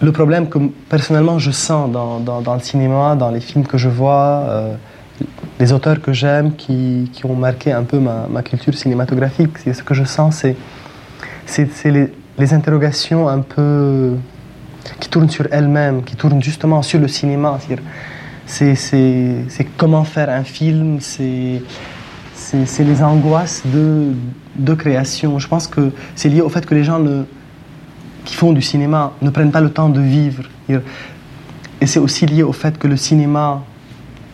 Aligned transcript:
le 0.00 0.12
problème 0.12 0.48
que 0.48 0.58
personnellement 0.88 1.38
je 1.38 1.50
sens 1.50 1.90
dans, 1.90 2.20
dans, 2.20 2.54
le 2.54 2.60
cinéma, 2.60 3.16
dans 3.16 3.30
les 3.30 3.40
films 3.40 3.66
que 3.66 3.78
je 3.78 3.88
vois, 3.88 4.44
euh, 4.48 4.74
les 5.58 5.72
auteurs 5.72 6.00
que 6.00 6.12
j'aime, 6.12 6.54
qui, 6.54 7.10
qui, 7.12 7.26
ont 7.26 7.34
marqué 7.34 7.72
un 7.72 7.82
peu 7.82 7.98
ma, 7.98 8.26
ma 8.30 8.42
culture 8.42 8.74
cinématographique, 8.74 9.58
ce 9.58 9.82
que 9.82 9.94
je 9.94 10.04
sens, 10.04 10.44
c'est, 11.46 11.68
les, 11.84 12.12
les, 12.38 12.54
interrogations 12.54 13.28
un 13.28 13.40
peu 13.40 14.14
qui 15.00 15.08
tournent 15.08 15.30
sur 15.30 15.46
elles-mêmes, 15.50 16.04
qui 16.04 16.14
tournent 16.14 16.42
justement 16.42 16.82
sur 16.82 17.00
le 17.00 17.08
cinéma. 17.08 17.58
C'est, 18.46 19.48
comment 19.76 20.04
faire 20.04 20.30
un 20.30 20.44
film, 20.44 21.00
c'est, 21.00 21.60
c'est, 22.34 22.84
les 22.84 23.02
angoisses 23.02 23.62
de, 23.64 24.12
de 24.54 24.74
création. 24.74 25.40
Je 25.40 25.48
pense 25.48 25.66
que 25.66 25.90
c'est 26.14 26.28
lié 26.28 26.40
au 26.40 26.48
fait 26.48 26.64
que 26.64 26.74
les 26.74 26.84
gens 26.84 27.00
ne 27.00 27.24
qui 28.28 28.34
font 28.34 28.52
du 28.52 28.60
cinéma 28.60 29.14
ne 29.22 29.30
prennent 29.30 29.50
pas 29.50 29.62
le 29.62 29.70
temps 29.70 29.88
de 29.88 30.02
vivre. 30.02 30.42
Et 31.80 31.86
c'est 31.86 31.98
aussi 31.98 32.26
lié 32.26 32.42
au 32.42 32.52
fait 32.52 32.78
que 32.78 32.86
le 32.86 32.98
cinéma 32.98 33.62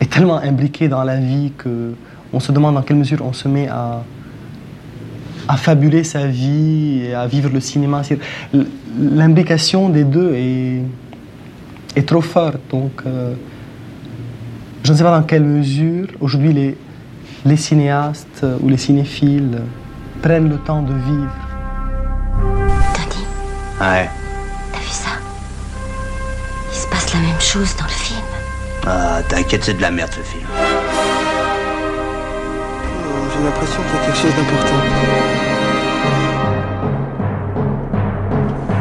est 0.01 0.11
tellement 0.11 0.37
imbriqué 0.37 0.89
dans 0.89 1.03
la 1.05 1.15
vie 1.15 1.53
que 1.57 1.93
on 2.33 2.41
se 2.41 2.51
demande 2.51 2.75
dans 2.75 2.81
quelle 2.81 2.97
mesure 2.97 3.19
on 3.23 3.31
se 3.31 3.47
met 3.47 3.69
à, 3.69 4.03
fabuler 5.55 6.03
sa 6.03 6.27
vie 6.27 7.03
et 7.05 7.13
à 7.13 7.25
vivre 7.25 7.49
le 7.53 7.61
cinéma. 7.61 8.01
L'imbrication 8.99 9.87
des 9.87 10.03
deux 10.03 10.33
est, 11.95 12.05
trop 12.05 12.19
forte. 12.19 12.59
Donc, 12.69 12.91
euh, 13.05 13.33
je 14.83 14.91
ne 14.91 14.97
sais 14.97 15.03
pas 15.03 15.17
dans 15.17 15.25
quelle 15.25 15.45
mesure 15.45 16.07
aujourd'hui 16.19 16.75
les 17.45 17.57
cinéastes 17.57 18.45
ou 18.61 18.67
les 18.67 18.77
cinéphiles 18.77 19.59
prennent 20.21 20.49
le 20.49 20.57
temps 20.57 20.81
de 20.81 20.93
vivre 20.93 21.44
Ouais. 23.81 24.09
T'as 24.71 24.79
vu 24.79 24.89
ça? 24.89 25.09
Il 26.71 26.77
se 26.77 26.87
passe 26.87 27.13
la 27.13 27.19
même 27.19 27.41
chose 27.41 27.75
dans 27.75 27.83
le 27.83 27.89
film. 27.89 28.21
Ah, 28.87 29.21
t'inquiète, 29.27 29.65
c'est 29.65 29.73
de 29.73 29.81
la 29.81 29.91
merde 29.91 30.11
ce 30.13 30.21
film. 30.21 30.47
Oh, 30.47 30.59
j'ai 33.33 33.43
l'impression 33.43 33.81
qu'il 33.83 33.95
y 33.95 33.97
a 33.97 34.05
quelque 34.05 34.17
chose 34.17 34.35
d'important. 34.35 34.81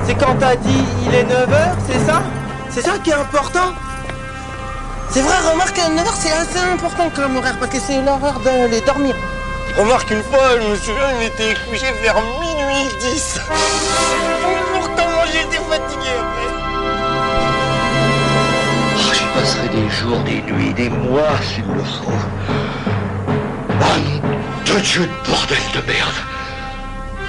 C'est 0.06 0.14
quand 0.14 0.34
t'as 0.38 0.56
dit 0.56 0.84
il 1.06 1.14
est 1.14 1.24
9h, 1.24 1.76
c'est 1.88 2.06
ça? 2.06 2.22
C'est 2.70 2.82
ça 2.82 2.98
qui 3.02 3.10
est 3.10 3.14
important? 3.14 3.72
C'est 5.10 5.22
vrai, 5.22 5.36
remarque, 5.50 5.76
9h 5.76 6.14
c'est 6.14 6.32
assez 6.32 6.58
important 6.72 7.10
comme 7.14 7.36
horaire 7.36 7.56
parce 7.58 7.72
que 7.72 7.80
c'est 7.80 8.00
l'heure 8.00 8.40
d'aller 8.44 8.80
dormir. 8.82 9.14
Remarque, 9.76 10.10
une 10.10 10.22
fois, 10.22 10.60
je 10.60 10.68
me 10.68 10.76
souviens, 10.76 11.10
il 11.20 11.26
était 11.26 11.54
couché 11.68 11.92
vers 12.02 12.16
minuit 12.40 12.88
10. 13.00 13.40
J'étais 15.50 15.62
fatigué 15.64 16.10
après. 16.20 16.50
Oh, 18.96 19.12
J'y 19.12 19.24
passerai 19.38 19.68
des 19.68 19.90
jours, 19.90 20.18
des 20.20 20.40
nuits, 20.42 20.72
des 20.72 20.88
mois 20.88 21.36
s'il 21.42 21.66
le 21.66 21.82
faut. 21.82 22.12
Ah 23.80 23.98
non, 23.98 24.74
de 24.74 24.80
Dieu 24.80 25.02
de 25.02 25.30
bordel 25.30 25.58
de 25.74 25.80
merde. 25.92 26.18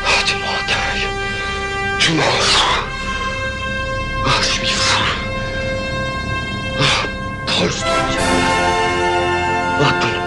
Oh, 0.07 0.21
tu 0.25 0.35
m'en 0.35 0.59
dingue. 0.67 1.09
Tu 1.99 2.11
m'en 2.13 2.21
fous. 2.21 2.83
Oh, 4.25 4.29
je 4.41 4.45
suis 4.45 4.67
fou. 4.67 5.03
Oh, 6.79 6.83
Prost, 7.47 7.85
Oh, 9.77 9.83
ton 9.83 10.07
cul, 10.07 10.13
ton 10.13 10.24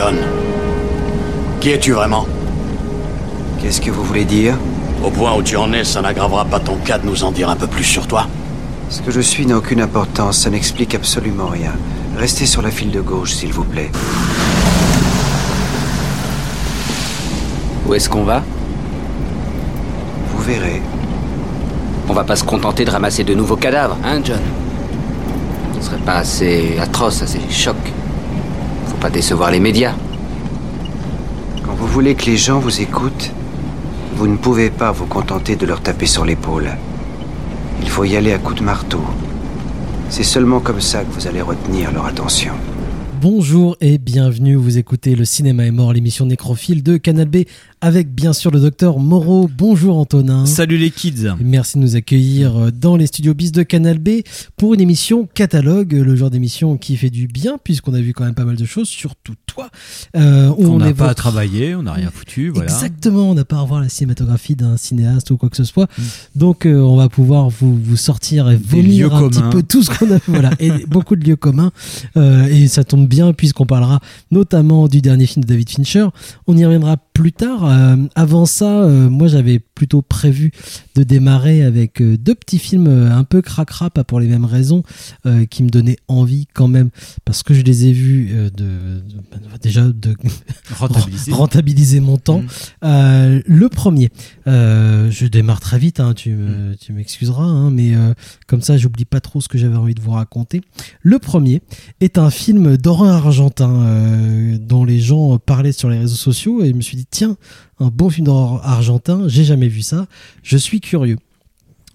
John 0.00 0.16
Qui 1.60 1.72
es-tu 1.72 1.92
vraiment? 1.92 2.26
Qu'est-ce 3.60 3.82
que 3.82 3.90
vous 3.90 4.02
voulez 4.02 4.24
dire? 4.24 4.56
Au 5.04 5.10
point 5.10 5.36
où 5.36 5.42
tu 5.42 5.58
en 5.58 5.74
es, 5.74 5.84
ça 5.84 6.00
n'aggravera 6.00 6.46
pas 6.46 6.58
ton 6.58 6.76
cas 6.76 6.96
de 6.96 7.04
nous 7.04 7.22
en 7.22 7.30
dire 7.32 7.50
un 7.50 7.56
peu 7.56 7.66
plus 7.66 7.84
sur 7.84 8.06
toi 8.06 8.26
Ce 8.88 9.02
que 9.02 9.10
je 9.10 9.20
suis 9.20 9.44
n'a 9.44 9.58
aucune 9.58 9.82
importance, 9.82 10.38
ça 10.38 10.48
n'explique 10.48 10.94
absolument 10.94 11.48
rien. 11.48 11.72
Restez 12.16 12.46
sur 12.46 12.62
la 12.62 12.70
file 12.70 12.90
de 12.90 13.02
gauche, 13.02 13.32
s'il 13.32 13.52
vous 13.52 13.64
plaît. 13.64 13.90
Où 17.86 17.92
est-ce 17.92 18.08
qu'on 18.08 18.24
va? 18.24 18.42
Vous 20.30 20.42
verrez. 20.42 20.80
On 22.08 22.14
va 22.14 22.24
pas 22.24 22.36
se 22.36 22.44
contenter 22.44 22.86
de 22.86 22.90
ramasser 22.90 23.22
de 23.22 23.34
nouveaux 23.34 23.56
cadavres, 23.56 23.98
hein, 24.02 24.20
John? 24.24 24.40
Ce 25.78 25.88
serait 25.88 25.98
pas 25.98 26.14
assez 26.14 26.78
atroce, 26.80 27.20
assez 27.20 27.40
choc. 27.50 27.76
Pas 29.00 29.08
décevoir 29.08 29.50
les 29.50 29.60
médias. 29.60 29.94
Quand 31.64 31.74
vous 31.74 31.86
voulez 31.86 32.14
que 32.14 32.26
les 32.26 32.36
gens 32.36 32.58
vous 32.58 32.82
écoutent, 32.82 33.32
vous 34.14 34.26
ne 34.26 34.36
pouvez 34.36 34.68
pas 34.68 34.92
vous 34.92 35.06
contenter 35.06 35.56
de 35.56 35.64
leur 35.64 35.80
taper 35.80 36.04
sur 36.04 36.26
l'épaule. 36.26 36.68
Il 37.80 37.88
faut 37.88 38.04
y 38.04 38.14
aller 38.14 38.34
à 38.34 38.38
coups 38.38 38.60
de 38.60 38.64
marteau. 38.64 39.00
C'est 40.10 40.22
seulement 40.22 40.60
comme 40.60 40.82
ça 40.82 41.02
que 41.02 41.12
vous 41.12 41.26
allez 41.26 41.40
retenir 41.40 41.92
leur 41.92 42.04
attention. 42.04 42.52
Bonjour 43.22 43.76
et 43.80 43.98
bienvenue, 43.98 44.54
vous 44.54 44.76
écoutez 44.76 45.14
Le 45.14 45.24
Cinéma 45.24 45.64
est 45.64 45.70
mort, 45.70 45.92
l'émission 45.92 46.26
nécrophile 46.26 46.82
de 46.82 46.96
Canal 46.96 47.28
B 47.28 47.44
avec 47.80 48.14
bien 48.14 48.32
sûr 48.32 48.50
le 48.50 48.60
docteur 48.60 48.98
Moreau. 48.98 49.48
Bonjour 49.56 49.96
Antonin. 49.96 50.44
Salut 50.44 50.76
les 50.76 50.90
kids. 50.90 51.34
Merci 51.40 51.78
de 51.78 51.82
nous 51.82 51.96
accueillir 51.96 52.70
dans 52.72 52.96
les 52.96 53.06
studios 53.06 53.32
bis 53.32 53.52
de 53.52 53.62
Canal 53.62 53.98
B 53.98 54.20
pour 54.56 54.74
une 54.74 54.80
émission 54.80 55.26
catalogue, 55.32 55.92
le 55.92 56.14
genre 56.14 56.30
d'émission 56.30 56.76
qui 56.76 56.96
fait 56.96 57.08
du 57.08 57.26
bien 57.26 57.58
puisqu'on 57.62 57.94
a 57.94 58.00
vu 58.00 58.12
quand 58.12 58.24
même 58.24 58.34
pas 58.34 58.44
mal 58.44 58.56
de 58.56 58.64
choses, 58.66 58.88
surtout 58.88 59.34
toi. 59.46 59.70
Euh, 60.16 60.52
on 60.58 60.78
n'a 60.78 60.92
pas 60.92 61.08
à 61.08 61.14
travailler, 61.14 61.74
on 61.74 61.84
n'a 61.84 61.94
rien 61.94 62.10
foutu. 62.10 62.50
Voilà. 62.50 62.70
Exactement, 62.70 63.30
on 63.30 63.34
n'a 63.34 63.44
pas 63.44 63.56
à 63.56 63.60
revoir 63.60 63.80
la 63.80 63.88
cinématographie 63.88 64.56
d'un 64.56 64.76
cinéaste 64.76 65.30
ou 65.30 65.38
quoi 65.38 65.48
que 65.48 65.56
ce 65.56 65.64
soit. 65.64 65.88
Mm. 65.96 66.02
Donc 66.36 66.66
euh, 66.66 66.80
on 66.80 66.96
va 66.96 67.08
pouvoir 67.08 67.48
vous, 67.48 67.78
vous 67.82 67.96
sortir 67.96 68.50
et 68.50 68.56
vomir 68.56 69.14
un 69.14 69.28
petit 69.28 69.42
peu 69.50 69.62
tout 69.62 69.82
ce 69.82 69.90
qu'on 69.90 70.10
a 70.10 70.16
vu. 70.16 70.20
voilà, 70.26 70.50
et 70.60 70.70
beaucoup 70.86 71.16
de 71.16 71.24
lieux 71.24 71.36
communs. 71.36 71.72
Euh, 72.16 72.46
et 72.46 72.68
ça 72.68 72.84
tombe 72.84 73.08
bien 73.08 73.32
puisqu'on 73.32 73.66
parlera 73.66 74.00
notamment 74.30 74.86
du 74.86 75.00
dernier 75.00 75.26
film 75.26 75.44
de 75.44 75.48
David 75.48 75.70
Fincher. 75.70 76.06
On 76.46 76.56
y 76.56 76.64
reviendra 76.64 76.98
plus 77.14 77.32
tard. 77.32 77.69
Euh, 77.70 77.96
avant 78.14 78.46
ça, 78.46 78.82
euh, 78.82 79.08
moi 79.08 79.28
j'avais 79.28 79.60
plutôt 79.80 80.02
prévu 80.02 80.52
de 80.94 81.04
démarrer 81.04 81.62
avec 81.62 82.02
euh, 82.02 82.18
deux 82.18 82.34
petits 82.34 82.58
films 82.58 82.86
un 82.86 83.24
peu 83.24 83.40
cracra, 83.40 83.88
pas 83.88 84.04
pour 84.04 84.20
les 84.20 84.26
mêmes 84.26 84.44
raisons, 84.44 84.82
qui 85.48 85.62
me 85.62 85.70
donnaient 85.70 85.96
envie 86.06 86.46
quand 86.52 86.68
même, 86.68 86.90
parce 87.24 87.42
que 87.42 87.54
je 87.54 87.62
les 87.62 87.86
ai 87.86 87.92
vus 87.92 88.30
de, 88.54 89.02
bah, 89.30 89.38
déjà 89.62 89.84
de 89.84 90.14
rentabiliser. 90.76 91.32
rentabiliser. 91.32 92.00
mon 92.00 92.18
temps. 92.18 92.42
Mmh. 92.82 93.40
le 93.46 93.68
premier, 93.70 94.10
je 94.46 95.26
démarre 95.26 95.60
très 95.60 95.78
vite, 95.78 96.00
hein, 96.00 96.12
tu, 96.14 96.30
mmh. 96.30 96.76
tu 96.78 96.92
m'excuseras, 96.92 97.44
hein, 97.44 97.70
mais 97.70 97.94
comme 98.46 98.60
ça 98.60 98.76
j'oublie 98.76 99.06
pas 99.06 99.20
trop 99.20 99.40
ce 99.40 99.48
que 99.48 99.56
j'avais 99.56 99.76
envie 99.76 99.94
de 99.94 100.02
vous 100.02 100.12
raconter. 100.12 100.60
Le 101.00 101.18
premier 101.18 101.62
est 102.00 102.18
un 102.18 102.30
film 102.30 102.76
d'horreur 102.76 103.26
argentin 103.26 104.58
dont 104.60 104.84
les 104.84 105.00
gens 105.00 105.38
parlaient 105.38 105.72
sur 105.72 105.88
les 105.88 105.98
réseaux 105.98 106.16
sociaux 106.16 106.62
et 106.62 106.68
je 106.68 106.74
me 106.74 106.82
suis 106.82 106.96
dit 106.96 107.06
tiens, 107.10 107.36
un 107.80 107.88
bon 107.88 108.10
film 108.10 108.26
d'horreur 108.26 108.66
argentin, 108.66 109.24
j'ai 109.26 109.44
jamais 109.44 109.68
vu 109.68 109.82
ça, 109.82 110.06
je 110.42 110.56
suis 110.56 110.80
curieux. 110.80 111.18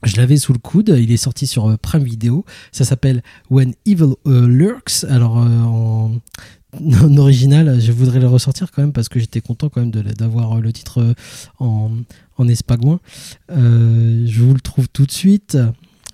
Je 0.03 0.17
l'avais 0.17 0.37
sous 0.37 0.53
le 0.53 0.59
coude, 0.59 0.95
il 0.99 1.11
est 1.11 1.17
sorti 1.17 1.47
sur 1.47 1.69
euh, 1.69 1.77
Prime 1.77 2.03
Video, 2.03 2.45
ça 2.71 2.85
s'appelle 2.85 3.23
When 3.49 3.73
Evil 3.85 4.13
euh, 4.27 4.47
Lurks, 4.47 5.05
alors 5.09 5.39
euh, 5.39 5.47
en, 5.47 6.19
original, 7.17 7.79
je 7.79 7.91
voudrais 7.91 8.19
le 8.19 8.27
ressortir 8.27 8.71
quand 8.71 8.81
même 8.81 8.91
parce 8.91 9.09
que 9.09 9.19
j'étais 9.19 9.41
content 9.41 9.69
quand 9.69 9.79
même 9.79 9.91
d'avoir 9.91 10.59
le 10.59 10.73
titre 10.73 11.15
en, 11.59 11.91
en 12.37 12.47
espagouin. 12.47 12.99
je 13.49 14.41
vous 14.41 14.53
le 14.53 14.59
trouve 14.59 14.89
tout 14.89 15.05
de 15.05 15.11
suite. 15.11 15.57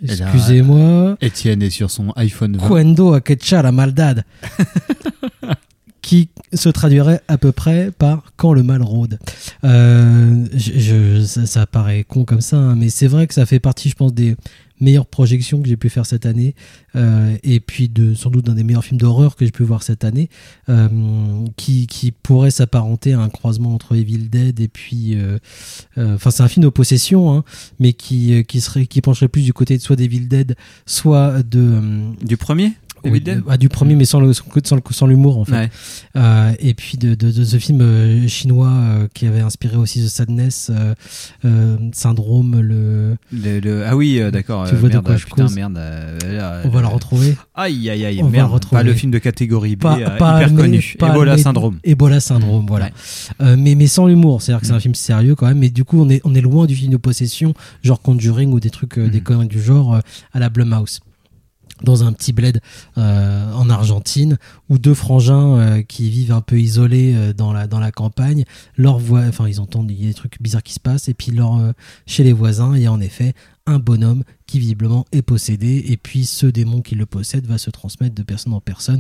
Excusez-moi. 0.03 1.17
Étienne 1.21 1.62
est 1.63 1.69
sur 1.69 1.89
son 1.89 2.12
iPhone 2.15 2.57
20. 2.57 2.67
Cuando 2.67 3.13
a 3.13 3.62
la 3.62 3.71
maldad. 3.71 4.24
qui 6.01 6.30
se 6.53 6.69
traduirait 6.69 7.21
à 7.27 7.38
peu 7.38 7.51
près 7.51 7.92
par 7.92 8.24
quand 8.36 8.53
le 8.53 8.63
mal 8.63 8.81
rôde. 8.81 9.19
Euh, 9.63 10.45
ça, 11.25 11.65
paraît 11.68 12.03
con 12.03 12.25
comme 12.25 12.42
ça, 12.42 12.57
hein, 12.57 12.75
mais 12.75 12.89
c'est 12.89 13.07
vrai 13.07 13.27
que 13.27 13.33
ça 13.33 13.45
fait 13.45 13.59
partie, 13.59 13.89
je 13.89 13.95
pense, 13.95 14.13
des 14.13 14.36
meilleures 14.80 15.06
projections 15.06 15.62
que 15.62 15.68
j'ai 15.68 15.77
pu 15.77 15.89
faire 15.89 16.07
cette 16.07 16.25
année, 16.25 16.56
euh, 16.95 17.38
et 17.44 17.59
puis 17.59 17.88
de, 17.88 18.15
sans 18.15 18.31
doute 18.31 18.45
d'un 18.45 18.56
des 18.56 18.63
meilleurs 18.63 18.83
films 18.83 19.00
d'horreur 19.00 19.36
que 19.36 19.45
j'ai 19.45 19.51
pu 19.51 19.62
voir 19.62 19.83
cette 19.83 20.03
année, 20.03 20.27
euh, 20.69 20.88
qui, 21.56 21.88
pourrait 22.24 22.50
s'apparenter 22.50 23.13
à 23.13 23.19
un 23.19 23.30
croisement 23.30 23.75
entre 23.75 23.95
Evil 23.95 24.30
Dead 24.30 24.59
et 24.59 24.68
puis, 24.68 25.15
enfin 25.98 26.31
c'est 26.31 26.42
un 26.42 26.48
film 26.48 26.63
de 26.63 26.69
possession, 26.69 27.31
hein, 27.31 27.44
mais 27.80 27.94
qui, 27.94 28.44
qui 28.45 28.59
serait, 28.59 28.88
qui 28.88 29.01
pencherait 29.01 29.27
plus 29.27 29.44
du 29.44 29.53
côté 29.53 29.77
de 29.77 29.83
soit 29.83 29.95
d'Evil 29.95 30.27
Dead, 30.27 30.56
soit 30.88 31.44
de 31.44 31.80
du 32.24 32.38
premier? 32.38 32.74
Oui, 33.09 33.21
Day 33.21 33.38
ah, 33.48 33.57
du 33.57 33.69
premier, 33.69 33.95
mais 33.95 34.06
sans 34.06 34.19
le 34.19 34.33
sans 34.33 34.44
sans 34.92 35.07
l'humour 35.07 35.38
en 35.38 35.45
fait. 35.45 35.69
Euh, 36.15 36.51
et 36.59 36.74
puis 36.74 36.98
de, 36.98 37.15
de, 37.15 37.31
de 37.31 37.44
ce 37.44 37.57
film 37.57 37.81
euh, 37.81 38.27
chinois 38.27 38.69
euh, 38.71 39.07
qui 39.13 39.25
avait 39.27 39.39
inspiré 39.42 39.77
aussi 39.77 40.03
The 40.03 40.07
Sadness, 40.09 40.69
euh, 40.74 40.94
euh, 41.45 41.77
Syndrome, 41.94 42.59
le. 42.62 43.15
Le- 43.31 43.59
le- 43.59 43.86
ah 43.88 43.95
oui, 43.95 44.19
euh, 44.19 44.31
d'accord. 44.31 44.68
Tu 44.69 44.75
vois 44.75 44.89
de 44.89 44.94
merde, 44.95 45.06
quoi 45.06 45.15
je 45.18 45.25
putain, 45.25 45.48
merde. 45.50 45.80
On 46.65 46.69
va 46.69 46.81
le 46.81 46.88
retrouver. 46.88 47.36
Aïe, 47.56 47.89
aïe, 47.89 48.06
aïe, 48.06 48.19
On 48.21 48.25
va 48.25 48.31
merde. 48.31 48.50
le 48.50 48.53
retrouver. 48.53 48.80
Pas 48.81 48.83
le 48.83 48.94
film 48.94 49.12
de 49.12 49.18
catégorie 49.19 49.75
B, 49.75 49.81
Pas- 49.81 49.98
pas 50.18 50.38
hyper 50.38 50.51
mais- 50.51 50.62
connu. 50.62 50.95
pas 51.00 51.09
Ebola 51.09 51.36
mais- 51.36 51.42
syndrome. 51.42 51.80
Ebola 51.83 52.19
syndrome, 52.19 52.65
voilà. 52.68 52.89
Euh, 53.42 53.56
mais, 53.57 53.75
mais 53.75 53.88
sans 53.88 54.07
l'humour, 54.07 54.42
c'est-à-dire 54.42 54.62
que 54.62 54.68
c'est 54.68 54.74
un 54.74 54.80
film 54.80 54.95
sérieux 54.95 55.36
quand 55.36 55.48
même. 55.48 55.59
Mais 55.59 55.69
du 55.69 55.83
coup, 55.83 56.00
on 56.01 56.09
est, 56.09 56.21
on 56.24 56.33
est 56.36 56.42
loin 56.42 56.65
du 56.65 56.75
film 56.75 56.92
de 56.92 56.98
possession, 56.98 57.53
genre 57.83 58.01
Conjuring 58.01 58.51
ou 58.51 58.59
des 58.59 58.69
trucs, 58.69 58.98
des 59.00 59.21
conneries 59.21 59.48
du 59.48 59.62
genre 59.62 60.00
à 60.33 60.39
la 60.39 60.50
Blumhouse. 60.50 61.00
Dans 61.83 62.04
un 62.04 62.13
petit 62.13 62.33
bled 62.33 62.62
euh, 62.98 63.54
en 63.54 63.69
Argentine, 63.69 64.38
où 64.69 64.78
deux 64.78 64.94
frangins 64.94 65.57
euh, 65.57 65.81
qui 65.81 66.10
vivent 66.10 66.31
un 66.31 66.42
peu 66.42 66.60
isolés 66.60 67.13
euh, 67.16 67.33
dans 67.33 67.54
la 67.54 67.68
dans 67.68 67.80
la 67.80 67.92
campagne, 67.92 68.45
leur 68.78 69.00
voix, 69.00 69.22
enfin 69.28 69.48
ils 69.48 69.60
entendent 69.60 69.88
des 69.88 70.13
trucs 70.13 70.42
bizarres 70.42 70.63
qui 70.63 70.74
se 70.74 70.80
passent, 70.80 71.10
et 71.10 71.13
puis 71.13 71.31
leur 71.31 71.60
chez 72.06 72.24
les 72.24 72.33
voisins, 72.33 72.75
il 72.75 72.83
y 72.83 72.86
a 72.86 72.92
en 72.92 73.01
effet 73.01 73.33
un 73.71 73.79
bonhomme 73.79 74.23
qui 74.47 74.59
visiblement 74.59 75.06
est 75.12 75.21
possédé, 75.21 75.85
et 75.88 75.97
puis 75.97 76.25
ce 76.25 76.45
démon 76.45 76.81
qui 76.81 76.95
le 76.95 77.06
possède 77.06 77.45
va 77.47 77.57
se 77.57 77.69
transmettre 77.69 78.15
de 78.15 78.23
personne 78.23 78.53
en 78.53 78.59
personne, 78.59 79.00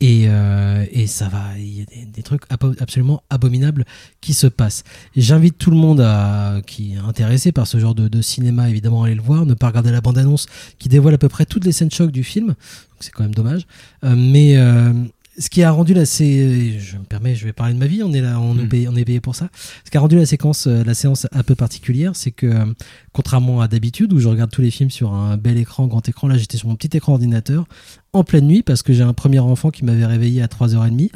et, 0.00 0.24
euh, 0.26 0.86
et 0.92 1.06
ça 1.06 1.28
va, 1.28 1.58
il 1.58 1.78
y 1.78 1.82
a 1.82 1.84
des, 2.06 2.22
trucs 2.22 2.42
absolument 2.50 3.22
abominables 3.28 3.84
qui 4.20 4.32
se 4.32 4.46
passent. 4.46 4.84
J'invite 5.16 5.58
tout 5.58 5.70
le 5.70 5.76
monde 5.76 6.00
à, 6.00 6.60
qui 6.66 6.94
est 6.94 6.98
intéressé 6.98 7.50
par 7.52 7.66
ce 7.66 7.78
genre 7.78 7.94
de, 7.94 8.22
cinéma, 8.22 8.70
évidemment, 8.70 9.02
à 9.02 9.06
aller 9.06 9.16
le 9.16 9.22
voir, 9.22 9.44
ne 9.44 9.54
pas 9.54 9.68
regarder 9.68 9.90
la 9.90 10.00
bande-annonce 10.00 10.46
qui 10.78 10.88
dévoile 10.88 11.14
à 11.14 11.18
peu 11.18 11.28
près 11.28 11.46
toutes 11.46 11.64
les 11.64 11.72
scènes 11.72 11.90
chocs 11.90 12.12
du 12.12 12.22
film, 12.22 12.54
c'est 13.00 13.10
quand 13.10 13.24
même 13.24 13.34
dommage. 13.34 13.66
Euh, 14.04 14.14
mais 14.16 14.56
euh, 14.56 14.92
ce 15.38 15.48
qui 15.48 15.62
a 15.62 15.70
rendu 15.70 15.94
la 15.94 16.04
sé- 16.04 16.78
je 16.78 16.96
me 16.98 17.04
permets, 17.04 17.34
je 17.34 17.44
vais 17.44 17.52
parler 17.52 17.72
de 17.74 17.78
ma 17.78 17.86
vie, 17.86 18.02
on 18.02 18.12
est 18.12 18.20
là, 18.20 18.38
on, 18.40 18.58
est, 18.58 18.66
payé, 18.66 18.88
on 18.88 18.96
est 18.96 19.04
payé 19.04 19.20
pour 19.20 19.34
ça. 19.34 19.48
Ce 19.84 19.90
qui 19.90 19.96
a 19.96 20.00
rendu 20.00 20.16
la 20.16 20.26
séquence, 20.26 20.66
euh, 20.66 20.84
la 20.84 20.94
séance 20.94 21.26
un 21.32 21.42
peu 21.42 21.54
particulière, 21.54 22.12
c'est 22.14 22.30
que 22.32 22.46
euh, 22.46 22.64
contrairement 23.12 23.60
à 23.60 23.68
d'habitude 23.68 24.12
où 24.12 24.18
je 24.20 24.28
regarde 24.28 24.50
tous 24.50 24.62
les 24.62 24.70
films 24.70 24.90
sur 24.90 25.14
un 25.14 25.36
bel 25.36 25.56
écran, 25.56 25.86
grand 25.86 26.06
écran, 26.08 26.28
là 26.28 26.36
j'étais 26.36 26.58
sur 26.58 26.68
mon 26.68 26.76
petit 26.76 26.94
écran 26.96 27.12
ordinateur 27.12 27.66
en 28.12 28.24
pleine 28.24 28.46
nuit 28.46 28.62
parce 28.62 28.82
que 28.82 28.92
j'ai 28.92 29.02
un 29.02 29.14
premier 29.14 29.38
enfant 29.38 29.70
qui 29.70 29.84
m'avait 29.84 30.06
réveillé 30.06 30.42
à 30.42 30.46
3h30. 30.48 31.10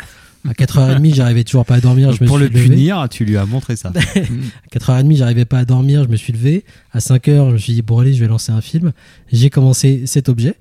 À 0.49 0.53
4h30, 0.53 1.13
j'arrivais 1.13 1.43
toujours 1.43 1.65
pas 1.67 1.75
à 1.75 1.81
dormir. 1.81 2.13
Je 2.13 2.23
me 2.23 2.29
Pour 2.29 2.39
suis 2.39 2.47
le 2.47 2.53
levé. 2.55 2.69
punir, 2.69 3.09
tu 3.11 3.25
lui 3.25 3.37
as 3.37 3.45
montré 3.47 3.75
ça. 3.75 3.91
À 4.15 4.79
4h30, 4.79 5.17
j'arrivais 5.17 5.45
pas 5.45 5.59
à 5.59 5.65
dormir, 5.65 6.05
je 6.05 6.09
me 6.09 6.15
suis 6.17 6.33
levé. 6.33 6.65
À 6.93 7.01
5h, 7.01 7.49
je 7.49 7.53
me 7.55 7.59
suis 7.59 7.73
dit, 7.73 7.83
bon, 7.83 7.99
allez, 7.99 8.15
je 8.15 8.21
vais 8.21 8.29
lancer 8.29 8.53
un 8.53 8.61
film. 8.61 8.93
J'ai 9.33 9.51
commencé 9.51 10.05
cet 10.07 10.29
objet, 10.29 10.55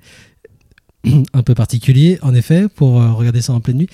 un 1.32 1.42
peu 1.42 1.54
particulier, 1.54 2.18
en 2.22 2.34
effet, 2.34 2.68
pour 2.68 3.00
euh, 3.00 3.12
regarder 3.12 3.40
ça 3.40 3.52
en 3.52 3.60
pleine 3.60 3.78
nuit. 3.78 3.88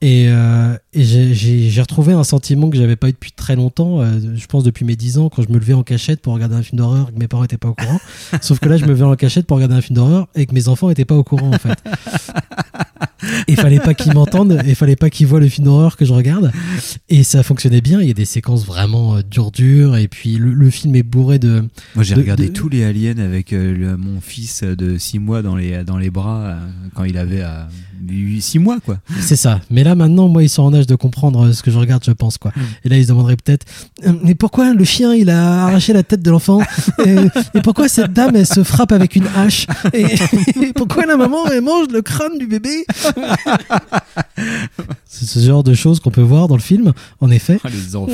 Et, 0.00 0.26
euh, 0.28 0.76
et 0.96 1.04
j'ai- 1.34 1.80
retrouvé 1.80 2.12
un 2.14 2.24
sentiment 2.24 2.68
que 2.70 2.76
j'avais 2.76 2.96
pas 2.96 3.08
eu 3.08 3.12
depuis 3.12 3.30
très 3.32 3.54
longtemps, 3.56 4.00
euh, 4.00 4.18
je 4.34 4.46
pense 4.46 4.64
depuis 4.64 4.84
mes 4.84 4.96
10 4.96 5.18
ans, 5.18 5.28
quand 5.28 5.42
je 5.42 5.48
me 5.48 5.58
levais 5.58 5.74
en 5.74 5.82
cachette 5.82 6.20
pour 6.20 6.32
regarder 6.34 6.56
un 6.56 6.62
film 6.62 6.78
d'horreur 6.78 7.08
et 7.10 7.12
que 7.14 7.18
mes 7.18 7.28
parents 7.28 7.44
étaient 7.44 7.56
pas 7.58 7.68
au 7.68 7.74
courant. 7.74 8.00
Sauf 8.40 8.58
que 8.58 8.68
là, 8.68 8.76
je 8.76 8.84
me 8.84 8.88
levais 8.90 9.04
en 9.04 9.14
cachette 9.14 9.46
pour 9.46 9.56
regarder 9.56 9.74
un 9.76 9.80
film 9.80 9.96
d'horreur 9.96 10.26
et 10.34 10.46
que 10.46 10.54
mes 10.54 10.68
enfants 10.68 10.90
étaient 10.90 11.04
pas 11.04 11.14
au 11.16 11.24
courant, 11.24 11.50
en 11.54 11.58
fait. 11.58 11.78
Et 13.48 13.56
fallait 13.56 13.80
pas 13.80 13.94
qu'ils 13.94 14.12
m'entendent, 14.12 14.60
et 14.66 14.74
fallait 14.74 14.94
pas 14.94 15.10
qu'ils 15.10 15.26
voient 15.26 15.40
le 15.40 15.48
film 15.48 15.64
d'horreur 15.64 15.96
que 15.96 16.04
je 16.04 16.12
regarde. 16.12 16.52
Et 17.08 17.22
ça 17.24 17.42
fonctionnait 17.42 17.80
bien. 17.80 18.00
Il 18.00 18.06
y 18.06 18.10
a 18.10 18.14
des 18.14 18.24
séquences 18.24 18.64
vraiment 18.64 19.16
euh, 19.16 19.22
dures, 19.22 19.50
dures. 19.50 19.96
Et 19.96 20.06
puis 20.06 20.36
le, 20.36 20.52
le 20.52 20.70
film 20.70 20.94
est 20.96 21.02
bourré 21.02 21.38
de. 21.38 21.64
Moi, 21.94 22.04
j'ai 22.04 22.14
regardé 22.14 22.48
de- 22.48 22.52
tous 22.52 22.68
les 22.68 22.84
aliens 22.84 23.18
avec 23.18 23.52
euh, 23.52 23.74
le- 23.76 23.96
mon 23.96 24.20
fils 24.20 24.62
de 24.62 24.96
6 24.98 25.18
mois 25.18 25.42
dans 25.42 25.56
les, 25.56 25.82
dans 25.82 25.96
les 25.98 26.10
bras 26.10 26.56
quand 26.94 27.04
il 27.04 27.16
avait 27.18 27.42
6 28.40 28.58
mois, 28.58 28.78
quoi. 28.80 28.98
C'est 29.20 29.36
ça. 29.36 29.60
Mais 29.70 29.82
là 29.82 29.94
maintenant, 29.94 30.28
moi, 30.28 30.42
ils 30.42 30.48
sont 30.48 30.62
en 30.62 30.74
âge 30.74 30.85
de 30.86 30.94
comprendre 30.94 31.46
euh, 31.46 31.52
ce 31.52 31.62
que 31.62 31.70
je 31.70 31.78
regarde, 31.78 32.02
je 32.04 32.12
pense 32.12 32.38
quoi. 32.38 32.52
Et 32.84 32.88
là, 32.88 32.96
ils 32.96 33.04
se 33.04 33.08
demanderaient 33.08 33.36
peut-être, 33.36 33.66
euh, 34.06 34.12
mais 34.22 34.34
pourquoi 34.34 34.72
le 34.72 34.84
chien 34.84 35.14
il 35.14 35.30
a 35.30 35.64
arraché 35.64 35.92
la 35.92 36.02
tête 36.02 36.22
de 36.22 36.30
l'enfant 36.30 36.60
et, 37.04 37.16
et 37.54 37.60
pourquoi 37.62 37.88
cette 37.88 38.12
dame 38.12 38.36
elle 38.36 38.46
se 38.46 38.62
frappe 38.62 38.92
avec 38.92 39.16
une 39.16 39.26
hache 39.36 39.66
et, 39.92 40.04
et 40.62 40.72
pourquoi 40.74 41.06
la 41.06 41.16
maman 41.16 41.46
elle 41.50 41.62
mange 41.62 41.88
le 41.92 42.02
crâne 42.02 42.38
du 42.38 42.46
bébé 42.46 42.84
C'est 45.08 45.24
ce 45.26 45.38
genre 45.38 45.62
de 45.62 45.72
choses 45.74 46.00
qu'on 46.00 46.10
peut 46.10 46.20
voir 46.20 46.48
dans 46.48 46.56
le 46.56 46.60
film, 46.60 46.92
en 47.20 47.30
effet. 47.30 47.58
Ah, 47.64 47.68
les 47.70 47.96
enfants 47.96 48.12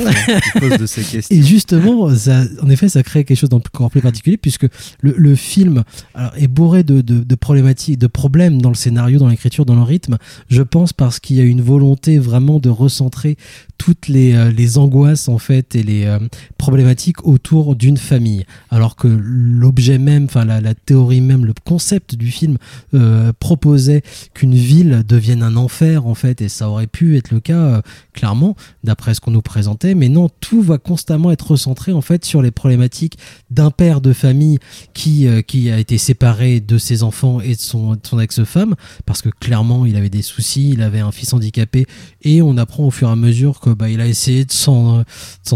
qui 0.53 0.59
posent 0.59 0.77
de 0.77 0.85
ces 0.85 1.01
questions. 1.01 1.35
Et 1.35 1.41
justement, 1.41 2.13
ça, 2.15 2.43
en 2.61 2.69
effet, 2.69 2.87
ça 2.87 3.03
crée 3.03 3.25
quelque 3.25 3.37
chose 3.37 3.49
d'encore 3.49 3.89
plus 3.89 4.01
particulier 4.01 4.37
puisque 4.37 4.67
le, 5.01 5.13
le 5.17 5.35
film 5.35 5.83
alors, 6.13 6.31
est 6.37 6.47
bourré 6.47 6.83
de, 6.83 7.01
de, 7.01 7.23
de 7.23 7.35
problématiques, 7.35 7.97
de 7.97 8.07
problèmes 8.07 8.61
dans 8.61 8.69
le 8.69 8.75
scénario, 8.75 9.19
dans 9.19 9.27
l'écriture, 9.27 9.65
dans 9.65 9.75
le 9.75 9.83
rythme. 9.83 10.17
Je 10.49 10.61
pense 10.61 10.93
parce 10.93 11.19
qu'il 11.19 11.35
y 11.35 11.41
a 11.41 11.43
une 11.43 11.61
volonté 11.61 12.19
vraiment 12.19 12.59
de 12.63 12.69
recentrer 12.69 13.37
toutes 13.77 14.07
les, 14.07 14.33
euh, 14.33 14.49
les 14.49 14.77
angoisses 14.77 15.27
en 15.27 15.37
fait 15.37 15.75
et 15.75 15.83
les 15.83 16.05
euh, 16.05 16.17
problématiques 16.57 17.27
autour 17.27 17.75
d'une 17.75 17.97
famille. 17.97 18.45
Alors 18.69 18.95
que 18.95 19.09
l'objet 19.09 19.97
même, 19.97 20.25
enfin 20.25 20.45
la, 20.45 20.61
la 20.61 20.73
théorie 20.73 21.19
même, 21.19 21.45
le 21.45 21.53
concept 21.65 22.15
du 22.15 22.31
film 22.31 22.57
euh, 22.93 23.33
proposait 23.39 24.01
qu'une 24.33 24.55
ville 24.55 25.03
devienne 25.05 25.43
un 25.43 25.57
enfer 25.57 26.07
en 26.07 26.15
fait, 26.15 26.41
et 26.41 26.47
ça 26.47 26.69
aurait 26.69 26.87
pu 26.87 27.17
être 27.17 27.31
le 27.31 27.41
cas 27.41 27.81
clairement 28.13 28.55
d'après 28.85 29.13
ce 29.13 29.19
qu'on 29.19 29.31
nous 29.31 29.41
présentait. 29.41 29.95
Mais 29.95 30.07
non, 30.07 30.29
tout 30.39 30.61
va 30.61 30.77
constamment 30.77 31.31
être 31.31 31.51
recentré 31.51 31.91
en 31.91 32.01
fait 32.01 32.23
sur 32.23 32.41
les 32.41 32.51
problématiques 32.51 33.17
d'un 33.51 33.69
père 33.69 33.99
de 33.99 34.13
famille 34.13 34.59
qui 34.93 35.27
qui 35.45 35.69
a 35.69 35.77
été 35.77 35.97
séparé 35.97 36.61
de 36.61 36.77
ses 36.77 37.03
enfants 37.03 37.41
et 37.41 37.55
de 37.55 37.59
son, 37.59 37.93
de 37.93 37.99
son 38.03 38.19
ex-femme 38.19 38.75
parce 39.05 39.21
que 39.21 39.29
clairement 39.29 39.85
il 39.85 39.97
avait 39.97 40.09
des 40.09 40.21
soucis, 40.21 40.69
il 40.69 40.81
avait 40.81 41.01
un 41.01 41.11
fils 41.11 41.33
handicapé 41.33 41.85
et 42.21 42.41
on 42.41 42.52
apprend 42.57 42.85
au 42.85 42.91
fur 42.91 43.09
et 43.09 43.11
à 43.11 43.15
mesure 43.15 43.59
que 43.59 43.69
bah, 43.69 43.89
il 43.89 44.01
a 44.01 44.07
essayé 44.07 44.45
de 44.45 44.51
s'en 44.51 45.03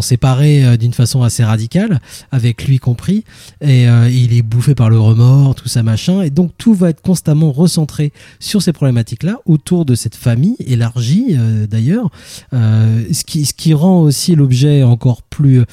séparer 0.02 0.66
euh, 0.66 0.78
d'une 0.78 0.94
façon 0.94 1.24
assez 1.24 1.44
radicale 1.44 2.00
avec 2.32 2.68
lui 2.68 2.80
compris. 2.80 3.24
Et 3.62 3.88
euh, 3.88 4.10
il 4.10 4.34
est 4.38 4.42
bouffé 4.42 4.76
par 4.76 4.90
le 4.90 5.00
remords, 5.00 5.56
tout 5.56 5.68
ça 5.68 5.84
machin. 5.84 6.22
Et 6.22 6.30
donc 6.30 6.52
tout 6.58 6.74
va 6.74 6.90
être 6.90 7.02
constamment 7.02 7.52
recentré 7.52 8.12
sur 8.40 8.62
ces 8.62 8.74
problématiques 8.74 9.24
là 9.24 9.38
autour 9.46 9.86
de 9.86 9.96
cette 9.96 10.16
famille 10.16 10.58
élargie 10.60 11.36
euh, 11.38 11.68
d'ailleurs. 11.68 12.10
Ce 12.52 13.24
qui 13.24 13.46
ce 13.46 13.54
qui 13.54 13.74
rend 13.74 14.02
aussi 14.02 14.36
l'objet 14.36 14.84
encore 14.84 15.22
plus 15.24 15.64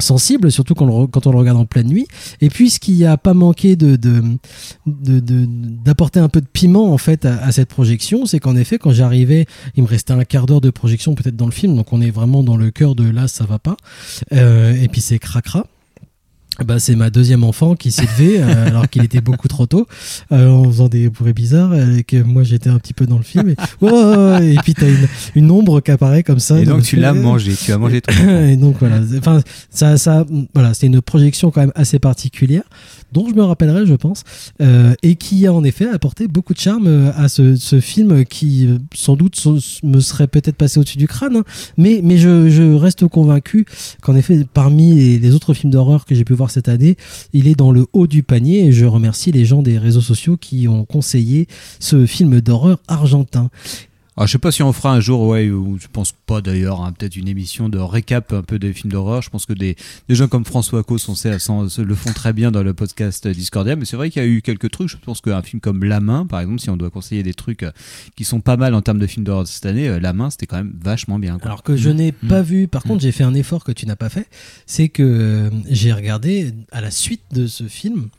sensible, 0.00 0.50
surtout 0.50 0.74
quand, 0.74 0.86
on 1.26 1.30
le 1.30 1.38
regarde 1.38 1.58
en 1.58 1.66
pleine 1.66 1.88
nuit. 1.88 2.06
Et 2.40 2.48
puis, 2.48 2.70
ce 2.70 2.80
qui 2.80 3.04
a 3.04 3.16
pas 3.16 3.34
manqué 3.34 3.76
de, 3.76 3.98
d'apporter 4.86 6.20
un 6.20 6.28
peu 6.28 6.40
de 6.40 6.46
piment 6.46 6.92
en 6.92 6.98
fait 6.98 7.24
à, 7.24 7.42
à 7.42 7.52
cette 7.52 7.68
projection, 7.68 8.26
c'est 8.26 8.40
qu'en 8.40 8.56
effet, 8.56 8.78
quand 8.78 8.92
j'arrivais, 8.92 9.46
il 9.76 9.82
me 9.82 9.88
restait 9.88 10.12
un 10.12 10.24
quart 10.24 10.46
d'heure 10.46 10.60
de 10.60 10.70
projection 10.70 11.14
peut-être 11.14 11.36
dans 11.36 11.46
le 11.46 11.52
film, 11.52 11.76
donc 11.76 11.92
on 11.92 12.00
est 12.00 12.10
vraiment 12.10 12.42
dans 12.42 12.56
le 12.56 12.70
cœur 12.70 12.94
de 12.94 13.08
là, 13.08 13.28
ça 13.28 13.44
va 13.44 13.58
pas. 13.58 13.76
Euh, 14.32 14.74
et 14.74 14.88
puis 14.88 15.00
c'est 15.00 15.18
cracra. 15.18 15.66
Bah, 16.64 16.78
c'est 16.78 16.94
ma 16.94 17.10
deuxième 17.10 17.44
enfant 17.44 17.74
qui 17.74 17.90
s'est 17.90 18.02
levé 18.02 18.40
euh, 18.40 18.66
alors 18.66 18.88
qu'il 18.88 19.04
était 19.04 19.20
beaucoup 19.20 19.48
trop 19.48 19.66
tôt. 19.66 19.86
Euh, 20.32 20.48
en 20.48 20.64
faisant 20.64 20.88
des 20.88 21.08
bruits 21.08 21.32
bizarres 21.32 21.74
et 21.74 22.04
que 22.04 22.22
moi 22.22 22.42
j'étais 22.42 22.68
un 22.68 22.78
petit 22.78 22.92
peu 22.92 23.06
dans 23.06 23.16
le 23.16 23.22
film. 23.22 23.48
Et, 23.50 23.56
Oh 23.80 24.36
et 24.40 24.56
puis 24.62 24.74
t'as 24.74 24.88
une, 24.88 25.08
une 25.34 25.50
ombre 25.50 25.80
qui 25.80 25.90
apparaît 25.90 26.22
comme 26.22 26.38
ça 26.38 26.60
Et 26.60 26.64
donc, 26.64 26.82
tu 26.82 26.96
l'as 26.96 27.14
mangé, 27.14 27.54
tu 27.54 27.72
as 27.72 27.78
mangé 27.78 28.00
ton 28.00 28.12
et 28.46 28.56
donc 28.56 28.76
voilà. 28.80 29.00
Enfin 29.18 29.40
ça 29.70 29.96
ça 29.96 30.26
voilà 30.54 30.74
c'est 30.74 30.86
une 30.86 31.00
projection 31.00 31.50
quand 31.50 31.60
même 31.60 31.72
assez 31.74 31.98
particulière 31.98 32.64
dont 33.12 33.28
je 33.28 33.34
me 33.34 33.42
rappellerai 33.42 33.86
je 33.86 33.94
pense 33.94 34.24
euh, 34.60 34.94
et 35.02 35.16
qui 35.16 35.46
a 35.46 35.52
en 35.52 35.64
effet 35.64 35.88
apporté 35.88 36.28
beaucoup 36.28 36.54
de 36.54 36.58
charme 36.58 36.86
euh, 36.86 37.12
à 37.14 37.28
ce, 37.28 37.56
ce 37.56 37.80
film 37.80 38.24
qui 38.24 38.66
euh, 38.66 38.78
sans 38.94 39.16
doute 39.16 39.40
me 39.82 40.00
serait 40.00 40.26
peut-être 40.26 40.56
passé 40.56 40.78
au-dessus 40.78 40.98
du 40.98 41.08
crâne 41.08 41.36
hein. 41.36 41.44
mais 41.76 42.00
mais 42.02 42.16
je, 42.16 42.50
je 42.50 42.74
reste 42.74 43.06
convaincu 43.08 43.66
qu'en 44.02 44.16
effet 44.16 44.46
parmi 44.52 44.94
les, 44.94 45.18
les 45.18 45.34
autres 45.34 45.54
films 45.54 45.72
d'horreur 45.72 46.04
que 46.04 46.14
j'ai 46.14 46.24
pu 46.24 46.34
voir 46.34 46.50
cette 46.50 46.68
année 46.68 46.96
il 47.32 47.46
est 47.46 47.56
dans 47.56 47.72
le 47.72 47.86
haut 47.92 48.06
du 48.06 48.22
panier 48.22 48.66
et 48.66 48.72
je 48.72 48.84
remercie 48.84 49.32
les 49.32 49.44
gens 49.44 49.62
des 49.62 49.78
réseaux 49.78 50.00
sociaux 50.00 50.36
qui 50.36 50.68
ont 50.68 50.84
conseillé 50.84 51.46
ce 51.78 52.06
film 52.06 52.40
d'horreur 52.40 52.78
argentin 52.88 53.50
Alors, 54.20 54.26
je 54.26 54.32
sais 54.32 54.38
pas 54.38 54.52
si 54.52 54.62
on 54.62 54.70
fera 54.74 54.92
un 54.92 55.00
jour, 55.00 55.26
ouais, 55.28 55.48
ou 55.48 55.78
je 55.80 55.86
pense 55.90 56.12
pas 56.12 56.42
d'ailleurs, 56.42 56.82
hein, 56.82 56.92
peut-être 56.92 57.16
une 57.16 57.26
émission 57.26 57.70
de 57.70 57.78
récap 57.78 58.34
un 58.34 58.42
peu 58.42 58.58
des 58.58 58.74
films 58.74 58.92
d'horreur. 58.92 59.22
Je 59.22 59.30
pense 59.30 59.46
que 59.46 59.54
des, 59.54 59.76
des 60.10 60.14
gens 60.14 60.28
comme 60.28 60.44
François 60.44 60.84
sait, 61.14 61.38
s'en- 61.38 61.70
se 61.70 61.80
le 61.80 61.94
font 61.94 62.12
très 62.12 62.34
bien 62.34 62.50
dans 62.50 62.62
le 62.62 62.74
podcast 62.74 63.26
Discordia, 63.26 63.76
mais 63.76 63.86
c'est 63.86 63.96
vrai 63.96 64.10
qu'il 64.10 64.20
y 64.20 64.24
a 64.26 64.28
eu 64.28 64.42
quelques 64.42 64.70
trucs. 64.72 64.90
Je 64.90 64.98
pense 64.98 65.22
qu'un 65.22 65.40
film 65.40 65.60
comme 65.62 65.84
La 65.84 66.00
Main, 66.00 66.26
par 66.26 66.40
exemple, 66.40 66.60
si 66.60 66.68
on 66.68 66.76
doit 66.76 66.90
conseiller 66.90 67.22
des 67.22 67.32
trucs 67.32 67.62
euh, 67.62 67.70
qui 68.14 68.24
sont 68.24 68.42
pas 68.42 68.58
mal 68.58 68.74
en 68.74 68.82
termes 68.82 68.98
de 68.98 69.06
films 69.06 69.24
d'horreur 69.24 69.46
cette 69.46 69.64
année, 69.64 69.88
euh, 69.88 69.98
La 69.98 70.12
Main, 70.12 70.28
c'était 70.28 70.44
quand 70.44 70.58
même 70.58 70.74
vachement 70.84 71.18
bien. 71.18 71.38
quoi. 71.38 71.46
Alors 71.46 71.62
que 71.62 71.78
je 71.78 71.88
n'ai 71.88 72.12
Mm. 72.22 72.28
pas 72.28 72.42
vu, 72.42 72.68
par 72.68 72.82
contre 72.82 73.00
j'ai 73.00 73.12
fait 73.12 73.24
un 73.24 73.32
effort 73.32 73.64
que 73.64 73.72
tu 73.72 73.86
n'as 73.86 73.96
pas 73.96 74.10
fait, 74.10 74.28
c'est 74.66 74.90
que 74.90 75.02
euh, 75.02 75.50
j'ai 75.70 75.94
regardé 75.94 76.52
à 76.72 76.82
la 76.82 76.90
suite 76.90 77.22
de 77.32 77.46
ce 77.46 77.64
film 77.64 78.10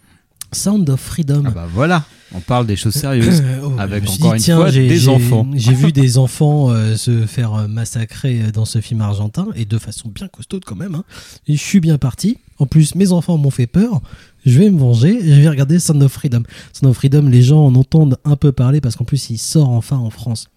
Sound 0.51 0.89
of 0.89 0.99
Freedom. 0.99 1.43
Ah 1.47 1.51
bah 1.51 1.67
voilà, 1.73 2.03
on 2.35 2.39
parle 2.39 2.65
des 2.67 2.75
choses 2.75 2.93
sérieuses 2.93 3.41
Euh, 3.43 3.59
oh, 3.63 3.73
avec 3.77 4.03
encore 4.09 4.33
une 4.33 4.41
fois 4.41 4.69
j'ai- 4.69 4.87
des 4.87 5.07
enfants. 5.09 5.47
J'ai 5.55 5.73
vu 5.73 5.91
des 5.91 6.17
enfants 6.17 6.69
euh, 6.69 6.95
se 6.95 7.25
faire 7.25 7.67
massacrer 7.69 8.41
euh, 8.41 8.51
dans 8.51 8.65
ce 8.65 8.81
film 8.81 9.01
argentin 9.01 9.47
et 9.55 9.65
de 9.65 9.77
façon 9.77 10.09
bien 10.09 10.27
costaude 10.27 10.63
quand 10.65 10.75
même. 10.75 10.95
hein. 10.95 11.03
Et 11.47 11.55
je 11.55 11.61
suis 11.63 11.79
bien 11.79 11.97
parti. 11.97 12.37
En 12.59 12.65
plus, 12.67 12.95
mes 12.95 13.11
enfants 13.11 13.37
m'ont 13.37 13.49
fait 13.49 13.65
peur. 13.67 14.01
je 14.45 14.59
vais 14.59 14.69
me 14.69 14.77
venger 14.79 15.15
et 15.17 15.35
je 15.35 15.41
vais 15.41 15.49
regarder 15.49 15.79
Sound 15.79 16.03
of 16.03 16.11
Freedom. 16.11 16.43
Sound 16.73 16.91
of 16.91 16.95
Freedom, 16.97 17.27
les 17.27 17.41
gens 17.41 17.65
en 17.65 17.75
entendent 17.75 18.17
un 18.25 18.35
peu 18.35 18.51
parler 18.51 18.81
parce 18.81 18.95
qu'en 18.95 19.05
plus 19.05 19.29
il 19.29 19.37
sort 19.37 19.69
enfin 19.69 19.97
en 19.97 20.09
France 20.09 20.47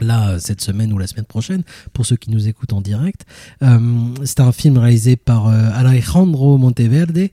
là 0.00 0.30
euh, 0.30 0.38
cette 0.38 0.60
semaine 0.60 0.92
ou 0.92 0.98
la 0.98 1.06
semaine 1.06 1.24
prochaine 1.24 1.62
pour 1.92 2.06
ceux 2.06 2.16
qui 2.16 2.30
nous 2.30 2.48
écoutent 2.48 2.72
en 2.72 2.80
direct. 2.80 3.26
Euh, 3.62 3.78
c'est 4.24 4.40
un 4.40 4.52
film 4.52 4.78
réalisé 4.78 5.16
par 5.16 5.48
euh, 5.48 5.70
Alejandro 5.72 6.58
Monteverde 6.58 7.28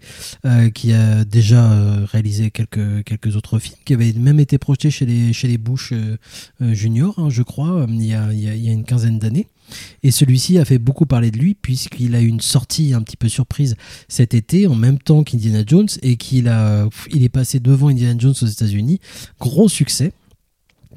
qui 0.73 0.93
a 0.93 1.25
déjà 1.25 1.69
réalisé 2.05 2.51
quelques 2.51 3.03
quelques 3.03 3.35
autres 3.35 3.59
films 3.59 3.77
qui 3.85 3.93
avaient 3.93 4.13
même 4.13 4.39
été 4.39 4.57
projetés 4.57 4.91
chez 4.91 5.05
les 5.05 5.33
chez 5.33 5.47
les 5.47 5.57
Bush 5.57 5.93
Junior 6.59 7.13
hein, 7.17 7.29
je 7.29 7.41
crois 7.41 7.85
il 7.89 8.05
y 8.05 8.13
a, 8.13 8.31
il 8.31 8.39
y 8.39 8.49
a, 8.49 8.55
il 8.55 8.63
y 8.63 8.69
a 8.69 8.71
une 8.71 8.83
quinzaine 8.83 9.19
d'années. 9.19 9.47
Et 10.03 10.11
celui-ci 10.11 10.57
a 10.57 10.65
fait 10.65 10.77
beaucoup 10.77 11.05
parler 11.05 11.31
de 11.31 11.37
lui 11.37 11.55
puisqu'il 11.55 12.15
a 12.15 12.21
eu 12.21 12.27
une 12.27 12.41
sortie 12.41 12.93
un 12.93 13.01
petit 13.01 13.17
peu 13.17 13.29
surprise 13.29 13.75
cet 14.07 14.33
été 14.33 14.67
en 14.67 14.75
même 14.75 14.99
temps 14.99 15.23
qu'Indiana 15.23 15.63
Jones 15.65 15.87
et 16.01 16.17
qu'il 16.17 16.47
a 16.47 16.87
il 17.11 17.23
est 17.23 17.29
passé 17.29 17.59
devant 17.59 17.87
Indiana 17.87 18.15
Jones 18.17 18.35
aux 18.41 18.45
États-Unis. 18.45 18.99
Gros 19.39 19.69
succès 19.69 20.13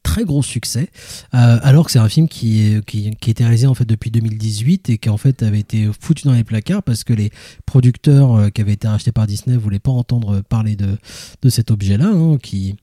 très 0.06 0.25
gros 0.25 0.42
succès, 0.42 0.88
euh, 1.34 1.58
alors 1.62 1.86
que 1.86 1.90
c'est 1.90 1.98
un 1.98 2.08
film 2.08 2.28
qui, 2.28 2.62
est, 2.62 2.84
qui, 2.84 3.08
était 3.26 3.42
réalisé 3.42 3.66
en 3.66 3.75
fait 3.75 3.84
depuis 3.84 4.12
2018 4.12 4.88
et 4.88 4.98
qui 4.98 5.08
en 5.10 5.16
fait 5.16 5.42
avait 5.42 5.58
été 5.58 5.90
foutu 6.00 6.28
dans 6.28 6.32
les 6.32 6.44
placards 6.44 6.84
parce 6.84 7.02
que 7.02 7.12
les 7.12 7.32
producteurs 7.66 8.34
euh, 8.34 8.48
qui 8.50 8.60
avaient 8.60 8.75
été 8.75 8.86
rachetés 8.86 9.10
par 9.10 9.26
Disney 9.26 9.56
voulaient 9.56 9.80
pas 9.80 9.90
entendre 9.90 10.42
parler 10.42 10.76
de, 10.76 10.96
de 11.42 11.48
cet 11.48 11.72
objet-là, 11.72 12.06
hein, 12.06 12.38
qui 12.40 12.76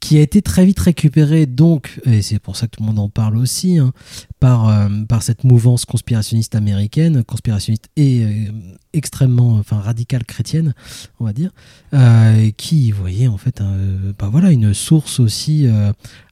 qui 0.00 0.16
a 0.16 0.20
été 0.20 0.42
très 0.42 0.64
vite 0.64 0.78
récupéré. 0.78 1.46
Donc 1.46 2.00
et 2.04 2.22
c'est 2.22 2.40
pour 2.40 2.56
ça 2.56 2.66
que 2.66 2.76
tout 2.76 2.82
le 2.82 2.88
monde 2.88 2.98
en 2.98 3.08
parle 3.08 3.36
aussi 3.36 3.78
hein, 3.78 3.92
par 4.40 4.68
euh, 4.68 4.88
par 5.08 5.22
cette 5.22 5.44
mouvance 5.44 5.84
conspirationniste 5.84 6.56
américaine 6.56 7.22
conspirationniste 7.22 7.88
et 7.96 8.24
extrêmement 8.92 9.52
enfin 9.54 9.78
radicale 9.78 10.24
chrétienne 10.24 10.74
on 11.20 11.24
va 11.24 11.32
dire 11.32 11.50
qui 12.56 12.90
voyait 12.90 13.28
en 13.28 13.36
fait 13.36 13.62
bah 14.18 14.28
voilà 14.30 14.50
une 14.50 14.72
source 14.72 15.20
aussi 15.20 15.66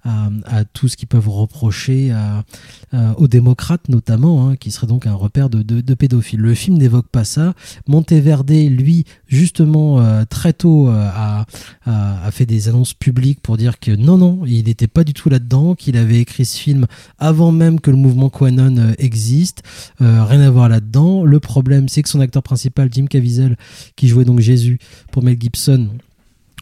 à, 0.07 0.31
à, 0.45 0.65
tout 0.65 0.89
ce 0.89 0.97
qu'ils 0.97 1.09
peuvent 1.09 1.29
reprocher 1.29 2.13
à, 2.13 2.45
à, 2.93 3.19
aux 3.19 3.29
démocrates 3.29 3.89
notamment 3.89 4.49
hein, 4.49 4.57
qui 4.57 4.71
serait 4.71 4.87
donc 4.87 5.07
un 5.07 5.15
repère 5.15 5.51
de, 5.51 5.63
de, 5.63 5.81
de 5.81 5.95
pédophiles. 5.95 6.41
Le 6.41 6.55
film 6.55 6.79
n'évoque 6.79 7.09
pas 7.09 7.25
ça. 7.25 7.55
Monteverde 7.87 8.47
lui 8.51 9.05
justement 9.27 10.01
euh, 10.01 10.25
très 10.29 10.53
tôt 10.53 10.89
a, 10.89 11.47
a, 11.85 12.31
fait 12.31 12.47
des 12.47 12.69
annonces 12.69 12.95
publiques 12.95 13.41
pour 13.41 13.57
dire 13.57 13.79
que 13.81 13.91
non 13.91 14.19
non 14.19 14.43
il 14.47 14.65
n'était 14.65 14.87
pas 14.87 15.05
du 15.05 15.15
tout 15.15 15.29
là-dedans 15.29 15.75
qu'il 15.75 15.97
avait 15.97 16.21
écrit 16.21 16.45
ce 16.45 16.59
film 16.59 16.87
avant 17.19 17.53
même 17.53 17.81
que 17.81 17.91
le 17.91 17.97
mouvement 17.97 18.31
Quanon 18.31 18.77
euh, 18.77 18.93
existe. 18.99 19.63
Euh, 20.01 20.25
rien 20.25 20.41
à 20.41 20.51
voir 20.51 20.69
là-dedans. 20.69 21.25
Le 21.25 21.41
problème 21.41 21.89
c'est 21.89 22.03
que 22.03 22.09
son 22.09 22.21
acteur 22.21 22.43
principal 22.43 22.89
Jim 22.93 23.07
Caviezel 23.07 23.57
qui 23.97 24.09
jouait 24.09 24.25
donc 24.25 24.41
Jésus 24.41 24.79
pour 25.11 25.23
Mel 25.23 25.37
Gibson 25.41 25.89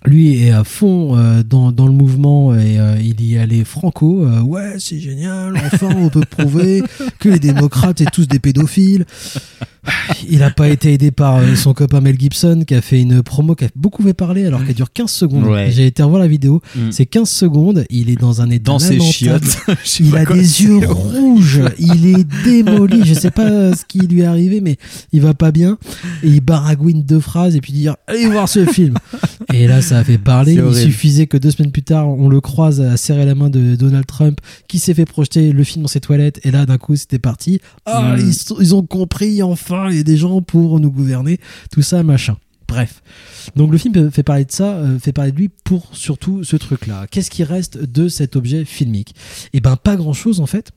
lui 0.05 0.45
est 0.45 0.51
à 0.51 0.65
fond 0.65 1.17
euh, 1.17 1.43
dans, 1.43 1.73
dans 1.73 1.87
le 1.87 1.93
mouvement 1.93 2.55
et 2.55 2.79
euh, 2.79 2.97
il 3.01 3.25
y 3.25 3.39
allait 3.39 3.65
franco. 3.65 4.25
Euh, 4.25 4.41
ouais, 4.41 4.75
c'est 4.79 4.99
génial, 4.99 5.57
enfin 5.57 5.89
on 5.97 6.09
peut 6.09 6.25
prouver 6.29 6.83
que 7.19 7.29
les 7.29 7.39
démocrates 7.39 7.99
c'est 7.99 8.11
tous 8.11 8.29
des 8.29 8.39
pédophiles. 8.39 9.07
Il 10.29 10.39
n'a 10.39 10.51
pas 10.51 10.69
été 10.69 10.93
aidé 10.93 11.11
par 11.11 11.37
euh, 11.37 11.55
son 11.57 11.75
copain 11.75 12.01
Mel 12.01 12.19
Gibson 12.19 12.63
qui 12.67 12.75
a 12.75 12.81
fait 12.81 13.01
une 13.01 13.23
promo 13.23 13.55
qui 13.55 13.65
a 13.65 13.69
beaucoup 13.77 14.03
fait 14.03 14.15
parler 14.15 14.47
alors 14.47 14.65
qu'elle 14.65 14.75
dure 14.75 14.93
15 14.93 15.11
secondes. 15.11 15.45
Ouais. 15.45 15.71
J'ai 15.71 15.87
été 15.87 16.03
revoir 16.03 16.21
la 16.21 16.29
vidéo, 16.29 16.61
Mm. 16.77 16.91
c'est 16.91 17.07
15 17.07 17.29
secondes, 17.29 17.85
il 17.91 18.11
est 18.11 18.17
dans 18.17 18.41
un 18.41 18.51
état 18.51 18.73
Dans 18.73 18.79
ses 18.79 18.99
chiottes. 19.01 19.59
Il 20.01 20.17
a 20.17 20.25
des 20.25 20.63
yeux 20.63 20.79
rouges, 20.87 21.61
il 21.79 22.07
est 22.07 22.25
démoli, 22.45 23.03
je 23.05 23.15
sais 23.15 23.31
pas 23.31 23.75
ce 23.75 23.85
qui 23.87 23.99
lui 24.01 24.21
est 24.23 24.25
arrivé 24.25 24.61
mais 24.61 24.77
il 25.13 25.21
va 25.21 25.35
pas 25.35 25.51
bien 25.53 25.79
et 26.23 26.29
il 26.29 26.41
baragouine 26.41 27.03
deux 27.03 27.21
phrases 27.21 27.55
et 27.57 27.61
puis 27.61 27.73
dire 27.73 27.97
allez 28.07 28.27
voir 28.27 28.49
ce 28.49 28.65
film. 28.67 28.95
Et 29.53 29.67
là 29.67 29.83
ça 29.83 29.99
a 29.99 30.05
fait 30.05 30.19
parler, 30.19 30.55
il 30.55 30.75
suffisait 30.75 31.27
que 31.27 31.37
deux 31.37 31.51
semaines 31.51 31.73
plus 31.73 31.83
tard 31.83 32.09
on 32.09 32.29
le 32.29 32.41
croise 32.41 32.81
à 32.81 32.97
serrer 32.97 33.25
la 33.27 33.35
main 33.35 33.51
de 33.51 33.77
Donald 33.77 34.07
Trump 34.07 34.39
qui 34.69 34.79
s'est 34.79 34.95
fait 34.95 35.05
projeter 35.05 35.53
le 35.53 35.65
film 35.65 35.83
dans 35.83 35.89
ses 35.89 36.01
toilettes 36.01 36.41
et 36.45 36.51
là 36.51 36.67
d'un 36.67 36.79
coup 36.79 36.97
c'était 36.97 37.19
parti. 37.19 37.61
Ah 37.87 38.15
Mm. 38.17 38.21
ils, 38.21 38.35
sont- 38.35 38.57
ils 38.61 38.75
ont 38.75 38.83
compris 38.83 39.43
enfin, 39.43 39.74
il 39.91 39.97
y 39.97 40.01
a 40.01 40.05
des 40.05 40.17
gens 40.17 40.43
pour 40.43 40.81
nous 40.81 40.91
gouverner, 40.91 41.39
tout 41.71 41.83
ça 41.83 42.03
machin. 42.03 42.37
Bref. 42.67 43.03
Donc 43.57 43.71
le 43.71 43.79
film 43.79 44.11
fait 44.11 44.23
parler 44.23 44.45
de 44.45 44.51
ça, 44.53 44.75
euh, 44.75 44.99
fait 44.99 45.13
parler 45.13 45.33
de 45.33 45.37
lui 45.37 45.51
pour 45.65 45.91
surtout 45.93 46.45
ce 46.45 46.57
truc-là. 46.57 47.07
Qu'est-ce 47.11 47.31
qui 47.31 47.45
reste 47.45 47.79
de 47.79 48.09
cet 48.09 48.37
objet 48.37 48.65
filmique? 48.65 49.15
Eh 49.53 49.61
ben 49.61 49.77
pas 49.77 49.97
grand-chose 49.97 50.41
en 50.41 50.47
fait. 50.47 50.73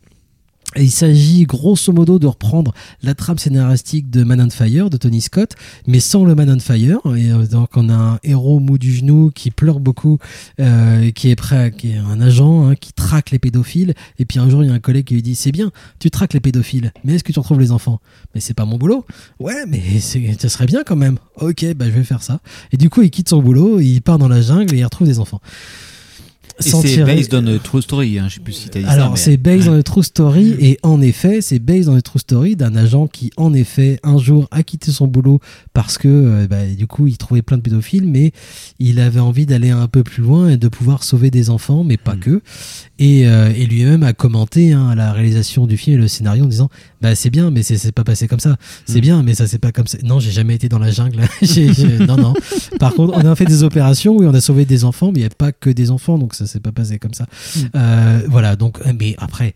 Il 0.80 0.92
s'agit 0.92 1.46
grosso 1.46 1.92
modo 1.92 2.20
de 2.20 2.28
reprendre 2.28 2.74
la 3.02 3.16
trame 3.16 3.38
scénaristique 3.38 4.10
de 4.10 4.24
Man 4.24 4.42
on 4.42 4.50
Fire 4.50 4.90
de 4.90 4.98
Tony 4.98 5.22
Scott, 5.22 5.54
mais 5.88 6.00
sans 6.00 6.24
le 6.24 6.36
Man 6.36 6.50
on 6.50 6.60
Fire. 6.60 7.00
Et 7.16 7.32
euh, 7.32 7.48
donc 7.48 7.70
on 7.76 7.90
a 7.90 7.94
un 7.94 8.20
héros 8.24 8.60
mou 8.60 8.78
du 8.78 8.94
genou 8.94 9.32
qui 9.34 9.50
pleure 9.50 9.80
beaucoup, 9.80 10.20
euh, 10.60 11.10
qui 11.12 11.30
est 11.30 11.36
prêt, 11.36 11.74
qui 11.76 11.94
est 11.94 11.98
un 11.98 12.22
agent 12.22 12.68
hein, 12.68 12.76
qui 12.76 12.94
traque 12.94 13.32
les 13.32 13.40
pédophiles. 13.40 13.96
Et 14.20 14.26
puis 14.26 14.40
un 14.40 14.50
jour 14.50 14.64
il 14.64 14.68
y 14.68 14.72
a 14.72 14.74
un 14.74 14.80
collègue 14.80 15.06
qui 15.06 15.16
lui 15.16 15.24
dit 15.24 15.36
c'est 15.36 15.52
bien, 15.52 15.72
tu 16.00 16.12
traques 16.12 16.34
les 16.34 16.40
pédophiles, 16.40 16.92
mais 17.04 17.16
est-ce 17.16 17.24
que 17.24 17.32
tu 17.32 17.40
retrouves 17.40 17.60
les 17.60 17.72
enfants? 17.72 18.00
Mais 18.36 18.42
c'est 18.42 18.54
pas 18.54 18.66
mon 18.66 18.78
boulot. 18.78 19.06
Ouais, 19.40 19.66
mais 19.68 19.82
ça 20.00 20.50
serait 20.50 20.68
bien 20.68 20.84
quand 20.86 20.96
même. 20.96 21.18
Ok, 21.40 21.66
bah 21.76 21.86
je 21.86 21.92
vais 21.92 22.04
faire 22.04 22.22
ça. 22.22 22.40
Et 22.72 22.78
du 22.78 22.90
coup 22.90 23.02
il 23.02 23.10
quitte 23.10 23.30
son 23.30 23.42
boulot, 23.42 23.80
il 23.80 24.02
part 24.02 24.20
dans 24.20 24.30
la 24.30 24.42
jungle 24.42 24.76
et 24.76 24.80
il 24.80 24.84
retrouve 24.84 25.08
des 25.08 25.20
enfants. 25.20 25.42
C'est 26.60 27.04
based 27.04 27.34
on 27.36 27.46
a 27.48 27.60
true 27.60 27.82
story, 27.82 28.18
hein. 28.20 28.26
je 28.30 28.36
sais 28.36 28.40
plus 28.40 28.54
si 28.54 28.70
t'as 28.70 28.80
dit 28.80 28.86
ça. 28.86 28.92
alors 28.92 29.12
mais- 29.12 29.18
c'est 29.18 29.38
based 29.38 29.68
on 29.70 29.74
a 29.78 29.84
true 29.84 30.04
story 30.04 30.56
et 30.60 30.80
en 30.84 31.02
effet 31.02 31.42
c'est 31.42 31.60
based 31.60 31.88
on 31.90 31.96
a 31.96 32.02
true 32.02 32.20
story 32.20 32.56
d'un 32.56 32.76
agent 32.76 33.08
qui 33.08 33.32
en 33.38 33.54
effet 33.54 34.00
un 34.04 34.18
jour 34.18 34.48
a 34.52 34.64
quitté 34.64 34.92
son 34.92 35.08
boulot 35.08 35.40
parce 35.74 35.98
que 35.98 36.08
euh, 36.08 36.48
bah, 36.48 36.66
du 36.66 36.88
coup 36.88 37.06
il 37.08 37.18
trouvait 37.18 37.42
plein 37.44 37.58
de 37.58 37.62
pédophiles 37.62 38.08
mais 38.08 38.32
il 38.80 39.00
avait 39.00 39.20
envie 39.20 39.46
d'aller 39.46 39.70
un 39.70 39.88
peu 39.88 40.04
plus 40.04 40.24
loin 40.24 40.50
et 40.50 40.58
de 40.58 40.68
pouvoir 40.68 41.04
sauver 41.04 41.30
des 41.32 41.50
enfants 41.50 41.84
mais 41.84 41.98
pas 41.98 42.16
que. 42.16 42.42
Et, 43.00 43.28
euh, 43.28 43.52
et 43.56 43.66
lui-même 43.68 44.02
a 44.02 44.14
commenté 44.14 44.74
hein, 44.74 44.88
à 44.90 44.96
la 44.96 45.14
réalisation 45.14 45.68
du 45.68 45.78
film 45.78 45.98
et 45.98 46.02
le 46.02 46.08
scénario 46.08 46.46
en 46.46 46.48
disant 46.48 46.70
bah 47.02 47.14
c'est 47.14 47.30
bien 47.30 47.52
mais 47.52 47.62
c'est 47.62 47.92
pas 47.92 48.04
passé 48.04 48.28
comme 48.28 48.40
ça. 48.40 48.58
C'est 48.86 48.98
Mm. 48.98 49.02
bien 49.02 49.24
mais 49.24 49.36
ça 49.36 49.46
c'est 49.48 49.60
pas 49.60 49.72
comme 49.72 49.86
ça 49.88 50.00
non 50.04 50.20
j'ai 50.20 50.32
jamais 50.32 50.56
été 50.56 50.70
dans 50.70 50.80
la 50.80 50.90
jungle. 50.92 51.22
Non 52.08 52.18
non. 52.18 52.34
Par 52.80 52.94
contre 52.96 53.14
on 53.16 53.20
a 53.26 53.36
fait 53.36 53.46
des 53.46 53.62
opérations 53.64 54.16
oui 54.18 54.26
on 54.26 54.34
a 54.34 54.42
sauvé 54.42 54.66
des 54.66 54.84
enfants 54.86 55.12
mais 55.12 55.20
il 55.20 55.24
n'y 55.24 55.28
a 55.28 55.30
pas 55.30 55.52
que 55.52 55.70
des 55.70 55.92
enfants 55.92 56.18
donc 56.18 56.34
ça 56.34 56.47
s'est 56.48 56.60
pas 56.60 56.72
passé 56.72 57.00
comme 57.00 57.14
ça. 57.14 57.26
Euh, 57.76 58.22
voilà, 58.28 58.56
donc, 58.56 58.80
mais 59.00 59.16
après, 59.18 59.56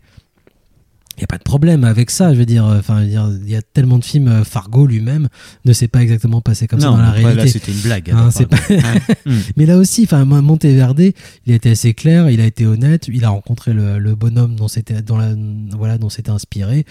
il 1.16 1.20
n'y 1.20 1.24
a 1.24 1.26
pas 1.26 1.38
de 1.38 1.42
problème 1.42 1.84
avec 1.84 2.10
ça. 2.10 2.32
Je 2.32 2.38
veux 2.38 2.46
dire, 2.46 2.66
euh, 2.66 2.78
enfin, 2.78 2.98
je 3.00 3.04
veux 3.04 3.10
dire, 3.10 3.28
il 3.44 3.50
y 3.50 3.56
a 3.56 3.62
tellement 3.62 3.98
de 3.98 4.04
films. 4.04 4.28
euh, 4.28 4.44
Fargo 4.44 4.86
lui-même 4.86 5.28
ne 5.64 5.72
s'est 5.72 5.88
pas 5.88 6.02
exactement 6.02 6.40
passé 6.40 6.66
comme 6.66 6.80
ça 6.80 6.86
dans 6.88 6.96
la 6.96 7.08
après, 7.08 7.22
là, 7.22 7.28
réalité. 7.28 7.48
c'était 7.58 7.72
une 7.72 7.80
blague, 7.80 8.10
Hein, 8.10 8.16
alors, 8.18 8.32
c'est 8.32 8.46
pas... 8.46 8.56
pardon. 8.56 8.74
Ouais. 8.76 9.00
Mm. 9.26 9.38
Mais 9.56 9.66
là 9.66 9.76
aussi, 9.78 10.02
enfin, 10.04 10.24
Monteverde, 10.24 11.00
il 11.46 11.52
a 11.52 11.54
été 11.54 11.70
assez 11.70 11.94
clair, 11.94 12.28
il 12.30 12.40
a 12.40 12.44
été 12.46 12.66
honnête, 12.66 13.08
il 13.12 13.24
a 13.24 13.28
rencontré 13.28 13.72
le, 13.72 13.98
le 14.00 14.14
bonhomme 14.16 14.56
dont 14.56 14.66
c'était, 14.68 15.00
dont 15.00 15.16
la, 15.16 15.34
voilà, 15.76 15.96
dont 15.98 16.08
c'était 16.08 16.30
inspiré. 16.30 16.84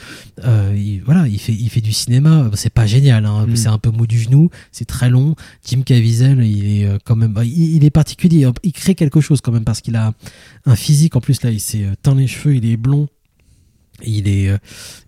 Euh, 0.45 0.73
il, 0.77 1.01
voilà, 1.03 1.27
il 1.27 1.39
fait, 1.39 1.51
il 1.53 1.69
fait 1.69 1.81
du 1.81 1.91
cinéma. 1.91 2.49
C'est 2.53 2.69
pas 2.73 2.85
génial, 2.85 3.25
hein, 3.25 3.45
Mm. 3.47 3.55
c'est 3.55 3.67
un 3.67 3.77
peu 3.79 3.89
mou 3.89 4.07
du 4.07 4.19
genou, 4.19 4.49
c'est 4.71 4.85
très 4.85 5.09
long. 5.09 5.35
Jim 5.67 5.81
Caviezel, 5.83 6.43
il 6.43 6.81
est 6.81 6.85
euh, 6.87 6.97
quand 7.03 7.15
même, 7.17 7.35
il, 7.43 7.75
il 7.75 7.83
est 7.83 7.89
particulier. 7.89 8.47
Il 8.63 8.71
crée 8.71 8.95
quelque 8.95 9.19
chose 9.19 9.41
quand 9.41 9.51
même 9.51 9.65
parce 9.65 9.81
qu'il 9.81 9.95
a 9.97 10.13
un 10.65 10.75
physique 10.75 11.15
en 11.15 11.21
plus 11.21 11.41
là, 11.43 11.49
il 11.51 11.59
s'est 11.59 11.85
teint 12.03 12.15
les 12.15 12.27
cheveux, 12.27 12.55
il 12.55 12.65
est 12.65 12.77
blond. 12.77 13.07
Il 14.05 14.27
est, 14.27 14.49
euh, 14.49 14.57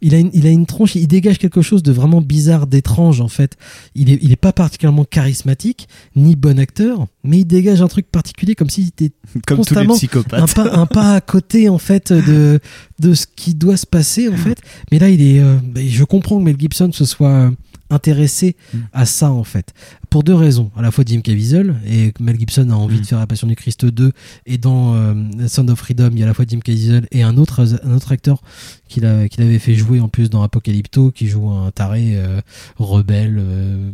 il 0.01 0.15
a 0.15 0.19
une, 0.19 0.29
il 0.33 0.47
a 0.47 0.49
une 0.49 0.65
tronche, 0.65 0.95
il 0.95 1.07
dégage 1.07 1.37
quelque 1.37 1.61
chose 1.61 1.83
de 1.83 1.91
vraiment 1.91 2.21
bizarre, 2.21 2.67
d'étrange 2.67 3.21
en 3.21 3.27
fait. 3.27 3.57
Il 3.95 4.09
est, 4.09 4.19
il 4.21 4.31
est 4.31 4.37
pas 4.37 4.53
particulièrement 4.53 5.05
charismatique 5.05 5.87
ni 6.15 6.35
bon 6.35 6.59
acteur, 6.59 7.07
mais 7.23 7.39
il 7.39 7.45
dégage 7.45 7.81
un 7.81 7.87
truc 7.87 8.11
particulier 8.11 8.55
comme 8.55 8.69
s'il 8.69 8.87
était 8.87 9.11
Comme 9.33 9.41
tous 9.41 9.49
les 9.49 9.55
constamment 9.57 9.95
psychopathes. 9.95 10.41
un 10.41 10.47
pas, 10.47 10.73
un 10.75 10.85
pas 10.85 11.15
à 11.15 11.21
côté 11.21 11.69
en 11.69 11.77
fait 11.77 12.11
de 12.11 12.59
de 12.99 13.13
ce 13.13 13.25
qui 13.35 13.53
doit 13.55 13.77
se 13.77 13.85
passer 13.85 14.29
en 14.29 14.37
fait. 14.37 14.59
Mais 14.91 14.99
là, 14.99 15.09
il 15.09 15.21
est, 15.21 15.39
euh, 15.39 15.57
je 15.75 16.03
comprends 16.03 16.37
que 16.37 16.43
Mel 16.43 16.59
Gibson 16.59 16.91
se 16.91 17.05
soit 17.05 17.29
euh, 17.29 17.51
intéressé 17.89 18.55
à 18.91 19.05
ça 19.05 19.31
en 19.31 19.43
fait. 19.43 19.73
Pour 20.09 20.23
deux 20.23 20.33
raisons. 20.33 20.71
À 20.75 20.81
la 20.81 20.91
fois 20.91 21.03
Jim 21.07 21.21
Caviezel 21.21 21.75
et 21.87 22.13
Mel 22.19 22.39
Gibson 22.39 22.69
a 22.69 22.75
envie 22.75 22.99
de 22.99 23.05
faire 23.05 23.19
la 23.19 23.27
Passion 23.27 23.47
du 23.47 23.55
Christ 23.55 23.85
2 23.85 24.11
et 24.45 24.57
dans 24.57 24.95
euh, 24.95 25.13
Sound 25.47 25.69
of 25.69 25.79
Freedom 25.79 26.09
il 26.13 26.19
y 26.19 26.21
a 26.21 26.25
à 26.25 26.27
la 26.27 26.33
fois 26.33 26.45
Jim 26.47 26.59
Caviezel 26.59 27.07
et 27.11 27.23
un 27.23 27.37
autre 27.37 27.65
un 27.83 27.95
autre 27.95 28.11
acteur 28.11 28.41
qu'il 28.89 29.05
avait 29.05 29.59
fait 29.59 29.75
jouer 29.75 29.99
en 29.99 30.07
plus 30.07 30.29
dans 30.29 30.43
Apocalypto 30.43 31.11
qui 31.11 31.27
joue 31.27 31.49
un 31.49 31.71
taré 31.71 32.13
euh, 32.15 32.41
rebelle 32.77 33.43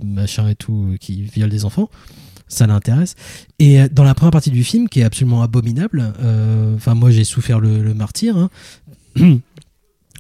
machin 0.04 0.50
et 0.50 0.56
tout 0.56 0.96
qui 1.00 1.24
viole 1.24 1.50
des 1.50 1.66
enfants 1.66 1.90
ça 2.50 2.68
l'intéresse. 2.68 3.16
Et 3.60 3.80
euh, 3.80 3.88
dans 3.90 4.04
la 4.04 4.14
première 4.14 4.32
partie 4.32 4.52
du 4.52 4.64
film, 4.64 4.90
qui 4.90 5.00
est 5.00 5.04
absolument 5.04 5.42
abominable, 5.42 6.14
euh, 6.20 6.76
enfin 6.76 6.96
moi 6.96 7.12
j'ai 7.12 7.24
souffert 7.24 7.60
le, 7.60 7.94
martyr, 7.94 8.36
hein, 8.38 8.50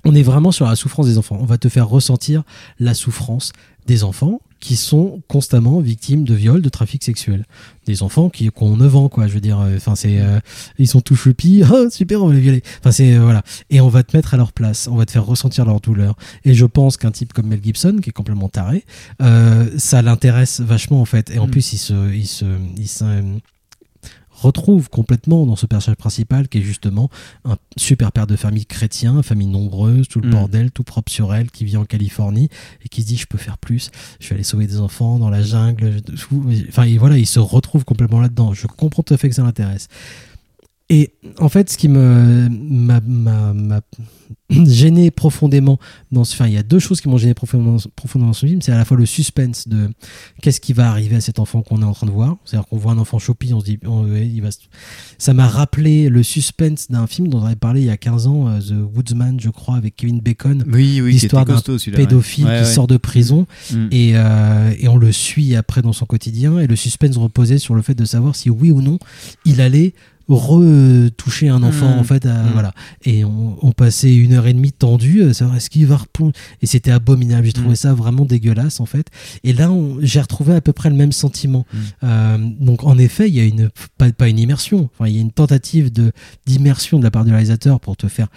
on 0.05 0.15
est 0.15 0.23
vraiment 0.23 0.51
sur 0.51 0.65
la 0.65 0.75
souffrance 0.75 1.07
des 1.07 1.17
enfants. 1.17 1.37
On 1.41 1.45
va 1.45 1.57
te 1.57 1.67
faire 1.67 1.89
ressentir 1.89 2.43
la 2.79 2.93
souffrance 2.93 3.51
des 3.87 4.03
enfants, 4.03 4.39
qui 4.59 4.75
sont 4.75 5.21
constamment 5.27 5.79
victimes 5.79 6.23
de 6.23 6.33
viols, 6.33 6.61
de 6.61 6.69
trafic 6.69 7.03
sexuel. 7.03 7.45
Des 7.85 8.03
enfants 8.03 8.29
qui, 8.29 8.49
qui 8.49 8.63
ont 8.63 8.75
9 8.77 8.95
ans, 8.95 9.09
quoi. 9.09 9.27
Je 9.27 9.33
veux 9.33 9.39
dire, 9.41 9.59
euh, 9.59 9.77
enfin, 9.77 9.95
c'est, 9.95 10.19
euh, 10.19 10.39
ils 10.77 10.87
sont 10.87 11.01
tout 11.01 11.15
choupis. 11.15 11.63
Oh, 11.71 11.89
super, 11.91 12.21
on 12.23 12.27
va 12.27 12.33
les 12.33 12.39
violer. 12.41 12.61
Enfin, 12.79 12.91
c'est, 12.91 13.15
euh, 13.15 13.21
voilà. 13.23 13.43
Et 13.69 13.81
on 13.81 13.89
va 13.89 14.03
te 14.03 14.15
mettre 14.15 14.33
à 14.33 14.37
leur 14.37 14.51
place. 14.51 14.87
On 14.91 14.95
va 14.95 15.05
te 15.05 15.11
faire 15.11 15.25
ressentir 15.25 15.65
leur 15.65 15.79
douleur. 15.79 16.15
Et 16.45 16.53
je 16.53 16.65
pense 16.65 16.97
qu'un 16.97 17.11
type 17.11 17.33
comme 17.33 17.47
Mel 17.47 17.61
Gibson, 17.63 17.97
qui 18.01 18.09
est 18.09 18.13
complètement 18.13 18.49
taré, 18.49 18.85
euh, 19.21 19.69
ça 19.77 20.01
l'intéresse 20.01 20.59
vachement, 20.59 21.01
en 21.01 21.05
fait. 21.05 21.31
Et 21.31 21.39
en 21.39 21.47
Mm. 21.47 21.51
plus, 21.51 21.73
il 21.73 21.77
se, 21.77 22.13
il 22.13 22.27
se, 22.27 22.45
il 22.77 22.87
se, 22.87 23.05
retrouve 24.41 24.89
complètement 24.89 25.45
dans 25.45 25.55
ce 25.55 25.65
personnage 25.65 25.97
principal 25.97 26.47
qui 26.47 26.59
est 26.59 26.61
justement 26.61 27.09
un 27.45 27.57
super 27.77 28.11
père 28.11 28.27
de 28.27 28.35
famille 28.35 28.65
chrétien, 28.65 29.21
famille 29.23 29.47
nombreuse, 29.47 30.07
tout 30.07 30.19
le 30.21 30.27
Mm. 30.27 30.31
bordel, 30.31 30.71
tout 30.71 30.83
propre 30.83 31.11
sur 31.11 31.33
elle, 31.33 31.51
qui 31.51 31.65
vit 31.65 31.77
en 31.77 31.85
Californie 31.85 32.49
et 32.83 32.89
qui 32.89 33.01
se 33.01 33.07
dit 33.07 33.17
je 33.17 33.27
peux 33.27 33.37
faire 33.37 33.57
plus, 33.57 33.91
je 34.19 34.29
vais 34.29 34.35
aller 34.35 34.43
sauver 34.43 34.67
des 34.67 34.79
enfants 34.79 35.19
dans 35.19 35.29
la 35.29 35.41
jungle. 35.41 36.01
Enfin 36.69 36.83
et 36.83 36.97
voilà, 36.97 37.17
il 37.17 37.25
se 37.27 37.39
retrouve 37.39 37.85
complètement 37.85 38.21
là-dedans. 38.21 38.53
Je 38.53 38.67
comprends 38.67 39.03
tout 39.03 39.13
à 39.13 39.17
fait 39.17 39.29
que 39.29 39.35
ça 39.35 39.43
l'intéresse. 39.43 39.87
Et 40.91 41.11
en 41.39 41.49
fait, 41.49 41.69
ce 41.69 41.77
qui 41.77 41.87
me 41.87 42.49
m'a- 42.49 42.99
m'a 43.01 43.53
m'a 43.53 43.81
gêné 44.49 45.11
profondément 45.11 45.77
dans 46.11 46.23
ce, 46.23 46.33
enfin, 46.33 46.47
il 46.47 46.53
y 46.53 46.57
a 46.57 46.63
deux 46.63 46.79
choses 46.79 47.01
qui 47.01 47.07
m'ont 47.09 47.17
gêné 47.17 47.35
profondément, 47.35 47.77
profondément 47.95 48.29
dans 48.29 48.33
ce 48.33 48.45
film. 48.47 48.61
C'est 48.63 48.71
à 48.71 48.77
la 48.77 48.85
fois 48.85 48.97
le 48.97 49.05
suspense 49.05 49.67
de 49.67 49.89
qu'est-ce 50.41 50.59
qui 50.59 50.73
va 50.73 50.89
arriver 50.89 51.15
à 51.15 51.21
cet 51.21 51.37
enfant 51.37 51.61
qu'on 51.61 51.81
est 51.83 51.85
en 51.85 51.93
train 51.93 52.07
de 52.07 52.11
voir. 52.11 52.37
C'est-à-dire 52.45 52.67
qu'on 52.67 52.77
voit 52.77 52.93
un 52.93 52.97
enfant 52.97 53.19
choupi, 53.19 53.53
on 53.53 53.59
se 53.59 53.65
dit, 53.65 53.79
oh, 53.85 54.05
il 54.07 54.41
va. 54.41 54.49
se- 54.49 54.57
Ça 55.19 55.33
m'a 55.35 55.47
rappelé 55.47 56.09
le 56.09 56.23
suspense 56.23 56.89
d'un 56.89 57.05
film 57.05 57.27
dont 57.27 57.39
on 57.41 57.45
avait 57.45 57.55
parlé 57.55 57.81
il 57.81 57.87
y 57.87 57.91
a 57.91 57.97
15 57.97 58.25
ans, 58.25 58.47
euh, 58.47 58.59
The 58.59 58.95
Woodsman, 58.95 59.39
je 59.39 59.49
crois, 59.49 59.75
avec 59.75 59.95
Kevin 59.95 60.19
Bacon. 60.19 60.63
Oui, 60.67 60.99
oui, 61.01 61.11
l'histoire 61.11 61.45
d'un 61.45 61.59
pédophile 61.95 62.45
Ouais, 62.45 62.55
qui 62.55 62.59
ouais. 62.61 62.65
sort 62.65 62.87
de 62.87 62.97
prison 62.97 63.45
Mm. 63.71 63.87
et, 63.91 64.11
euh, 64.15 64.71
et 64.79 64.87
on 64.87 64.97
le 64.97 65.11
suit 65.11 65.55
après 65.55 65.83
dans 65.83 65.93
son 65.93 66.05
quotidien 66.05 66.57
et 66.59 66.65
le 66.65 66.75
suspense 66.75 67.17
reposait 67.17 67.59
sur 67.59 67.75
le 67.75 67.81
fait 67.83 67.93
de 67.95 68.05
savoir 68.05 68.35
si 68.35 68.49
oui 68.49 68.71
ou 68.71 68.81
non 68.81 68.97
il 69.45 69.61
allait 69.61 69.93
retoucher 70.35 71.49
un 71.49 71.63
enfant 71.63 71.95
Mm. 71.95 71.99
en 71.99 72.03
fait 72.03 72.25
à- 72.25 72.43
Mm. 72.43 72.49
voilà 72.53 72.73
et 73.03 73.25
on, 73.25 73.57
on 73.65 73.71
passait 73.71 74.13
une 74.15 74.33
heure 74.33 74.47
et 74.47 74.53
demie 74.53 74.71
tendue 74.71 75.23
à 75.23 75.33
savoir 75.33 75.57
est-ce 75.57 75.69
qu'il 75.69 75.85
va 75.87 75.95
et 76.61 76.67
c'était 76.67 76.91
abominable 76.91 77.45
j'ai 77.45 77.53
trouvé 77.53 77.71
Mm. 77.71 77.75
ça 77.75 77.93
vraiment 77.93 78.25
dégueulasse 78.25 78.79
en 78.79 78.85
fait 78.85 79.07
et 79.43 79.53
là 79.53 79.69
j'ai 80.01 80.21
retrouvé 80.21 80.53
à 80.53 80.61
peu 80.61 80.73
près 80.73 80.89
le 80.89 80.95
même 80.95 81.11
sentiment. 81.11 81.65
Euh, 82.03 82.37
donc 82.59 82.83
en 82.83 82.97
effet 82.97 83.27
il 83.27 83.35
y 83.35 83.39
a 83.39 83.43
une 83.45 83.69
pas, 83.97 84.11
pas 84.11 84.27
une 84.29 84.39
immersion 84.39 84.89
enfin 84.93 85.07
il 85.09 85.15
y 85.15 85.17
a 85.17 85.21
une 85.21 85.31
tentative 85.31 85.91
de 85.91 86.11
d'immersion 86.45 86.99
de 86.99 87.03
la 87.03 87.11
part 87.11 87.25
du 87.25 87.31
réalisateur 87.31 87.79
pour 87.79 87.97
te 87.97 88.07
faire 88.07 88.27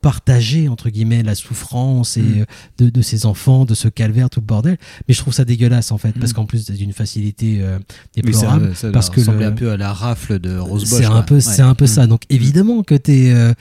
partager 0.00 0.68
entre 0.68 0.88
guillemets 0.88 1.22
la 1.22 1.34
souffrance 1.34 2.16
et 2.16 2.22
Mm. 2.22 2.40
euh, 2.40 2.44
de, 2.78 2.90
de 2.90 3.02
ses 3.02 3.26
enfants, 3.26 3.64
de 3.64 3.74
ce 3.74 3.88
calvaire, 3.88 4.30
tout 4.30 4.40
le 4.40 4.46
bordel. 4.46 4.78
Mais 5.08 5.14
je 5.14 5.18
trouve 5.20 5.34
ça 5.34 5.44
dégueulasse 5.44 5.92
en 5.92 5.98
fait, 5.98 6.12
parce 6.18 6.32
Mm. 6.32 6.34
qu'en 6.34 6.46
plus 6.46 6.70
d'une 6.70 6.92
facilité 6.92 7.58
euh, 7.60 7.78
Oui, 7.78 7.82
ça, 8.14 8.22
déplorable. 8.22 8.76
ça 8.76 8.90
parce 8.90 9.10
que 9.10 9.20
ressemblait 9.20 9.46
le- 9.46 9.52
un 9.52 9.54
peu 9.54 9.70
à 9.72 9.76
la 9.76 9.92
rafle 9.92 10.38
de 10.38 10.56
Rose 10.56 10.84
c'est 10.86 11.04
un 11.04 11.22
peu, 11.22 11.40
c'est 11.40 11.62
un 11.62 11.74
peu 11.74 11.86
ça. 11.86 12.06
Donc 12.06 12.22
évidemment 12.30 12.82
que 12.82 12.94
t'es, 12.94 13.30
euh, 13.32 13.52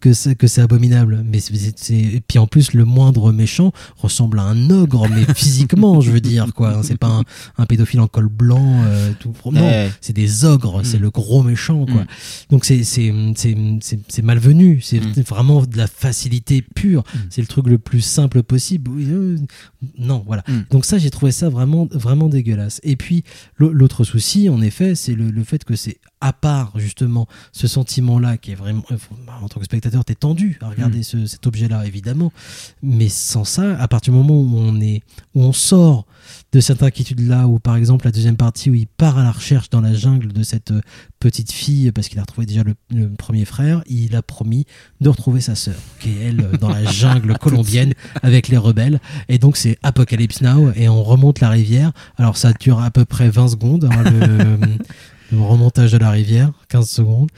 que 0.00 0.12
c'est 0.12 0.34
que 0.36 0.46
c'est 0.46 0.60
abominable. 0.60 1.24
Mais 1.24 1.40
c'est, 1.40 2.22
puis 2.28 2.38
en 2.38 2.46
plus 2.46 2.72
le 2.74 2.84
moindre 2.84 3.32
méchant 3.32 3.72
ressemble 3.96 4.38
à 4.38 4.42
un 4.44 4.70
ogre, 4.70 5.08
mais 5.08 5.24
physiquement, 5.34 6.00
je 6.00 6.10
veux 6.10 6.20
dire 6.20 6.52
quoi. 6.54 6.80
C'est 6.82 6.96
pas 6.98 7.08
un, 7.08 7.22
un 7.58 7.66
pédophile 7.66 8.00
en 8.00 8.06
col 8.06 8.28
blanc, 8.28 8.82
euh, 8.86 9.12
tout. 9.18 9.32
Non, 9.50 9.88
c'est 10.00 10.12
des 10.12 10.44
ogres. 10.44 10.82
C'est 10.84 10.98
Mm. 10.98 11.02
le 11.02 11.10
gros 11.10 11.42
méchant 11.42 11.84
quoi. 11.86 12.02
Mm. 12.02 12.06
Donc 12.50 12.64
c'est 12.64 12.84
c'est 12.84 13.12
c'est 13.34 14.22
malvenu. 14.22 14.80
C'est 14.82 15.00
Mm. 15.00 15.22
vraiment 15.28 15.62
de 15.72 15.78
la 15.78 15.86
facilité 15.86 16.62
pure. 16.62 17.02
C'est 17.30 17.40
le 17.40 17.46
truc 17.46 17.66
le 17.66 17.78
plus 17.78 18.00
simple 18.00 18.42
possible. 18.42 18.90
Euh, 18.98 19.36
non, 19.98 20.22
voilà. 20.26 20.44
Mm. 20.48 20.60
Donc 20.70 20.84
ça, 20.84 20.98
j'ai 20.98 21.10
trouvé 21.10 21.32
ça 21.32 21.48
vraiment 21.48 21.88
vraiment 21.90 22.28
dégueulasse. 22.28 22.80
Et 22.82 22.96
puis 22.96 23.24
l'au- 23.58 23.72
l'autre 23.72 24.04
souci, 24.04 24.48
en 24.48 24.60
effet, 24.62 24.94
c'est 24.94 25.14
le, 25.14 25.30
le 25.30 25.44
fait 25.44 25.64
que 25.64 25.74
c'est 25.76 25.98
à 26.22 26.32
part 26.32 26.72
justement 26.76 27.26
ce 27.52 27.66
sentiment-là 27.66 28.36
qui 28.38 28.52
est 28.52 28.54
vraiment 28.54 28.82
euh, 28.90 28.96
en 29.42 29.48
tant 29.48 29.58
que 29.60 29.66
spectateur, 29.66 30.04
t'es 30.04 30.14
tendu 30.14 30.58
à 30.62 30.68
regarder 30.70 31.00
Mm. 31.00 31.02
ce- 31.04 31.26
cet 31.26 31.46
objet-là, 31.46 31.84
évidemment. 31.86 32.32
Mais 32.82 33.08
sans 33.08 33.44
ça, 33.44 33.76
à 33.78 33.88
partir 33.88 34.12
du 34.12 34.18
moment 34.18 34.40
où 34.40 34.56
on 34.58 34.80
est 34.80 35.02
où 35.34 35.42
on 35.42 35.52
sort 35.52 36.06
de 36.52 36.60
cette 36.60 36.82
inquiétude-là, 36.82 37.48
où 37.48 37.58
par 37.58 37.76
exemple 37.76 38.04
la 38.06 38.12
deuxième 38.12 38.36
partie 38.36 38.70
où 38.70 38.74
il 38.74 38.86
part 38.86 39.18
à 39.18 39.24
la 39.24 39.32
recherche 39.32 39.68
dans 39.70 39.80
la 39.80 39.92
jungle 39.94 40.32
de 40.32 40.42
cette 40.42 40.70
euh, 40.70 40.80
petite 41.18 41.50
fille 41.52 41.90
parce 41.92 42.08
qu'il 42.08 42.18
a 42.18 42.22
retrouvé 42.22 42.46
déjà 42.46 42.62
le, 42.62 42.74
le 42.94 43.08
premier 43.10 43.44
frère, 43.44 43.82
il 43.88 44.14
a 44.14 44.22
promis 44.22 44.64
de 45.00 45.08
retrouver 45.08 45.40
sa 45.40 45.54
sœur, 45.56 45.74
qui 46.00 46.10
est 46.10 46.26
elle 46.28 46.40
euh, 46.40 46.56
dans 46.56 46.68
la 46.70 46.84
jungle 46.90 47.36
colombienne 47.38 47.94
avec 48.22 48.48
les 48.48 48.56
rebelles. 48.56 49.00
Et 49.28 49.38
donc 49.38 49.56
c'est 49.56 49.78
Apocalypse 49.82 50.40
Now 50.42 50.70
et 50.76 50.88
on 50.88 51.02
remonte 51.02 51.40
la 51.40 51.48
rivière. 51.48 51.90
Alors 52.16 52.36
ça 52.36 52.52
dure 52.52 52.80
à 52.80 52.90
peu 52.92 53.04
près 53.04 53.28
20 53.28 53.48
secondes, 53.48 53.88
hein, 53.90 54.02
le, 54.04 54.56
le 55.32 55.40
remontage 55.42 55.92
de 55.92 55.98
la 55.98 56.10
rivière, 56.10 56.52
15 56.68 56.88
secondes. 56.88 57.28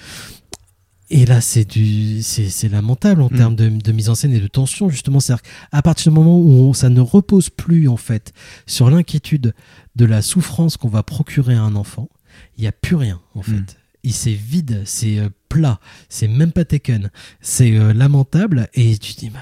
Et 1.11 1.27
là, 1.27 1.41
c'est 1.41 1.65
du, 1.71 2.23
c'est, 2.23 2.69
lamentable 2.69 3.21
en 3.23 3.27
Mm. 3.31 3.37
termes 3.37 3.57
de, 3.57 3.69
de 3.69 3.93
mise 3.93 4.09
en 4.09 4.15
scène 4.15 4.33
et 4.33 4.41
de 4.41 4.47
tension, 4.47 4.89
justement. 4.89 5.21
C'est 5.21 5.35
à 5.71 5.83
partir 5.83 6.11
du 6.11 6.19
moment 6.19 6.39
où 6.39 6.51
on- 6.51 6.73
ça 6.73 6.89
ne 6.89 7.01
repose 7.01 7.51
plus, 7.51 7.89
en 7.89 7.97
fait, 7.99 8.33
sur 8.67 8.91
l'inquiétude 8.91 9.55
de 9.97 10.05
la 10.07 10.23
souffrance 10.23 10.77
qu'on 10.77 10.89
va 10.89 11.03
procurer 11.03 11.55
à 11.55 11.63
un 11.63 11.77
enfant, 11.77 12.09
il 12.57 12.63
n'y 12.63 12.67
a 12.67 12.73
plus 12.73 12.97
rien, 12.97 13.21
en 13.35 13.43
fait. 13.43 13.53
Mm. 13.53 13.67
Il 14.03 14.13
c'est 14.13 14.33
vide, 14.35 14.83
c'est 14.85 15.19
euh, 15.19 15.29
plat, 15.49 15.79
c'est 16.09 16.29
même 16.29 16.53
pas 16.53 16.65
taken, 16.65 17.11
c'est 17.41 17.77
euh, 17.77 17.93
lamentable, 17.95 18.69
et 18.75 18.97
tu 18.99 19.15
te 19.15 19.21
dis, 19.21 19.31
bah, 19.31 19.39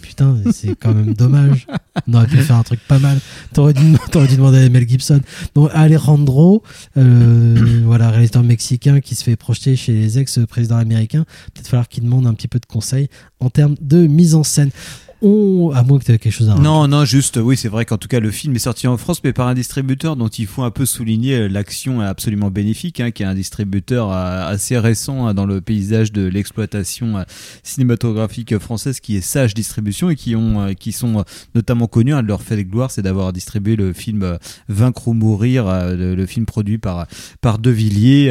putain, 0.00 0.36
c'est 0.52 0.74
quand 0.74 0.94
même 0.94 1.14
dommage. 1.14 1.66
On 2.06 2.14
aurait 2.14 2.26
pu 2.26 2.38
faire 2.38 2.56
un 2.56 2.62
truc 2.62 2.80
pas 2.86 2.98
mal. 2.98 3.18
T'aurais 3.52 3.74
dû, 3.74 3.96
demander 4.12 4.58
à 4.58 4.68
Mel 4.68 4.88
Gibson. 4.88 5.20
Donc, 5.54 5.70
Alejandro, 5.72 6.62
euh, 6.96 7.82
voilà, 7.84 8.10
réalisateur 8.10 8.42
mexicain 8.42 9.00
qui 9.00 9.14
se 9.14 9.24
fait 9.24 9.36
projeter 9.36 9.76
chez 9.76 9.92
les 9.92 10.18
ex-présidents 10.18 10.76
américains, 10.76 11.24
peut-être 11.54 11.68
falloir 11.68 11.88
qu'il 11.88 12.04
demande 12.04 12.26
un 12.26 12.34
petit 12.34 12.48
peu 12.48 12.58
de 12.58 12.66
conseils 12.66 13.08
en 13.40 13.50
termes 13.50 13.76
de 13.80 14.06
mise 14.06 14.34
en 14.34 14.42
scène. 14.42 14.70
On, 15.20 15.72
à 15.74 15.82
moins 15.82 15.98
que 15.98 16.04
tu 16.04 16.12
aies 16.12 16.18
quelque 16.18 16.32
chose 16.32 16.48
à 16.48 16.54
Non, 16.54 16.86
non, 16.86 17.04
juste, 17.04 17.40
oui, 17.42 17.56
c'est 17.56 17.68
vrai 17.68 17.84
qu'en 17.84 17.98
tout 17.98 18.06
cas, 18.06 18.20
le 18.20 18.30
film 18.30 18.54
est 18.54 18.60
sorti 18.60 18.86
en 18.86 18.96
France, 18.96 19.20
mais 19.24 19.32
par 19.32 19.48
un 19.48 19.54
distributeur 19.54 20.14
dont 20.14 20.28
il 20.28 20.46
faut 20.46 20.62
un 20.62 20.70
peu 20.70 20.86
souligner 20.86 21.48
l'action 21.48 22.00
absolument 22.00 22.52
bénéfique, 22.52 23.00
hein, 23.00 23.10
qui 23.10 23.24
est 23.24 23.26
un 23.26 23.34
distributeur 23.34 24.12
euh, 24.12 24.48
assez 24.48 24.78
récent 24.78 25.26
hein, 25.26 25.34
dans 25.34 25.44
le 25.44 25.60
paysage 25.60 26.12
de 26.12 26.22
l'exploitation 26.22 27.18
euh, 27.18 27.22
cinématographique 27.64 28.58
française, 28.58 29.00
qui 29.00 29.16
est 29.16 29.20
Sage 29.20 29.54
Distribution 29.54 30.08
et 30.10 30.14
qui 30.14 30.36
ont, 30.36 30.60
euh, 30.60 30.72
qui 30.74 30.92
sont 30.92 31.24
notamment 31.56 31.88
connus. 31.88 32.14
Un 32.14 32.22
de 32.22 32.28
leurs 32.28 32.42
faits 32.42 32.58
de 32.58 32.62
gloire, 32.62 32.92
c'est 32.92 33.02
d'avoir 33.02 33.32
distribué 33.32 33.74
le 33.74 33.92
film 33.92 34.38
Vaincre 34.68 35.08
ou 35.08 35.14
mourir, 35.14 35.66
le, 35.96 36.26
film 36.26 36.46
produit 36.46 36.78
par 36.78 37.06
De 37.58 37.70
Villiers 37.70 38.30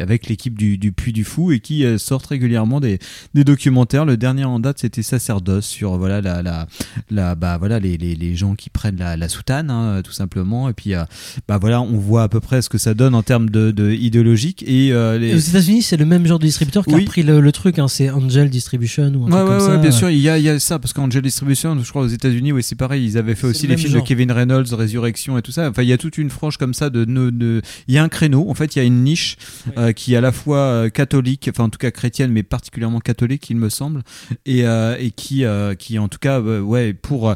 avec 0.00 0.28
l'équipe 0.28 0.56
du, 0.56 0.78
du 0.78 0.92
Puy 0.92 1.12
du 1.12 1.24
Fou 1.24 1.50
et 1.50 1.60
qui 1.60 1.84
sortent 1.98 2.26
régulièrement 2.26 2.80
des, 2.80 2.98
des 3.32 3.44
documentaires. 3.44 4.04
Le 4.04 4.16
dernier 4.16 4.44
en 4.44 4.60
date, 4.60 4.78
c'était 4.80 5.02
Sacerdoce 5.02 5.63
sur 5.64 5.96
voilà 5.96 6.20
la 6.20 6.42
la, 6.42 6.66
la 7.10 7.34
bah 7.34 7.56
voilà 7.58 7.78
les, 7.80 7.96
les, 7.96 8.14
les 8.14 8.34
gens 8.36 8.54
qui 8.54 8.70
prennent 8.70 8.96
la, 8.98 9.16
la 9.16 9.28
soutane 9.28 9.70
hein, 9.70 10.02
tout 10.04 10.12
simplement 10.12 10.68
et 10.68 10.72
puis 10.72 10.94
euh, 10.94 11.04
bah 11.48 11.58
voilà 11.58 11.80
on 11.80 11.98
voit 11.98 12.22
à 12.22 12.28
peu 12.28 12.40
près 12.40 12.62
ce 12.62 12.68
que 12.68 12.78
ça 12.78 12.94
donne 12.94 13.14
en 13.14 13.22
termes 13.22 13.50
de, 13.50 13.70
de 13.70 13.90
idéologique 13.92 14.62
et 14.66 14.92
euh, 14.92 15.18
les... 15.18 15.34
Aux 15.34 15.38
États-Unis, 15.38 15.82
c'est 15.82 15.96
le 15.96 16.04
même 16.04 16.26
genre 16.26 16.38
de 16.38 16.44
distributeur 16.46 16.84
qui 16.84 16.94
Oui. 16.94 17.00
a 17.00 17.04
repris 17.04 17.22
le, 17.22 17.40
le 17.40 17.52
truc. 17.52 17.78
hein, 17.78 17.88
c'est 17.88 18.10
Angel 18.10 18.48
Distribution 18.50 19.12
ou 19.14 19.26
un 19.26 19.30
Ouais, 19.30 19.30
truc 19.30 19.32
ouais, 19.32 19.46
comme 19.46 19.54
ouais, 19.56 19.60
ça. 19.74 19.76
bien 19.78 19.90
sûr, 19.90 20.10
il 20.10 20.18
y 20.18 20.28
a, 20.28 20.38
il 20.38 20.44
y 20.44 20.48
a 20.48 20.58
ça, 20.58 20.78
parce 20.78 20.92
qu'Angel 20.92 21.22
Distribution, 21.22 21.78
je 21.82 21.88
crois 21.90 22.02
aux 22.02 22.06
États-Unis, 22.08 22.52
oui, 22.52 22.62
c'est 22.62 22.74
pareil, 22.76 23.04
ils 23.04 23.18
avaient 23.18 23.34
fait 23.34 23.46
aussi 23.46 23.66
le 23.66 23.72
les 23.74 23.76
films 23.78 23.92
genre. 23.94 24.02
de 24.02 24.06
Kevin 24.08 24.30
Reynolds, 24.32 24.72
Résurrection 24.74 25.38
et 25.38 25.42
tout 25.42 25.52
ça. 25.52 25.68
Enfin, 25.68 25.82
il 25.82 25.88
y 25.88 25.92
a 25.92 25.98
toute 25.98 26.18
une 26.18 26.30
frange 26.30 26.56
comme 26.58 26.74
ça 26.74 26.90
de, 26.90 27.04
de, 27.04 27.30
de- 27.30 27.62
il 27.88 27.94
y 27.94 27.98
a 27.98 28.02
un 28.02 28.08
créneau, 28.08 28.46
en 28.48 28.54
fait, 28.54 28.76
il 28.76 28.78
y 28.78 28.82
a 28.82 28.84
une 28.84 29.02
niche 29.04 29.36
euh, 29.78 29.92
qui 29.92 30.14
est 30.14 30.16
à 30.16 30.20
la 30.20 30.32
fois 30.32 30.58
euh, 30.58 30.88
catholique, 30.90 31.48
enfin 31.50 31.64
en 31.64 31.68
tout 31.70 31.78
cas 31.78 31.90
chrétienne, 31.90 32.30
mais 32.32 32.42
particulièrement 32.42 33.00
catholique, 33.00 33.48
il 33.50 33.56
me 33.56 33.68
semble, 33.68 34.02
et, 34.46 34.66
euh, 34.66 34.96
et 34.98 35.10
qui, 35.10 35.44
euh, 35.44 35.53
qui 35.78 35.98
en 35.98 36.08
tout 36.08 36.18
cas, 36.18 36.40
euh, 36.40 36.60
ouais, 36.60 36.92
pour 36.94 37.30
euh, 37.30 37.34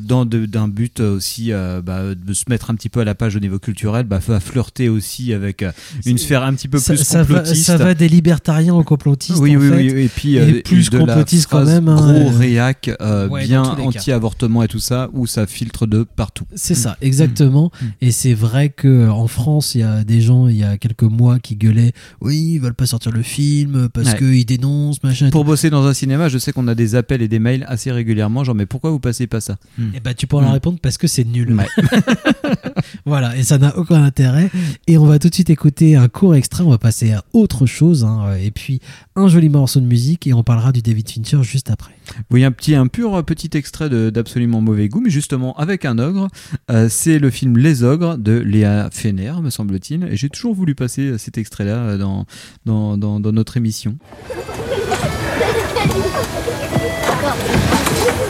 dans 0.00 0.24
de- 0.24 0.46
d'un 0.46 0.68
but 0.68 1.00
aussi 1.00 1.52
euh, 1.52 1.82
bah, 1.82 2.14
de 2.14 2.32
se 2.34 2.44
mettre 2.48 2.70
un 2.70 2.74
petit 2.74 2.88
peu 2.88 3.00
à 3.00 3.04
la 3.04 3.14
page 3.14 3.36
au 3.36 3.40
niveau 3.40 3.58
culturel, 3.58 4.04
bah, 4.06 4.20
va 4.26 4.40
flirter 4.40 4.88
aussi 4.88 5.32
avec 5.32 5.62
euh, 5.62 5.72
une 6.04 6.18
sphère 6.18 6.42
un 6.42 6.54
petit 6.54 6.68
peu 6.68 6.78
ça, 6.78 6.94
plus 6.94 7.02
ça 7.04 7.22
va, 7.22 7.38
complotiste. 7.40 7.64
ça 7.66 7.76
va 7.76 7.94
des 7.94 8.08
libertariens 8.08 8.74
aux 8.74 8.84
complotistes. 8.84 9.38
Oui, 9.40 9.56
en 9.56 9.60
oui, 9.60 9.68
fait, 9.70 9.76
oui, 9.94 10.02
et 10.04 10.08
puis 10.08 10.36
et 10.36 10.40
euh, 10.40 10.62
plus 10.62 10.90
de 10.90 10.98
la 10.98 11.04
complotiste 11.06 11.48
quand 11.50 11.64
même. 11.64 11.88
hein, 11.88 11.96
gros 11.96 12.30
euh, 12.30 12.38
réac, 12.38 12.90
euh, 13.00 13.28
Ouais, 13.28 13.44
bien 13.44 13.62
anti-avortement 13.62 14.62
et 14.62 14.68
tout 14.68 14.78
ça, 14.80 15.08
où 15.12 15.26
ça 15.26 15.46
filtre 15.46 15.86
de 15.86 16.04
partout. 16.04 16.44
C'est 16.54 16.74
ça, 16.74 16.96
exactement. 17.00 17.70
Et 18.00 18.10
c'est 18.10 18.34
vrai 18.34 18.68
que 18.68 19.08
en 19.08 19.26
France, 19.26 19.74
il 19.74 19.80
y 19.80 19.84
a 19.84 20.04
des 20.04 20.20
gens, 20.20 20.48
il 20.48 20.56
y 20.56 20.64
a 20.64 20.76
quelques 20.78 21.02
mois, 21.02 21.38
qui 21.38 21.56
gueulaient 21.56 21.92
Oui, 22.20 22.52
ils 22.54 22.58
veulent 22.60 22.74
pas 22.74 22.86
sortir 22.86 23.12
le 23.12 23.22
film 23.22 23.88
parce 23.92 24.06
Ouais. 24.12 24.18
qu'ils 24.18 24.46
dénoncent, 24.46 25.02
machin. 25.02 25.30
Pour 25.30 25.44
bosser 25.44 25.70
dans 25.70 25.86
un 25.86 25.94
cinéma, 25.94 26.28
je 26.28 26.38
sais 26.38 26.52
qu'on 26.52 26.68
a 26.68 26.74
des 26.74 26.94
appels 26.94 27.22
et 27.22 27.28
des 27.28 27.38
mails 27.38 27.55
mail 27.58 27.64
assez 27.68 27.90
régulièrement, 27.92 28.44
genre 28.44 28.54
mais 28.54 28.66
pourquoi 28.66 28.90
vous 28.90 29.00
passez 29.00 29.26
pas 29.26 29.40
ça 29.40 29.56
Et 29.94 30.00
bah 30.00 30.14
tu 30.14 30.26
pourras 30.26 30.42
leur 30.42 30.50
Mm. 30.50 30.54
répondre 30.54 30.78
parce 30.82 30.98
que 30.98 31.06
c'est 31.06 31.24
nul. 31.24 31.52
Ouais. 31.52 31.66
voilà, 33.06 33.36
et 33.36 33.42
ça 33.42 33.58
n'a 33.58 33.76
aucun 33.78 34.02
intérêt. 34.02 34.50
Et 34.86 34.98
on 34.98 35.06
va 35.06 35.18
tout 35.18 35.28
de 35.28 35.34
suite 35.34 35.50
écouter 35.50 35.96
un 35.96 36.08
court 36.08 36.34
extrait, 36.34 36.62
on 36.64 36.70
va 36.70 36.78
passer 36.78 37.12
à 37.12 37.24
autre 37.32 37.66
chose, 37.66 38.04
hein, 38.04 38.34
et 38.40 38.50
puis 38.50 38.80
un 39.16 39.28
joli 39.28 39.48
morceau 39.48 39.80
de 39.80 39.86
musique, 39.86 40.26
et 40.26 40.34
on 40.34 40.42
parlera 40.42 40.72
du 40.72 40.82
David 40.82 41.08
Fincher 41.10 41.42
juste 41.42 41.70
après. 41.70 41.92
Oui, 42.30 42.44
un 42.44 42.52
petit, 42.52 42.74
un 42.74 42.86
pur 42.86 43.24
petit 43.24 43.50
extrait 43.56 43.88
de- 43.88 44.10
d'absolument 44.10 44.60
mauvais 44.60 44.88
goût, 44.88 45.00
mais 45.00 45.10
justement 45.10 45.54
avec 45.56 45.84
un 45.84 45.98
ogre. 45.98 46.28
Euh, 46.70 46.88
c'est 46.90 47.18
le 47.18 47.30
film 47.30 47.56
Les 47.58 47.82
Ogres 47.82 48.18
de 48.18 48.32
Léa 48.38 48.88
Fener, 48.92 49.32
me 49.42 49.50
semble-t-il. 49.50 50.04
Et 50.04 50.16
j'ai 50.16 50.28
toujours 50.28 50.54
voulu 50.54 50.74
passer 50.74 51.02
euh, 51.02 51.18
cet 51.18 51.38
extrait-là 51.38 51.76
euh, 51.76 51.98
dans, 51.98 52.26
dans, 52.64 52.96
dans, 52.98 53.20
dans 53.20 53.32
notre 53.32 53.56
émission. 53.56 53.96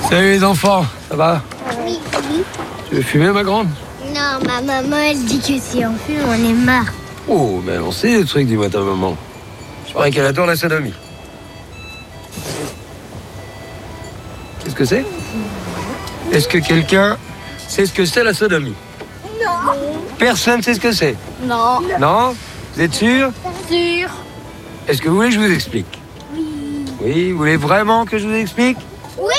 Salut 0.09 0.31
les 0.31 0.45
enfants, 0.45 0.85
ça 1.09 1.17
va 1.17 1.43
Oui, 1.85 1.99
oui. 2.31 2.43
Tu 2.89 2.95
veux 2.97 3.03
fumer 3.03 3.31
ma 3.31 3.43
grande? 3.43 3.69
Non, 4.15 4.39
ma 4.47 4.63
maman, 4.63 4.97
elle 4.97 5.25
dit 5.25 5.41
que 5.41 5.59
si 5.61 5.85
on 5.85 5.95
fume, 5.97 6.25
on 6.29 6.33
est 6.33 6.53
marre. 6.53 6.93
Oh, 7.29 7.61
mais 7.65 7.79
on 7.79 7.91
sait 7.91 8.19
des 8.19 8.25
trucs, 8.25 8.47
dis-moi 8.47 8.69
ta 8.69 8.81
maman. 8.81 9.17
Je 9.87 9.93
croyais 9.93 10.13
qu'elle 10.13 10.27
adore 10.27 10.47
la 10.47 10.57
sodomie. 10.57 10.95
Qu'est-ce 14.63 14.75
que 14.75 14.85
c'est? 14.85 15.05
Est-ce 16.33 16.49
que 16.49 16.59
quelqu'un 16.59 17.17
sait 17.69 17.87
ce 17.87 17.93
que 17.93 18.05
c'est 18.05 18.25
la 18.25 18.33
sodomie? 18.35 18.75
Non. 19.45 19.73
Personne 20.19 20.63
sait 20.63 20.75
ce 20.75 20.81
que 20.81 20.93
c'est? 20.93 21.17
Non. 21.43 21.81
Non? 22.01 22.35
Vous 22.75 22.81
êtes 22.81 22.95
sûr? 22.95 23.31
Sûr. 23.69 24.09
Est-ce 24.89 25.03
que 25.03 25.09
vous 25.09 25.17
voulez 25.17 25.29
que 25.29 25.35
je 25.35 25.41
vous 25.41 25.53
explique? 25.53 25.96
Oui. 27.01 27.33
Vous 27.33 27.39
voulez 27.39 27.57
vraiment 27.57 28.05
que 28.05 28.19
je 28.19 28.27
vous 28.27 28.35
explique 28.35 28.79
Oui. 29.19 29.35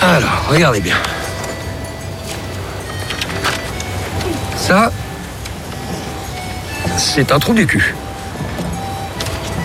Alors, 0.00 0.46
regardez 0.48 0.80
bien. 0.80 0.96
Ça, 4.56 4.92
c'est 6.96 7.32
un 7.32 7.38
trou 7.38 7.54
du 7.54 7.66
cul. 7.66 7.94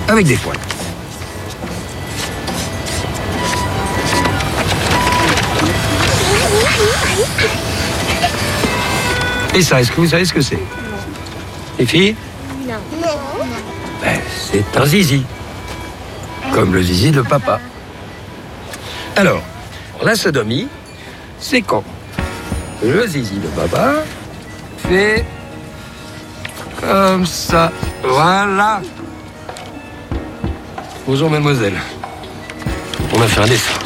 Avec 0.07 0.25
des 0.25 0.35
poils. 0.37 0.57
Et 9.53 9.61
ça, 9.61 9.81
est-ce 9.81 9.91
que 9.91 9.97
vous 10.01 10.07
savez 10.07 10.25
ce 10.25 10.33
que 10.33 10.41
c'est 10.41 10.59
Les 11.77 11.85
filles 11.85 12.15
Non. 12.67 12.75
Ben, 14.01 14.19
C'est 14.51 14.77
un 14.77 14.85
zizi. 14.85 15.23
Comme 16.53 16.73
le 16.73 16.81
zizi 16.81 17.11
de 17.11 17.21
papa. 17.21 17.59
Alors, 19.15 19.41
la 20.03 20.15
sodomie, 20.15 20.67
c'est 21.39 21.61
quand 21.61 21.83
le 22.83 23.05
zizi 23.07 23.35
de 23.35 23.47
papa 23.47 24.03
fait 24.89 25.25
comme 26.81 27.25
ça. 27.25 27.71
Voilà. 28.03 28.81
Bonjour, 31.05 31.29
mademoiselle. 31.29 31.79
On 33.13 33.21
a 33.21 33.27
fait 33.27 33.41
un 33.41 33.47
dessin. 33.47 33.80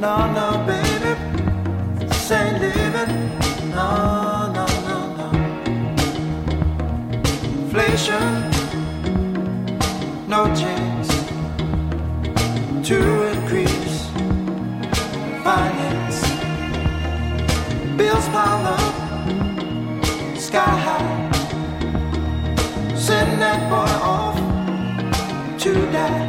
No, 0.00 0.32
no, 0.32 0.64
baby. 0.64 1.12
This 2.06 2.30
ain't 2.30 2.60
living. 2.60 3.12
No, 3.70 4.52
no, 4.54 4.66
no, 4.86 4.98
no. 5.18 5.28
Inflation, 7.62 8.30
no 10.28 10.44
chance 10.54 11.08
to 12.86 12.98
increase 13.32 14.06
finance. 15.42 16.20
Bills 17.96 18.28
pile 18.28 18.66
up, 18.76 18.94
sky 20.38 20.74
high. 20.86 21.30
Send 22.94 23.42
that 23.42 23.68
boy 23.68 23.92
off 24.06 24.38
to 25.58 25.72
die. 25.90 26.27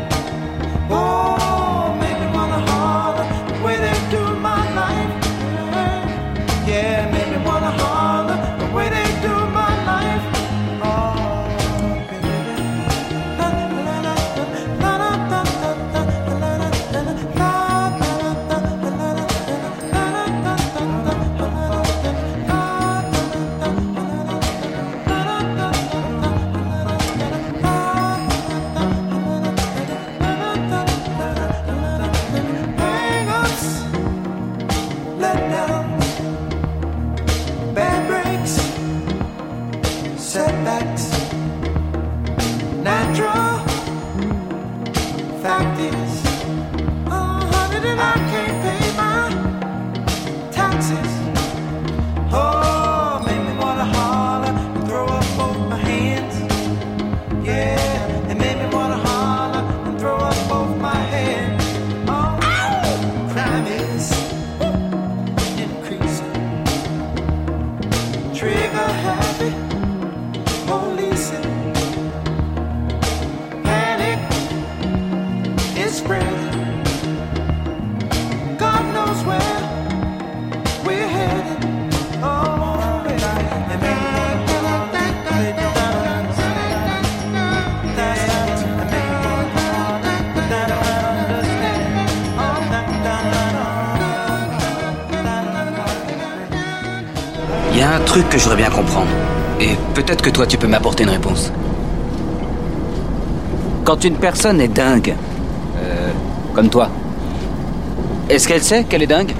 Truc 98.19 98.34
que 98.34 98.38
je 98.38 98.43
voudrais 98.43 98.58
bien 98.58 98.69
comprendre. 98.69 99.08
Et 99.62 99.77
peut-être 99.93 100.21
que 100.21 100.29
toi, 100.29 100.45
tu 100.45 100.58
peux 100.58 100.67
m'apporter 100.67 101.03
une 101.03 101.10
réponse. 101.10 101.53
Quand 103.86 104.03
une 104.03 104.15
personne 104.15 104.60
est 104.60 104.67
dingue, 104.67 105.15
euh, 105.77 106.12
comme 106.53 106.69
toi, 106.69 106.89
est-ce 108.29 108.47
qu'elle 108.47 108.62
sait 108.62 108.84
qu'elle 108.84 109.03
est 109.03 109.08
dingue? 109.08 109.34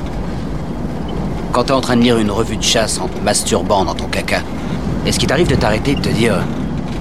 Quand 1.52 1.66
t'es 1.66 1.74
en 1.74 1.82
train 1.82 1.98
de 1.98 2.02
lire 2.04 2.18
une 2.20 2.32
revue 2.32 2.56
de 2.56 2.64
chasse 2.64 3.00
en 3.00 3.10
te 3.10 3.20
masturbant 3.22 3.84
dans 3.84 3.96
ton 3.96 4.06
caca, 4.06 4.42
Est-ce 5.06 5.18
qu'il 5.18 5.28
t'arrive 5.28 5.48
de 5.48 5.56
t'arrêter 5.56 5.92
et 5.92 5.96
de 5.96 6.02
te 6.02 6.10
dire 6.10 6.36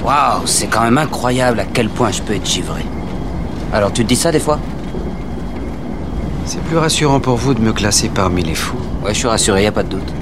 Waouh, 0.04 0.46
c'est 0.46 0.66
quand 0.66 0.82
même 0.82 0.98
incroyable 0.98 1.60
à 1.60 1.64
quel 1.64 1.88
point 1.88 2.10
je 2.10 2.22
peux 2.22 2.34
être 2.34 2.46
givré 2.46 2.84
Alors 3.72 3.92
tu 3.92 4.04
te 4.04 4.08
dis 4.08 4.16
ça 4.16 4.32
des 4.32 4.40
fois? 4.40 4.58
C'est 6.44 6.62
plus 6.62 6.78
rassurant 6.78 7.20
pour 7.20 7.36
vous 7.36 7.54
de 7.54 7.60
me 7.60 7.72
classer 7.72 8.08
parmi 8.08 8.42
les 8.42 8.54
fous. 8.54 8.78
Ouais, 9.04 9.12
je 9.12 9.18
suis 9.18 9.28
rassuré, 9.28 9.64
y 9.64 9.66
a 9.66 9.72
pas 9.72 9.82
de 9.82 9.90
doute. 9.90 10.12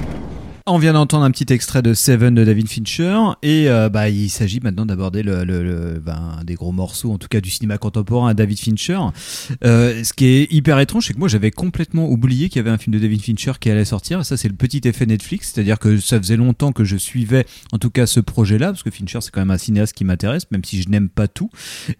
On 0.69 0.79
vient 0.79 0.91
d'entendre 0.91 1.23
un 1.23 1.31
petit 1.31 1.51
extrait 1.53 1.81
de 1.81 1.93
Seven 1.93 2.35
de 2.35 2.43
David 2.43 2.67
Fincher 2.67 3.17
et 3.41 3.69
euh, 3.69 3.87
bah, 3.87 4.09
il 4.09 4.27
s'agit 4.29 4.59
maintenant 4.59 4.85
d'aborder 4.85 5.23
le, 5.23 5.45
le- 5.45 5.63
le- 5.63 5.99
ben, 6.05 6.41
des 6.45 6.55
gros 6.55 6.73
morceaux, 6.73 7.13
en 7.13 7.17
tout 7.17 7.29
cas 7.29 7.39
du 7.39 7.49
cinéma 7.49 7.77
contemporain, 7.77 8.33
David 8.33 8.59
Fincher. 8.59 8.99
Euh, 9.63 10.03
ce 10.03 10.11
qui 10.11 10.25
est 10.25 10.51
hyper 10.51 10.77
étrange, 10.81 11.05
c'est 11.07 11.13
que 11.13 11.19
moi 11.19 11.29
j'avais 11.29 11.51
complètement 11.51 12.09
oublié 12.09 12.49
qu'il 12.49 12.57
y 12.57 12.59
avait 12.59 12.69
un 12.69 12.77
film 12.77 12.93
de 12.93 12.99
David 12.99 13.21
Fincher 13.21 13.53
qui 13.61 13.69
allait 13.71 13.85
sortir. 13.85 14.25
Ça, 14.25 14.35
c'est 14.35 14.49
le 14.49 14.55
petit 14.55 14.81
effet 14.83 15.05
Netflix, 15.05 15.53
c'est-à-dire 15.53 15.79
que 15.79 15.99
ça 15.99 16.17
faisait 16.19 16.35
longtemps 16.35 16.73
que 16.73 16.83
je 16.83 16.97
suivais, 16.97 17.45
en 17.71 17.77
tout 17.77 17.89
cas, 17.89 18.05
ce 18.05 18.19
projet-là, 18.19 18.67
parce 18.67 18.83
que 18.83 18.91
Fincher 18.91 19.19
c'est 19.21 19.31
quand 19.31 19.39
même 19.39 19.51
un 19.51 19.57
cinéaste 19.57 19.93
qui 19.93 20.03
m'intéresse, 20.03 20.51
même 20.51 20.65
si 20.65 20.81
je 20.81 20.89
n'aime 20.89 21.07
pas 21.07 21.29
tout. 21.29 21.49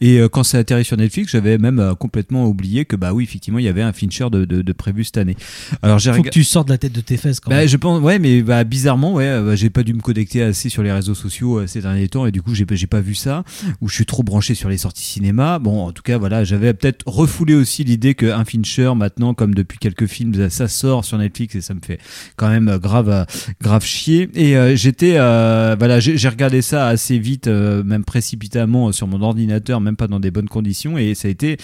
Et 0.02 0.18
euh, 0.20 0.28
quand 0.28 0.44
c'est 0.44 0.58
atterri 0.58 0.84
sur 0.84 0.98
Netflix, 0.98 1.32
j'avais 1.32 1.58
même 1.58 1.80
euh, 1.80 1.96
complètement 1.96 2.46
oublié 2.46 2.84
que 2.84 2.98
bah 2.98 3.14
oui, 3.14 3.24
effectivement, 3.24 3.60
il 3.60 3.66
y 3.66 3.70
avait 3.70 3.82
un 3.82 3.94
Fincher 3.94 4.28
de, 4.30 4.44
de, 4.44 4.62
de 4.62 4.74
prévu 4.74 5.06
cette 5.06 5.18
année. 5.20 5.38
Alors 5.82 6.00
j'ai 6.00 6.12
Faut 6.12 6.22
que 6.22 6.28
tu 6.30 6.44
sortes 6.44 6.68
de 6.68 6.74
la 6.74 6.78
tête 6.78 6.92
de 6.92 7.00
tes 7.02 7.16
fesses 7.16 7.40
quand 7.40 7.50
bah, 7.50 7.60
même. 7.60 7.68
je 7.70 7.78
pense, 7.78 8.02
ouais, 8.02 8.20
mais 8.20 8.42
bah, 8.42 8.57
bizarrement, 8.64 9.14
ouais, 9.14 9.26
euh, 9.26 9.44
bah, 9.44 9.56
j'ai 9.56 9.70
pas 9.70 9.84
dû 9.84 9.94
me 9.94 10.02
connecter 10.02 10.42
assez 10.42 10.70
sur 10.70 10.84
les 10.84 10.92
réseaux 10.92 11.16
sociaux 11.16 11.60
euh, 11.60 11.68
ces 11.68 11.82
derniers 11.82 12.08
temps 12.08 12.26
et 12.26 12.32
du 12.32 12.42
coup, 12.42 12.54
j'ai 12.54 12.66
j'ai 12.70 12.88
pas 12.88 13.02
vu 13.02 13.16
ça. 13.16 13.44
Ou 13.82 13.90
je 13.90 13.96
suis 13.96 14.06
trop 14.06 14.24
branché 14.24 14.56
sur 14.56 14.70
les 14.70 14.78
sorties 14.78 15.04
cinéma. 15.04 15.60
Bon, 15.60 15.86
en 15.86 15.92
tout 15.92 16.04
cas, 16.04 16.18
voilà, 16.18 16.44
j'avais 16.44 16.74
peut-être 16.74 17.04
refoulé 17.08 17.56
aussi 17.56 17.84
l'idée 17.84 18.16
qu'un 18.16 18.46
Fincher, 18.46 18.94
maintenant, 18.96 19.34
comme 19.34 19.56
depuis 19.56 19.78
quelques 19.78 20.08
films, 20.08 20.50
ça 20.50 20.68
sort 20.68 21.06
sur 21.06 21.18
Netflix 21.18 21.56
et 21.56 21.62
ça 21.62 21.74
me 21.74 21.80
fait 21.86 22.00
quand 22.36 22.50
même 22.50 22.68
euh, 22.68 22.80
grave, 22.80 23.26
grave 23.62 23.86
chier. 23.86 24.30
Et 24.36 24.76
j'étais, 24.76 25.14
voilà, 25.14 26.00
j'ai 26.00 26.30
regardé 26.30 26.62
ça 26.62 26.88
assez 26.88 27.18
vite, 27.18 27.48
même 27.48 28.04
précipitamment 28.04 28.92
sur 28.92 29.08
mon 29.08 29.22
ordinateur, 29.22 29.82
même 29.82 29.96
pas 29.96 30.08
dans 30.08 30.20
des 30.20 30.32
bonnes 30.32 30.50
conditions 30.50 30.98
et 30.98 31.16
ça 31.16 31.28
a 31.28 31.32
été, 31.32 31.58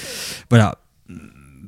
voilà, 0.49 0.79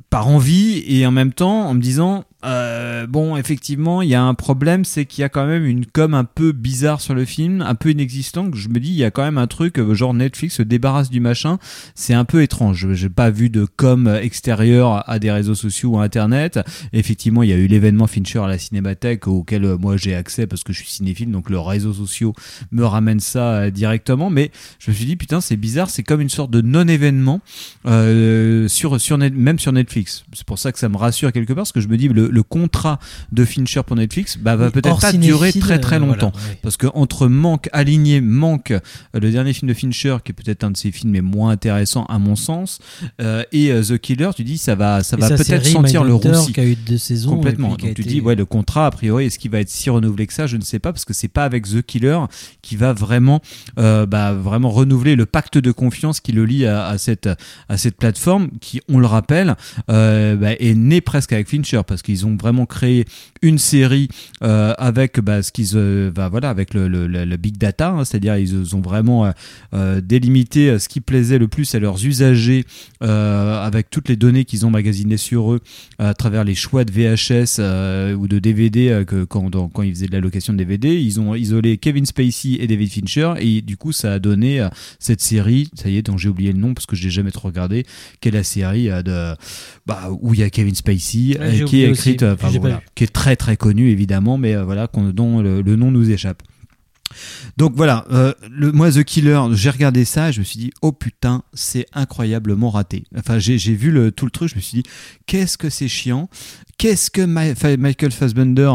par 0.09 0.27
envie 0.27 0.83
et 0.87 1.05
en 1.05 1.11
même 1.11 1.33
temps 1.33 1.67
en 1.67 1.73
me 1.73 1.81
disant 1.81 2.23
euh, 2.45 3.07
bon 3.07 3.35
effectivement 3.37 4.01
il 4.01 4.09
y 4.09 4.15
a 4.15 4.21
un 4.23 4.33
problème 4.33 4.85
c'est 4.85 5.05
qu'il 5.05 5.21
y 5.21 5.25
a 5.25 5.29
quand 5.29 5.45
même 5.47 5.65
une 5.65 5.85
com 5.85 6.13
un 6.13 6.23
peu 6.23 6.51
bizarre 6.51 7.01
sur 7.01 7.13
le 7.15 7.25
film 7.25 7.61
un 7.61 7.75
peu 7.75 7.89
inexistant 7.91 8.49
je 8.53 8.69
me 8.69 8.79
dis 8.79 8.89
il 8.89 8.95
y 8.95 9.03
a 9.03 9.11
quand 9.11 9.23
même 9.23 9.37
un 9.37 9.47
truc 9.47 9.79
euh, 9.79 9.93
genre 9.93 10.13
Netflix 10.13 10.55
se 10.55 10.61
débarrasse 10.63 11.09
du 11.09 11.19
machin. 11.19 11.57
C'est 11.95 12.13
un 12.13 12.25
peu 12.25 12.41
étrange. 12.41 12.77
Je- 12.77 12.93
j'ai 12.93 13.09
pas 13.09 13.29
vu 13.29 13.49
de 13.49 13.65
com 13.65 14.07
extérieure 14.21 15.03
à 15.09 15.19
des 15.19 15.31
réseaux 15.31 15.55
sociaux 15.55 15.91
ou 15.91 15.99
à 15.99 16.03
internet. 16.03 16.59
Effectivement 16.93 17.43
il 17.43 17.49
y 17.49 17.53
a 17.53 17.57
eu 17.57 17.67
l'événement 17.67 18.07
Fincher 18.07 18.39
à 18.39 18.47
la 18.47 18.57
Cinémathèque 18.57 19.27
auquel 19.27 19.65
euh, 19.65 19.77
moi 19.77 19.97
j'ai 19.97 20.15
accès 20.15 20.47
parce 20.47 20.63
que 20.63 20.71
je 20.73 20.79
suis 20.79 20.89
cinéphile 20.89 21.31
donc 21.31 21.49
les 21.49 21.57
réseaux 21.57 21.93
sociaux 21.93 22.33
me 22.71 22.85
ramènent 22.85 23.19
ça 23.19 23.69
directement. 23.71 24.29
Mais 24.29 24.51
je 24.79 24.91
me 24.91 24.95
suis 24.95 25.05
dit 25.05 25.15
putain 25.15 25.41
c'est 25.41 25.57
bizarre 25.57 25.89
c'est 25.89 26.03
comme 26.03 26.21
une 26.21 26.29
sorte 26.29 26.51
de 26.51 26.61
non 26.61 26.87
événement 26.87 27.41
euh, 27.85 28.67
sur 28.67 28.99
sur 28.99 29.17
même 29.17 29.59
sur 29.59 29.71
Netflix. 29.71 30.25
C'est 30.33 30.45
pour 30.45 30.59
ça 30.59 30.71
que 30.71 30.79
ça 30.79 30.89
me 30.89 30.97
rassure 30.97 31.31
quelque 31.31 31.53
part 31.53 31.63
parce 31.63 31.71
que 31.71 31.81
je 31.81 31.87
me 31.87 31.97
dis 31.97 32.07
le, 32.07 32.34
le 32.35 32.43
contrat 32.43 32.99
de 33.31 33.43
Fincher 33.45 33.81
pour 33.85 33.95
Netflix 33.95 34.37
bah, 34.37 34.55
va 34.55 34.69
peut-être 34.69 34.99
pas 34.99 35.11
durer 35.13 35.51
très 35.53 35.79
très 35.79 35.97
longtemps. 35.99 36.31
voilà, 36.33 36.49
ouais. 36.49 36.59
parce 36.61 36.77
que 36.77 36.87
entre 36.93 37.27
manque 37.27 37.69
aligné 37.73 38.21
manque 38.21 38.71
euh, 38.71 38.79
le 39.13 39.31
dernier 39.31 39.53
film 39.53 39.69
de 39.69 39.73
Fincher 39.73 40.17
qui 40.23 40.31
est 40.31 40.35
peut-être 40.35 40.63
un 40.63 40.71
de 40.71 40.77
ses 40.77 40.91
films 40.91 41.13
les 41.13 41.21
moins 41.21 41.49
intéressants 41.51 42.05
à 42.05 42.19
mon 42.19 42.35
sens 42.35 42.79
euh, 43.21 43.43
et 43.51 43.71
euh, 43.71 43.81
The 43.81 43.97
Killer 43.97 44.29
tu 44.35 44.43
dis 44.43 44.57
ça 44.57 44.75
va 44.75 45.01
ça 45.03 45.17
Et 45.17 45.21
va 45.21 45.29
peut-être 45.29 45.65
sentir 45.65 46.03
le 46.03 46.13
roussi. 46.13 46.53
qui 46.53 46.59
a 46.59 46.65
eu 46.65 46.75
deux 46.75 46.97
saisons 46.97 47.31
complètement. 47.35 47.69
donc 47.69 47.79
tu 47.79 47.87
été- 47.87 48.03
dis 48.03 48.21
ouais 48.21 48.35
le 48.35 48.45
contrat 48.45 48.85
a 48.87 48.91
priori 48.91 49.25
est-ce 49.25 49.39
qu'il 49.39 49.51
va 49.51 49.59
être 49.61 49.69
si 49.69 49.89
renouvelé 49.89 50.27
que 50.27 50.33
ça? 50.33 50.45
Je 50.47 50.57
ne 50.57 50.61
sais 50.61 50.79
pas 50.79 50.91
parce 50.91 51.05
que 51.05 51.13
c'est 51.13 51.27
pas 51.29 51.45
avec 51.45 51.65
The 51.67 51.81
Killer 51.81 52.19
qui 52.61 52.75
va 52.75 52.93
vraiment 52.93 53.41
euh, 53.79 54.05
bah, 54.05 54.33
vraiment 54.33 54.69
renouveler 54.69 55.15
le 55.15 55.25
pacte 55.25 55.57
de 55.57 55.71
confiance 55.71 56.19
qui 56.19 56.31
le 56.33 56.45
lie 56.45 56.65
à, 56.65 56.85
à 56.87 56.97
cette 56.97 57.29
à 57.69 57.77
cette 57.77 57.95
plateforme 57.97 58.49
qui 58.59 58.81
on 58.89 58.99
le 58.99 59.05
rappelle 59.07 59.55
euh, 59.89 60.35
bah, 60.35 60.53
est 60.59 60.73
née 60.75 61.01
presque 61.01 61.31
avec 61.33 61.47
Fincher 61.49 61.81
parce 61.87 62.01
qu'ils 62.01 62.24
ont 62.25 62.35
vraiment 62.37 62.65
créé 62.65 63.05
une 63.41 63.57
série 63.57 64.07
euh, 64.43 64.73
avec 64.77 65.19
bah, 65.19 65.43
ce 65.43 65.51
qu'ils 65.51 65.69
euh, 65.75 66.11
bah, 66.11 66.29
voilà 66.29 66.49
avec 66.49 66.73
le, 66.73 66.87
le- 66.87 67.07
le- 67.07 67.25
le 67.25 67.37
big 67.37 67.57
data 67.57 67.89
hein, 67.91 68.05
c'est-à-dire 68.05 68.37
ils 68.37 68.75
ont 68.75 68.81
vraiment 68.81 69.25
euh, 69.25 69.31
euh, 69.73 70.01
délimité 70.01 70.69
euh, 70.69 70.79
ce 70.79 70.89
qui 70.89 71.01
plaisait 71.01 71.37
le 71.37 71.47
plus 71.47 71.73
à 71.75 71.79
leurs 71.79 72.03
usagers 72.05 72.65
euh, 73.03 73.61
avec 73.63 73.89
toutes 73.89 74.09
les 74.09 74.15
données 74.15 74.45
qu'ils 74.45 74.65
ont 74.65 74.69
magasinées 74.69 75.17
sur 75.17 75.53
eux 75.53 75.59
à 75.99 76.13
travers 76.13 76.43
les 76.43 76.55
choix 76.55 76.83
de 76.85 76.91
VHS 76.91 77.57
euh, 77.59 78.13
ou 78.15 78.27
de 78.27 78.39
DVD 78.39 78.89
euh, 78.89 79.05
que 79.05 79.23
quand, 79.25 79.49
dans- 79.49 79.69
quand 79.69 79.83
ils 79.83 79.93
faisaient 79.93 80.07
de 80.07 80.13
la 80.13 80.19
location 80.21 80.53
de 80.53 80.57
DVD 80.57 80.95
ils 80.99 81.19
ont 81.19 81.35
isolé 81.35 81.77
Kevin 81.77 82.05
Spacey 82.05 82.53
et 82.59 82.67
David 82.67 82.89
Fincher 82.91 83.33
et 83.39 83.61
du 83.61 83.77
coup 83.77 83.91
ça 83.91 84.13
a 84.13 84.19
donné 84.19 84.59
euh, 84.61 84.69
cette 84.99 85.21
série. 85.21 85.69
Ça 85.75 85.89
y 85.89 85.97
est 85.97 86.01
dont 86.03 86.17
j'ai 86.17 86.29
oublié 86.29 86.51
le 86.51 86.59
nom 86.59 86.73
parce 86.73 86.85
que 86.85 86.95
je 86.95 87.03
l'ai 87.03 87.09
jamais 87.09 87.31
trop 87.31 87.47
regardé 87.49 87.85
qui 88.21 88.29
est 88.29 88.31
la 88.31 88.43
série 88.43 88.89
euh, 88.89 89.01
de 89.01 89.35
bah, 89.85 90.09
où 90.21 90.33
il 90.33 90.39
y 90.39 90.43
a 90.43 90.49
Kevin 90.49 90.73
Spacey 90.75 91.37
Ouais, 91.39 91.61
euh, 91.61 91.65
qui 91.65 91.81
est 91.83 91.87
euh, 92.23 92.33
enfin, 92.33 92.47
voilà, 92.59 92.81
qui 92.95 93.03
est 93.03 93.13
très 93.13 93.35
très 93.35 93.57
connue 93.57 93.89
évidemment 93.89 94.37
mais 94.37 94.55
euh, 94.55 94.63
voilà 94.63 94.87
dont 95.11 95.41
le- 95.41 95.61
le 95.61 95.75
nom 95.75 95.91
nous 95.91 96.09
échappe 96.11 96.41
donc 97.57 97.73
voilà, 97.75 98.05
euh, 98.11 98.33
moi 98.49 98.91
The 98.91 99.03
Killer, 99.03 99.41
j'ai 99.53 99.69
regardé 99.69 100.05
ça 100.05 100.31
je 100.31 100.39
me 100.39 100.45
suis 100.45 100.59
dit 100.59 100.71
oh 100.81 100.91
putain 100.91 101.43
c'est 101.53 101.85
incroyablement 101.93 102.69
raté. 102.69 103.05
Enfin 103.17 103.39
j'ai 103.39 103.57
vu 103.57 104.11
tout 104.15 104.25
le 104.25 104.31
truc, 104.31 104.49
je 104.49 104.55
me 104.55 104.61
suis 104.61 104.81
dit 104.81 104.89
qu'est-ce 105.25 105.57
que 105.57 105.69
c'est 105.69 105.87
chiant, 105.87 106.29
qu'est-ce 106.77 107.09
que 107.11 107.21
Michael 107.75 108.11
Fassbender 108.11 108.71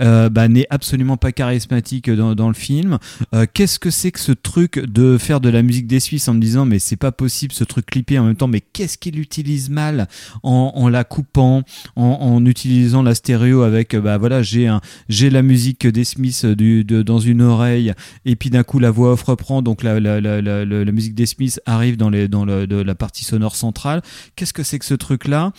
euh, 0.00 0.28
bah, 0.28 0.48
n'est 0.48 0.66
absolument 0.70 1.16
pas 1.16 1.32
charismatique 1.32 2.10
dans, 2.10 2.48
le 2.48 2.54
film, 2.54 2.98
Euh, 3.34 3.46
qu'est-ce 3.52 3.78
que 3.78 3.90
c'est 3.90 4.10
que 4.10 4.20
ce 4.20 4.32
truc 4.32 4.78
de 4.78 5.18
faire 5.18 5.40
de 5.40 5.48
la 5.48 5.62
musique 5.62 5.86
des 5.86 6.00
Suisses 6.00 6.28
en 6.28 6.34
me 6.34 6.40
disant 6.40 6.64
mais 6.64 6.78
c'est 6.78 6.96
pas 6.96 7.12
possible 7.12 7.52
ce 7.52 7.64
truc 7.64 7.86
clippé 7.86 8.18
en 8.18 8.24
même 8.24 8.36
temps 8.36 8.48
mais 8.48 8.60
qu'est-ce 8.60 8.98
qu'il 8.98 9.18
utilise 9.18 9.70
mal 9.70 10.08
en, 10.42 10.88
la 10.88 11.04
coupant, 11.04 11.62
en, 11.96 12.44
utilisant 12.44 13.02
la 13.02 13.14
stéréo 13.14 13.62
avec 13.62 13.96
bah 13.96 14.18
voilà 14.18 14.42
j'ai 14.42 15.30
la 15.30 15.42
musique 15.42 15.86
des 15.86 16.04
Smiths 16.04 16.44
dans 16.44 17.18
une 17.18 17.42
oreille 17.42 17.83
et 18.24 18.36
puis 18.36 18.50
d'un 18.50 18.62
coup 18.62 18.78
la 18.78 18.90
voix 18.90 19.12
off 19.12 19.22
reprend 19.24 19.62
donc 19.62 19.82
la, 19.82 20.00
la, 20.00 20.20
la, 20.20 20.40
la, 20.40 20.64
la- 20.64 20.84
la 20.84 20.92
musique 20.92 21.14
des 21.14 21.26
Smiths 21.26 21.60
arrive 21.66 21.96
dans, 21.96 22.10
les, 22.10 22.28
dans 22.28 22.44
le, 22.44 22.66
de 22.66 22.76
la 22.76 22.94
partie 22.94 23.24
sonore 23.24 23.56
centrale. 23.56 24.02
Qu'est-ce 24.36 24.52
que 24.52 24.62
c'est 24.62 24.78
que 24.78 24.84
ce 24.84 24.94
truc 24.94 25.26
là 25.28 25.52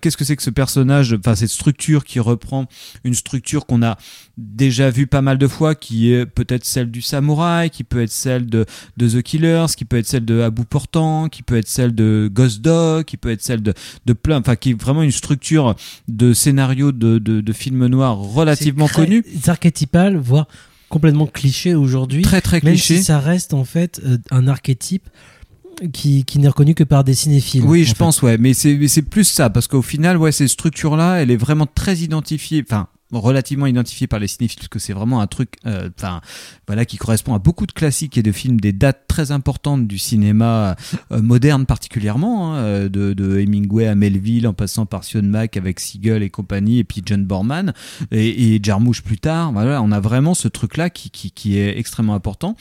qu'est-ce 0.00 0.16
que 0.16 0.24
c'est 0.24 0.36
que 0.36 0.42
ce 0.42 0.50
personnage? 0.50 1.14
Enfin 1.18 1.34
cette 1.34 1.50
structure 1.50 2.04
qui 2.04 2.20
reprend 2.20 2.66
une 3.04 3.14
structure 3.14 3.66
qu'on 3.66 3.82
a 3.82 3.96
déjà 4.38 4.90
vue 4.90 5.06
pas 5.06 5.22
mal 5.22 5.38
de 5.38 5.46
fois 5.48 5.74
qui 5.74 6.12
est 6.12 6.26
peut-être 6.26 6.64
celle 6.64 6.90
du 6.90 7.02
samouraï 7.02 7.70
qui 7.70 7.84
peut 7.84 8.02
être 8.02 8.10
celle 8.12 8.46
de, 8.46 8.64
de 8.96 9.08
The 9.08 9.22
Killers 9.22 9.66
qui 9.76 9.84
peut 9.84 9.98
être 9.98 10.06
celle 10.06 10.24
de 10.24 10.48
bout 10.48 10.64
portant 10.64 11.28
qui 11.28 11.42
peut 11.42 11.56
être 11.56 11.68
celle 11.68 11.94
de 11.94 12.30
Ghost 12.32 12.60
Dog 12.62 13.04
qui 13.04 13.16
peut 13.16 13.30
être 13.30 13.42
celle 13.42 13.62
de, 13.62 13.74
de 14.06 14.12
plein 14.12 14.38
enfin 14.40 14.56
qui 14.56 14.70
est 14.70 14.80
vraiment 14.80 15.02
une 15.02 15.10
structure 15.12 15.74
de 16.08 16.32
scénario 16.32 16.92
de, 16.92 17.18
de, 17.18 17.40
de 17.40 17.52
film 17.52 17.86
noir 17.86 18.16
relativement 18.16 18.86
c'est 18.86 19.48
archétypal, 19.50 20.16
voire 20.16 20.46
complètement 20.90 21.26
cliché 21.26 21.74
aujourd'hui. 21.74 22.20
Très, 22.20 22.42
très 22.42 22.60
même 22.62 22.74
cliché. 22.74 22.98
si 22.98 23.04
ça 23.04 23.18
reste 23.18 23.54
en 23.54 23.64
fait 23.64 24.00
euh, 24.04 24.18
un 24.30 24.46
archétype 24.46 25.08
qui, 25.94 26.24
qui 26.24 26.38
n'est 26.38 26.48
reconnu 26.48 26.74
que 26.74 26.84
par 26.84 27.04
des 27.04 27.14
cinéphiles. 27.14 27.64
Oui, 27.64 27.84
je 27.84 27.90
fait. 27.90 27.94
pense, 27.98 28.20
ouais, 28.20 28.36
mais 28.36 28.52
c'est 28.52 28.76
mais 28.76 28.88
c'est 28.88 29.00
plus 29.00 29.24
ça, 29.24 29.48
parce 29.48 29.66
qu'au 29.66 29.80
final, 29.80 30.18
ouais, 30.18 30.32
cette 30.32 30.48
structure-là, 30.48 31.22
elle 31.22 31.30
est 31.30 31.38
vraiment 31.38 31.66
très 31.66 31.96
identifiée, 31.98 32.62
enfin 32.68 32.88
relativement 33.12 33.66
identifiée 33.66 34.06
par 34.06 34.18
les 34.18 34.28
cinéphiles, 34.28 34.58
parce 34.58 34.68
que 34.68 34.78
c'est 34.78 34.92
vraiment 34.92 35.20
un 35.20 35.26
truc, 35.26 35.54
euh, 35.66 35.88
enfin 35.96 36.20
voilà, 36.66 36.84
qui 36.84 36.96
correspond 36.96 37.34
à 37.34 37.38
beaucoup 37.38 37.66
de 37.66 37.72
classiques 37.72 38.16
et 38.18 38.22
de 38.22 38.32
films, 38.32 38.60
des 38.60 38.72
dates 38.72 39.06
très 39.08 39.32
importantes 39.32 39.86
du 39.86 39.98
cinéma 39.98 40.76
euh, 41.12 41.20
moderne 41.20 41.66
particulièrement, 41.66 42.54
hein, 42.54 42.58
euh, 42.58 42.88
de, 42.88 43.12
de 43.12 43.40
Hemingway 43.40 43.86
à 43.86 43.94
Melville, 43.94 44.46
en 44.46 44.52
passant 44.52 44.86
par 44.86 45.04
Sion 45.04 45.22
Mac 45.22 45.56
avec 45.56 45.80
Siegel 45.80 46.22
et 46.22 46.30
compagnie, 46.30 46.78
et 46.78 46.84
puis 46.84 47.02
John 47.04 47.24
Borman 47.24 47.72
et, 48.10 48.54
et 48.54 48.60
Jarmusch 48.62 49.02
plus 49.02 49.18
tard. 49.18 49.52
Voilà, 49.52 49.82
on 49.82 49.92
a 49.92 50.00
vraiment 50.00 50.34
ce 50.34 50.48
truc-là 50.48 50.90
qui, 50.90 51.10
qui, 51.10 51.30
qui 51.30 51.58
est 51.58 51.78
extrêmement 51.78 52.14
important, 52.14 52.56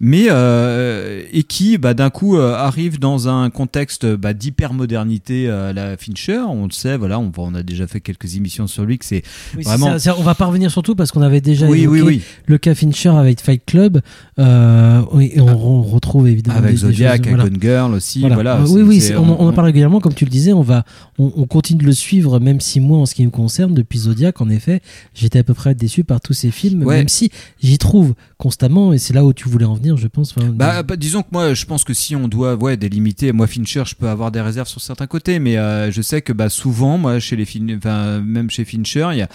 mais 0.00 0.26
euh, 0.30 1.22
et 1.32 1.42
qui, 1.42 1.78
bah, 1.78 1.94
d'un 1.94 2.10
coup, 2.10 2.36
euh, 2.36 2.54
arrive 2.54 2.98
dans 2.98 3.28
un 3.28 3.50
contexte 3.50 4.06
bah, 4.06 4.34
d'hypermodernité 4.34 5.48
à 5.48 5.72
la 5.72 5.96
Fincher. 5.96 6.40
On 6.48 6.64
le 6.66 6.72
sait, 6.72 6.96
voilà, 6.96 7.18
on, 7.18 7.32
on 7.36 7.54
a 7.54 7.62
déjà 7.62 7.86
fait 7.86 8.00
quelques 8.00 8.36
émissions 8.36 8.66
sur 8.66 8.84
lui, 8.84 8.98
que 8.98 9.04
c'est 9.04 9.22
Oui, 9.56 9.64
c'est 9.64 9.70
vraiment 9.70 9.93
ça, 9.98 10.14
on 10.18 10.22
va 10.22 10.34
pas 10.34 10.46
revenir 10.46 10.70
surtout 10.70 10.94
parce 10.94 11.10
qu'on 11.12 11.22
avait 11.22 11.40
déjà 11.40 11.66
Oui, 11.66 11.82
évoqué 11.82 12.02
oui, 12.02 12.06
oui. 12.16 12.22
le 12.46 12.58
cas 12.58 12.74
Fincher 12.74 13.10
avec 13.10 13.40
Fight 13.40 13.62
Club 13.66 14.00
euh, 14.38 15.02
et 15.20 15.40
on, 15.40 15.46
on 15.48 15.82
retrouve 15.82 16.28
évidemment 16.28 16.58
avec 16.58 16.70
des- 16.70 16.74
des 16.76 16.80
Zodiac, 16.82 17.16
choses, 17.16 17.26
avec 17.26 17.28
voilà. 17.36 17.44
Gone 17.50 17.60
Girl 17.60 17.94
aussi. 17.94 18.20
Voilà. 18.20 18.34
Voilà, 18.34 18.66
c'est- 18.66 18.72
oui, 18.82 19.02
on, 19.16 19.22
on 19.44 19.48
en 19.48 19.52
parle 19.52 19.66
régulièrement, 19.66 20.00
comme 20.00 20.14
tu 20.14 20.24
le 20.24 20.30
disais, 20.30 20.52
on 20.52 20.62
va, 20.62 20.84
on, 21.18 21.32
on 21.36 21.44
continue 21.46 21.80
de 21.82 21.86
le 21.86 21.92
suivre, 21.92 22.40
même 22.40 22.60
si 22.60 22.80
moi, 22.80 22.98
en 22.98 23.06
ce 23.06 23.14
qui 23.14 23.24
me 23.24 23.30
concerne, 23.30 23.74
depuis 23.74 24.00
Zodiac, 24.00 24.40
en 24.40 24.48
effet, 24.50 24.80
j'étais 25.14 25.38
à 25.38 25.44
peu 25.44 25.54
près 25.54 25.74
déçu 25.74 26.04
par 26.04 26.20
tous 26.20 26.32
ces 26.34 26.50
films, 26.50 26.82
Ouais. 26.84 26.96
même 26.98 27.08
si 27.08 27.30
j'y 27.62 27.78
trouve 27.78 28.14
constamment, 28.38 28.92
et 28.92 28.98
c'est 28.98 29.14
là 29.14 29.24
où 29.24 29.32
tu 29.32 29.48
voulais 29.48 29.64
en 29.64 29.74
venir, 29.74 29.96
je 29.96 30.08
pense. 30.08 30.34
enfin, 30.36 30.48
Bah, 30.48 30.82
bah, 30.82 30.96
disons 30.96 31.22
que 31.22 31.28
moi, 31.32 31.54
je 31.54 31.64
pense 31.64 31.84
que 31.84 31.94
si 31.94 32.14
on 32.16 32.28
doit 32.28 32.54
ouais, 32.56 32.76
délimiter, 32.76 33.32
moi 33.32 33.46
Fincher, 33.46 33.84
je 33.86 33.94
peux 33.94 34.08
avoir 34.08 34.30
des 34.30 34.40
réserves 34.40 34.68
sur 34.68 34.80
certains 34.80 35.06
côtés, 35.06 35.38
mais 35.38 35.56
euh, 35.56 35.90
je 35.90 36.02
sais 36.02 36.20
que 36.22 36.32
bah, 36.32 36.48
souvent, 36.48 36.98
moi, 36.98 37.18
chez 37.20 37.36
les 37.36 37.44
films, 37.44 37.74
enfin, 37.78 38.20
même 38.20 38.50
chez 38.50 38.64
Fincher, 38.64 39.08
il 39.12 39.18
y 39.18 39.22
a 39.22 39.28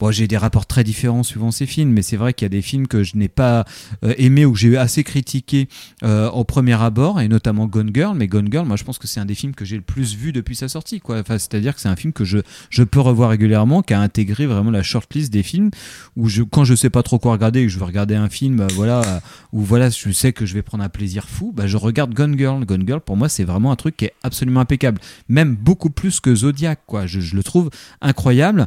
bon, 0.00 0.10
j'ai 0.10 0.26
des 0.26 0.36
rapports 0.36 0.66
très 0.66 0.82
différents 0.82 1.22
suivant 1.22 1.50
ces 1.50 1.66
films, 1.66 1.90
mais 1.90 2.02
c'est 2.02 2.16
vrai 2.16 2.32
qu'il 2.34 2.46
y 2.46 2.46
a 2.46 2.50
des 2.50 2.62
films 2.62 2.88
que 2.88 3.04
je 3.04 3.16
n'ai 3.16 3.28
pas 3.28 3.64
euh, 4.04 4.14
aimé 4.18 4.44
ou 4.44 4.52
que 4.52 4.58
j'ai 4.58 4.76
assez 4.76 5.04
critiqué 5.04 5.68
euh, 6.02 6.28
au 6.30 6.44
premier 6.44 6.80
abord, 6.82 7.20
et 7.20 7.28
notamment 7.28 7.66
Gone 7.66 7.90
Girl. 7.94 8.16
Mais 8.16 8.26
Gone 8.26 8.48
Girl, 8.50 8.66
moi, 8.66 8.76
je 8.76 8.84
pense 8.84 8.98
que 8.98 9.06
c'est 9.06 9.20
un 9.20 9.26
des 9.26 9.34
films 9.34 9.54
que 9.54 9.64
j'ai 9.64 9.76
le 9.76 9.82
plus 9.82 10.16
vu 10.16 10.32
depuis 10.32 10.56
sa 10.56 10.68
sortie, 10.68 11.00
quoi. 11.00 11.20
Enfin, 11.20 11.38
c'est-à-dire 11.38 11.74
que 11.74 11.80
c'est 11.80 11.88
un 11.88 11.96
film 11.96 12.12
que 12.12 12.24
je, 12.24 12.38
je 12.70 12.82
peux 12.82 13.00
revoir 13.00 13.30
régulièrement, 13.30 13.82
qui 13.82 13.94
a 13.94 14.00
intégré 14.00 14.46
vraiment 14.46 14.70
la 14.70 14.82
shortlist 14.82 15.32
des 15.32 15.42
films 15.42 15.70
où 16.16 16.28
je, 16.28 16.42
quand 16.42 16.64
je 16.64 16.74
sais 16.74 16.90
pas 16.90 17.02
trop 17.02 17.18
quoi 17.18 17.32
regarder 17.32 17.60
et 17.60 17.66
que 17.66 17.72
je 17.72 17.78
veux 17.78 17.84
regarder 17.84 18.14
un 18.14 18.28
film, 18.28 18.60
euh, 18.60 18.66
voilà, 18.74 19.02
euh, 19.02 19.20
où 19.52 19.60
voilà, 19.60 19.90
je 19.90 20.10
sais 20.12 20.32
que 20.32 20.46
je 20.46 20.54
vais 20.54 20.62
prendre 20.62 20.82
un 20.82 20.88
plaisir 20.88 21.28
fou, 21.28 21.52
bah, 21.54 21.66
je 21.66 21.76
regarde 21.76 22.14
Gone 22.14 22.38
Girl. 22.38 22.64
Gone 22.64 22.84
Girl, 22.86 23.00
pour 23.00 23.16
moi, 23.16 23.28
c'est 23.28 23.44
vraiment 23.44 23.70
un 23.70 23.76
truc 23.76 23.96
qui 23.96 24.06
est 24.06 24.14
absolument 24.22 24.60
impeccable, 24.60 25.00
même 25.28 25.54
beaucoup 25.54 25.90
plus 25.90 26.20
que 26.20 26.34
Zodiac, 26.34 26.80
quoi. 26.86 27.06
Je 27.06 27.34
le 27.34 27.42
trouve 27.42 27.70
incroyable 28.00 28.66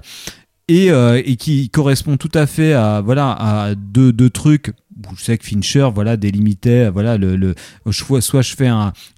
et, 0.67 0.91
euh, 0.91 1.21
et 1.23 1.35
qui 1.35 1.69
correspond 1.69 2.17
tout 2.17 2.31
à 2.33 2.47
fait 2.47 2.73
à 2.73 3.01
voilà 3.01 3.31
à 3.31 3.75
deux, 3.75 4.13
deux 4.13 4.29
trucs 4.29 4.71
je 5.17 5.23
sais 5.23 5.37
que 5.37 5.45
Fincher 5.45 5.89
voilà 5.93 6.17
délimitait 6.17 6.89
voilà 6.89 7.17
le, 7.17 7.35
le 7.35 7.55
soit, 7.91 8.41
je 8.41 8.55
fais 8.55 8.69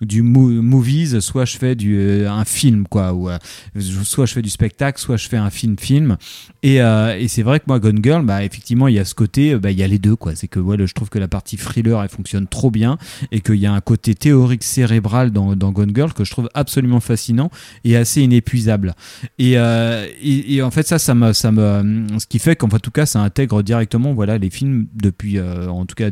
du 0.01 0.21
mo- 0.21 0.61
movies 0.61 1.19
soit 1.19 1.45
je 1.45 1.57
fais 1.57 1.75
du 1.75 1.97
euh, 1.97 2.29
un 2.29 2.45
film 2.45 2.85
quoi 2.87 3.13
ou 3.13 3.29
euh, 3.29 3.37
soit 3.79 4.25
je 4.25 4.33
fais 4.33 4.41
du 4.41 4.49
spectacle 4.49 4.99
soit 4.99 5.17
je 5.17 5.27
fais 5.27 5.37
un 5.37 5.49
film 5.49 5.75
film. 5.77 6.17
Et, 6.63 6.81
euh, 6.81 7.17
et 7.17 7.27
c'est 7.27 7.43
vrai 7.43 7.59
que 7.59 7.65
moi 7.67 7.79
Gone 7.79 7.99
Girl 8.03 8.25
bah 8.25 8.43
effectivement 8.43 8.87
il 8.87 8.95
y 8.95 8.99
a 8.99 9.05
ce 9.05 9.15
côté 9.15 9.55
bah 9.55 9.71
il 9.71 9.77
y 9.79 9.83
a 9.83 9.87
les 9.87 9.99
deux 9.99 10.15
quoi. 10.15 10.35
C'est 10.35 10.47
que 10.47 10.59
voilà 10.59 10.85
je 10.85 10.93
trouve 10.93 11.09
que 11.09 11.19
la 11.19 11.27
partie 11.27 11.57
thriller 11.57 12.01
elle 12.01 12.09
fonctionne 12.09 12.47
trop 12.47 12.71
bien 12.71 12.97
et 13.31 13.41
qu'il 13.41 13.55
y 13.55 13.65
a 13.65 13.73
un 13.73 13.81
côté 13.81 14.15
théorique 14.15 14.63
cérébral 14.63 15.31
dans, 15.31 15.55
dans 15.55 15.71
Gone 15.71 15.91
Girl 15.93 16.13
que 16.13 16.23
je 16.23 16.31
trouve 16.31 16.49
absolument 16.53 16.99
fascinant 16.99 17.49
et 17.83 17.95
assez 17.95 18.21
inépuisable. 18.21 18.95
Et, 19.37 19.53
et, 19.53 20.61
en 20.61 20.71
fait 20.71 20.87
ça 20.87 20.99
ça 20.99 21.13
me 21.15 21.33
ça 21.33 21.51
me 21.51 22.07
ce 22.19 22.25
qui 22.25 22.39
fait 22.39 22.55
qu'en 22.55 22.67
tout 22.67 22.91
cas 22.91 23.05
ça 23.05 23.21
intègre 23.21 23.61
directement 23.61 24.13
voilà 24.13 24.37
les 24.37 24.49
films 24.49 24.87
depuis 24.95 25.37
en 25.75 25.85
tout 25.85 25.95
cas 25.95 26.09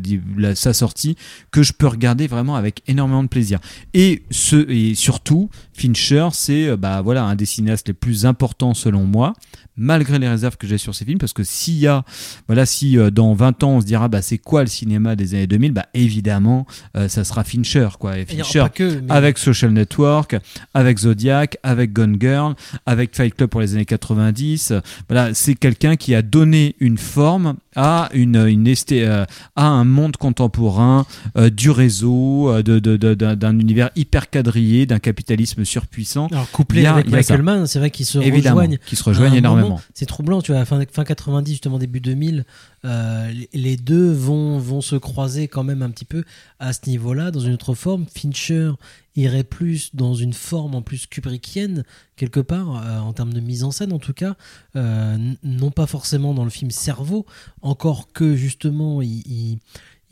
sa 0.56 0.74
sortie 0.74 1.16
que 1.52 1.64
je 1.64 1.74
peux 1.74 1.88
regarder 1.88 2.28
vraiment 2.28 2.56
avec 2.56 2.82
énormément 2.88 3.24
de 3.24 3.30
plaisir. 3.30 3.60
Et 3.94 4.24
ce 4.32 4.70
et 4.70 4.96
surtout 4.96 5.50
Fincher 5.76 6.30
c'est 6.34 6.68
euh, 6.68 6.78
bah 6.78 7.02
voilà 7.02 7.24
un 7.26 7.36
des 7.36 7.46
cinéastes 7.46 7.88
les 7.88 7.94
plus 7.94 8.26
importants 8.26 8.74
selon 8.74 9.06
moi 9.06 9.34
malgré 9.76 10.20
les 10.20 10.30
réserves 10.30 10.56
que 10.58 10.68
j'ai 10.68 10.78
sur 10.78 10.94
ces 10.94 11.04
films 11.04 11.18
parce 11.18 11.34
que 11.34 11.44
s'il 11.44 11.78
y 11.80 11.88
a 11.88 12.04
voilà 12.48 12.66
si 12.66 12.98
euh, 12.98 13.10
dans 13.10 13.34
20 13.34 13.64
ans 13.64 13.70
on 13.72 13.82
se 13.82 13.86
dira 13.86 14.08
bah 14.08 14.22
c'est 14.22 14.38
quoi 14.38 14.62
le 14.62 14.68
cinéma 14.68 15.16
des 15.16 15.34
années 15.34 15.48
2000 15.48 15.72
bah 15.72 15.88
évidemment 15.96 16.68
euh, 16.96 17.08
ça 17.08 17.24
sera 17.24 17.44
Fincher 17.44 17.88
quoi. 18.00 18.18
Et 18.20 18.26
Fincher 18.26 18.60
pas 18.60 18.70
que, 18.70 19.00
mais- 19.02 19.12
avec 19.12 19.38
Social 19.40 19.72
Network 19.74 20.36
avec 20.76 21.00
Zodiac 21.00 21.58
avec 21.64 21.92
Gone 21.92 22.18
Girl 22.20 22.54
avec 22.86 23.16
Fight 23.16 23.34
Club 23.36 23.50
pour 23.50 23.62
les 23.62 23.74
années 23.74 23.86
90 23.86 24.74
voilà 25.10 25.34
c'est 25.34 25.56
quelqu'un 25.56 25.96
qui 25.96 26.14
a 26.14 26.22
donné 26.22 26.76
une 26.80 26.98
forme 27.00 27.56
à 27.76 28.10
une, 28.14 28.36
une 28.36 28.66
esté- 28.68 29.04
euh, 29.04 29.26
à 29.56 29.66
un 29.66 29.84
monde 29.86 30.18
contemporain 30.18 31.08
du 31.52 31.72
réseau 31.72 32.50
euh, 32.52 32.62
de, 32.62 32.78
de- 32.78 32.98
de- 32.98 33.16
d'un, 33.16 33.36
d'un 33.36 33.58
univers 33.58 33.90
hyper 33.96 34.30
quadrillé 34.30 34.86
d'un 34.86 35.00
capitalisme 35.00 35.63
surpuissant 35.64 36.28
Alors 36.28 36.50
couplé 36.52 36.86
a- 36.86 36.94
avec. 36.96 37.10
Michael 37.10 37.42
Mann, 37.44 37.68
c'est 37.68 37.80
vrai 37.80 37.92
qu'ils 37.92 38.06
se 38.06 38.18
Évidemment, 38.20 38.58
rejoignent. 38.62 38.78
qui 38.86 38.96
se 38.96 39.04
rejoignent 39.04 39.32
à 39.34 39.36
un 39.36 39.38
énormément. 39.40 39.82
C'est 39.94 40.06
troublant, 40.06 40.42
tu 40.42 40.52
vois, 40.52 40.64
fin, 40.66 40.82
fin 40.92 41.04
90, 41.04 41.52
justement 41.52 41.80
début 41.80 42.00
2000, 42.00 42.46
euh, 42.86 43.32
les- 43.54 43.78
deux 43.78 44.12
vont, 44.12 44.58
vont 44.60 44.82
se 44.82 44.96
croiser 44.96 45.48
quand 45.48 45.64
même 45.64 45.82
un 45.82 45.90
petit 45.90 46.06
peu 46.06 46.24
à 46.60 46.74
ce 46.74 46.88
niveau-là, 46.88 47.32
dans 47.32 47.40
une 47.40 47.54
autre 47.54 47.74
forme. 47.74 48.06
Fincher 48.14 48.72
irait 49.16 49.44
plus 49.44 49.94
dans 49.96 50.16
une 50.16 50.34
forme 50.34 50.74
en 50.76 50.82
plus 50.82 51.06
kubrickienne, 51.06 51.84
quelque 52.16 52.40
part, 52.40 52.82
euh, 52.84 53.00
en 53.00 53.14
termes 53.14 53.34
de 53.34 53.40
mise 53.40 53.64
en 53.64 53.70
scène 53.72 53.94
en 53.94 54.00
tout 54.00 54.14
cas, 54.14 54.36
euh, 54.76 55.18
non 55.44 55.70
pas 55.70 55.86
forcément 55.86 56.34
dans 56.34 56.44
le 56.44 56.50
film 56.50 56.72
Cerveau, 56.72 57.26
encore 57.62 58.08
que 58.14 58.36
justement 58.36 59.02
il... 59.02 59.20
il 59.28 59.58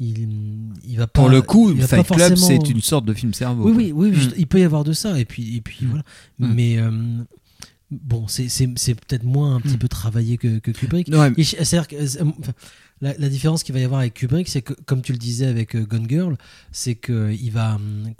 il, 0.03 0.27
il 0.87 0.97
va 0.97 1.05
pas 1.07 1.21
pour 1.21 1.29
le 1.29 1.41
coup 1.41 1.71
il 1.71 1.81
Fight 1.83 2.05
Club 2.07 2.19
forcément- 2.35 2.47
c'est 2.63 2.69
une 2.69 2.81
sorte 2.81 3.05
de 3.05 3.13
film 3.13 3.33
cerveau 3.33 3.65
oui, 3.69 3.91
oui, 3.95 4.11
oui, 4.11 4.11
Mm. 4.27 4.33
il 4.37 4.47
peut 4.47 4.59
y 4.59 4.63
avoir 4.63 4.83
de 4.83 4.93
ça. 4.93 5.19
Et 5.19 5.25
puis, 5.25 5.55
et 5.57 5.61
puis 5.61 5.85
voilà. 5.85 6.03
Mm. 6.39 6.53
Mais 6.53 6.77
euh, 6.79 6.91
bon, 7.91 8.27
c'est 8.27 8.47
peut-être 8.95 9.23
moins 9.23 9.55
un 9.55 9.61
petit 9.61 9.77
peu 9.77 9.87
travaillé 9.87 10.37
que, 10.37 10.59
que 10.59 10.71
Kubrick. 10.71 11.07
Mm. 11.09 11.33
C'est-à-dire 11.43 11.87
que, 11.87 11.95
euh, 11.95 12.31
enfin, 12.39 12.53
la, 13.01 13.13
la 13.17 13.29
différence 13.29 13.63
qu'il 13.63 13.73
va 13.73 13.79
y 13.79 13.83
avoir 13.83 13.99
avec 14.01 14.13
Kubrick, 14.15 14.47
c'est 14.47 14.61
que, 14.61 14.73
comme 14.85 15.01
tu 15.01 15.11
le 15.11 15.17
disais 15.17 15.45
avec 15.47 15.75
euh, 15.75 15.85
Gone 15.85 16.07
Girl, 16.09 16.35
c'est 16.71 16.95
que 16.95 17.31
il 17.31 17.51
va. 17.51 17.75
hum, 17.75 18.13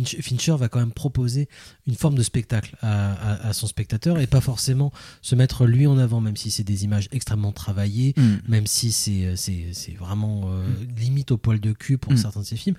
euh, 0.00 0.04
Fincher, 0.04 0.22
Fincher 0.22 0.56
va 0.58 0.68
quand 0.68 0.78
même 0.80 0.92
proposer 0.92 1.48
une 1.86 1.94
forme 1.94 2.14
de 2.14 2.22
spectacle 2.22 2.76
à, 2.82 3.12
à- 3.12 3.48
à 3.48 3.52
son 3.52 3.66
spectateur 3.66 4.18
et 4.18 4.26
pas 4.26 4.40
forcément 4.40 4.92
se 5.22 5.34
mettre 5.34 5.66
lui 5.66 5.86
en 5.86 5.98
avant, 5.98 6.20
même 6.20 6.36
si 6.36 6.50
c'est 6.50 6.64
des 6.64 6.84
images 6.84 7.08
extrêmement 7.12 7.52
travaillées, 7.52 8.14
Mm. 8.16 8.34
même 8.48 8.66
si 8.66 8.92
c'est 8.92 9.36
c'est- 9.36 9.72
c'est 9.72 9.92
vraiment 9.94 10.42
euh, 10.46 10.66
limite 10.96 11.30
au 11.30 11.36
poil 11.36 11.60
de 11.60 11.72
cul 11.72 11.98
pour 11.98 12.12
Mm. 12.12 12.16
certains 12.16 12.40
de 12.40 12.46
ses 12.46 12.56
films. 12.56 12.76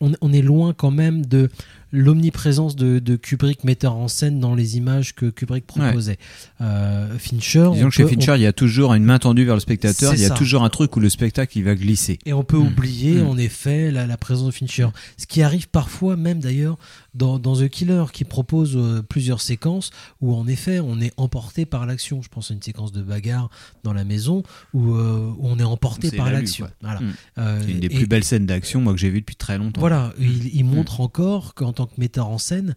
On, 0.00 0.12
on 0.22 0.32
est 0.32 0.40
loin 0.42 0.72
quand 0.72 0.90
même 0.90 1.26
de 1.26 1.50
l'omniprésence 1.92 2.76
de, 2.76 2.98
de 2.98 3.16
Kubrick 3.16 3.64
metteur 3.64 3.96
en 3.96 4.08
scène 4.08 4.40
dans 4.40 4.54
les 4.54 4.76
images 4.76 5.14
que 5.14 5.26
Kubrick 5.26 5.66
proposait. 5.66 6.18
Euh, 6.60 7.18
Fincher, 7.18 7.70
disons 7.72 7.86
on 7.86 7.88
que 7.88 7.94
chez 7.94 8.02
peut- 8.04 8.08
Fincher 8.10 8.32
on- 8.32 8.34
il 8.36 8.42
y 8.42 8.46
a 8.46 8.52
toujours 8.52 8.94
une 8.94 9.04
main 9.04 9.18
tendue 9.18 9.44
vers 9.44 9.54
le 9.54 9.60
spectateur 9.60 10.14
il 10.14 10.20
y 10.20 10.24
a 10.24 10.28
ça. 10.28 10.34
toujours 10.34 10.62
un 10.62 10.68
truc 10.68 10.96
où 10.96 11.00
le 11.00 11.08
spectacle 11.08 11.58
il 11.58 11.64
va 11.64 11.74
glisser 11.74 12.18
Et 12.26 12.32
on 12.32 12.44
peut 12.44 12.58
Mm. 12.58 12.66
oublier, 12.66 13.14
Mm. 13.22 13.26
en 13.26 13.38
effet, 13.38 13.90
la, 13.90 14.06
la 14.06 14.16
présence 14.16 14.46
de 14.46 14.50
Fincher. 14.52 14.88
Ce 15.16 15.26
qui 15.26 15.42
arrive 15.42 15.68
parfois, 15.68 16.16
même 16.16 16.40
d'ailleurs, 16.40 16.78
dans, 17.14 17.38
dans 17.40 17.56
The 17.56 17.68
Killer, 17.68 18.04
qui 18.12 18.24
propose 18.24 18.76
euh, 18.76 19.02
plusieurs 19.02 19.40
séquences 19.40 19.90
où, 20.20 20.34
en 20.34 20.46
effet, 20.46 20.78
on 20.80 21.00
est 21.00 21.12
emporté 21.16 21.66
par 21.66 21.86
l'action. 21.86 22.22
Je 22.22 22.28
pense 22.28 22.50
à 22.50 22.54
une 22.54 22.62
séquence 22.62 22.92
de 22.92 23.02
bagarre 23.02 23.50
dans 23.82 23.92
la 23.92 24.04
maison 24.04 24.42
où, 24.74 24.94
euh, 24.94 25.32
où 25.38 25.48
on 25.48 25.58
est 25.58 25.64
emporté 25.64 26.10
par 26.12 26.30
l'action. 26.30 26.68
Voilà. 26.82 27.00
Mm. 27.00 27.12
Euh, 27.38 27.60
c'est 27.64 27.70
une 27.72 27.80
des 27.80 27.86
et- 27.86 27.90
plus 27.90 28.06
belles 28.06 28.24
scènes 28.24 28.46
d'action 28.46 28.80
moi 28.80 28.92
que 28.92 28.98
j'ai 29.00 29.10
vues 29.10 29.20
depuis 29.20 29.34
très 29.36 29.58
longtemps 29.58 29.80
Voilà, 29.80 30.12
il, 30.20 30.54
il 30.54 30.64
montre 30.64 31.00
encore 31.00 31.54
qu'en 31.54 31.72
tant 31.86 31.86
que 31.94 32.00
metteur 32.00 32.28
en 32.28 32.38
scène, 32.38 32.74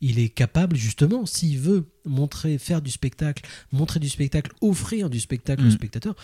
il 0.00 0.18
est 0.18 0.28
capable 0.28 0.76
justement, 0.76 1.26
s'il 1.26 1.58
veut 1.58 1.86
montrer, 2.04 2.58
faire 2.58 2.82
du 2.82 2.90
spectacle, 2.90 3.44
montrer 3.72 4.00
du 4.00 4.08
spectacle, 4.08 4.52
offrir 4.60 5.08
du 5.10 5.20
spectacle 5.20 5.62
au 5.62 5.66
Mm. 5.68 5.70
spectateur, 5.70 6.14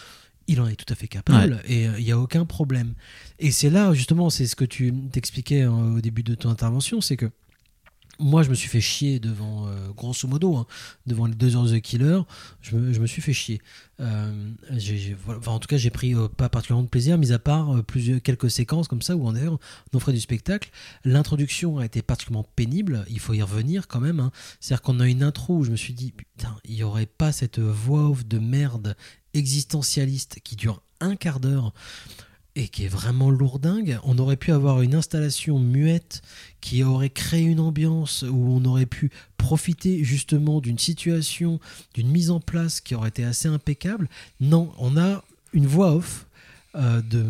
il 0.47 0.61
en 0.61 0.67
est 0.67 0.77
tout 0.77 0.91
à 0.93 0.97
fait 0.97 1.09
capable 1.09 1.61
et 1.67 1.87
euh, 1.89 1.99
il 1.99 2.05
n'y 2.05 2.13
a 2.13 2.19
aucun 2.19 2.45
problème. 2.47 2.95
Et 3.39 3.51
c'est 3.51 3.71
là 3.71 3.93
justement, 3.95 4.31
c'est 4.31 4.47
ce 4.47 4.57
que 4.57 4.65
tu 4.65 4.93
t'expliquais 5.13 5.63
euh, 5.63 5.97
au 5.97 6.01
début 6.01 6.23
de 6.23 6.35
ton 6.35 6.51
intervention, 6.51 7.01
c'est 7.01 7.17
que 7.17 7.31
moi, 8.19 8.43
je 8.43 8.51
me 8.51 8.55
suis 8.55 8.69
fait 8.69 8.81
chier 8.81 9.21
devant, 9.21 9.69
euh, 9.69 9.91
grosso 9.97 10.27
modo, 10.29 10.57
hein, 10.57 10.67
devant 11.07 11.27
les 11.27 11.35
deux 11.35 11.55
heures 11.57 11.65
de 11.65 11.79
The 11.79 11.81
Killer. 11.81 12.21
Je 12.61 12.77
me, 12.77 13.07
suis 13.07 13.23
fait 13.23 13.33
chier. 13.33 13.61
Euh, 14.01 14.51
en 15.47 15.59
tout 15.59 15.69
cas, 15.69 15.77
j'ai 15.77 15.91
pris 15.91 16.15
euh, 16.15 16.29
pas 16.29 16.49
particulièrement 16.49 16.83
de 16.85 16.89
plaisir, 16.89 17.17
mis 17.19 17.33
à 17.33 17.39
part 17.39 17.83
plusieurs, 17.85 18.21
quelques 18.21 18.51
séquences 18.51 18.89
comme 18.89 19.03
ça 19.03 19.17
où 19.17 19.27
on, 19.27 19.35
est- 19.37 19.47
on 19.49 19.59
offrait 19.95 20.13
du 20.13 20.21
spectacle. 20.21 20.71
L'introduction 21.05 21.79
a 21.79 21.85
été 21.85 22.03
particulièrement 22.03 22.49
pénible. 22.57 23.05
Il 23.09 23.21
faut 23.21 23.35
y 23.35 23.43
revenir 23.43 23.87
quand 23.89 24.01
même. 24.01 24.21
hein. 24.21 24.33
C'est-à-dire 24.61 24.83
qu'on 24.83 25.01
a 25.01 25.07
une 25.09 25.23
intro 25.23 25.59
où 25.59 25.65
je 25.65 25.71
me 25.71 25.77
suis 25.77 25.95
dit, 25.95 26.13
putain, 26.13 26.57
il 26.65 26.75
n'y 26.75 26.83
aurait 26.83 27.07
pas 27.07 27.33
cette 27.33 27.59
voix 27.61 28.09
off 28.11 28.27
de 28.27 28.39
merde 28.39 28.97
existentialiste 29.35 30.41
qui 30.43 30.57
dure 30.57 30.83
un 31.01 31.17
quart 31.17 31.41
d'heure 31.41 31.73
et 32.59 32.69
qui 32.69 32.85
est 32.85 32.89
vraiment 32.89 33.31
lourdingue. 33.31 33.99
On 34.03 34.19
aurait 34.19 34.37
pu 34.37 34.51
avoir 34.51 34.83
une 34.83 34.97
installation 34.97 35.61
muette 35.61 36.23
qui 36.61 36.83
aurait 36.83 37.09
créé 37.09 37.45
une 37.45 37.61
ambiance 37.61 38.25
où 38.29 38.53
on 38.53 38.65
aurait 38.65 38.87
pu 38.87 39.11
profiter 39.37 40.03
justement 40.03 40.61
d'une 40.61 40.79
situation, 40.79 41.61
d'une 41.95 42.09
mise 42.09 42.31
en 42.31 42.41
place 42.41 42.81
qui 42.81 42.97
aurait 42.97 43.11
été 43.11 43.25
assez 43.25 43.49
impeccable. 43.49 44.09
Non, 44.41 44.73
on 44.79 44.97
a 44.97 45.23
une 45.53 45.67
voix 45.67 45.95
off 45.95 46.27
euh, 46.79 47.03
de, 47.03 47.27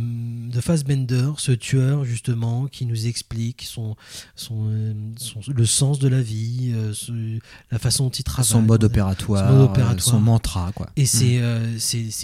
de 0.53 0.61
Fassbender, 0.61 1.31
ce 1.39 1.53
tueur 1.53 2.05
justement, 2.05 2.67
qui 2.67 2.87
nous 2.87 3.07
explique 3.07 3.63
son, 3.63 3.97
son, 4.37 4.69
euh, 4.71 4.93
son- 5.17 5.41
le 5.51 5.67
sens 5.67 5.99
de 5.99 6.09
la 6.09 6.21
vie, 6.23 6.73
euh, 6.75 6.93
ce- 6.93 7.39
la 7.71 7.79
façon 7.79 8.05
dont 8.05 8.11
il 8.11 8.25
travaille. 8.25 8.49
Son 8.49 8.63
mode 8.63 8.83
Son 8.83 8.87
opératoire, 8.87 9.53
mode 9.53 9.71
opératoire. 9.71 10.01
son 10.01 10.21
mantra, 10.21 10.73
quoi. 10.75 10.91
Et 10.97 11.03
Mm. 11.03 11.07
c'est 11.07 11.39
euh, 11.41 11.79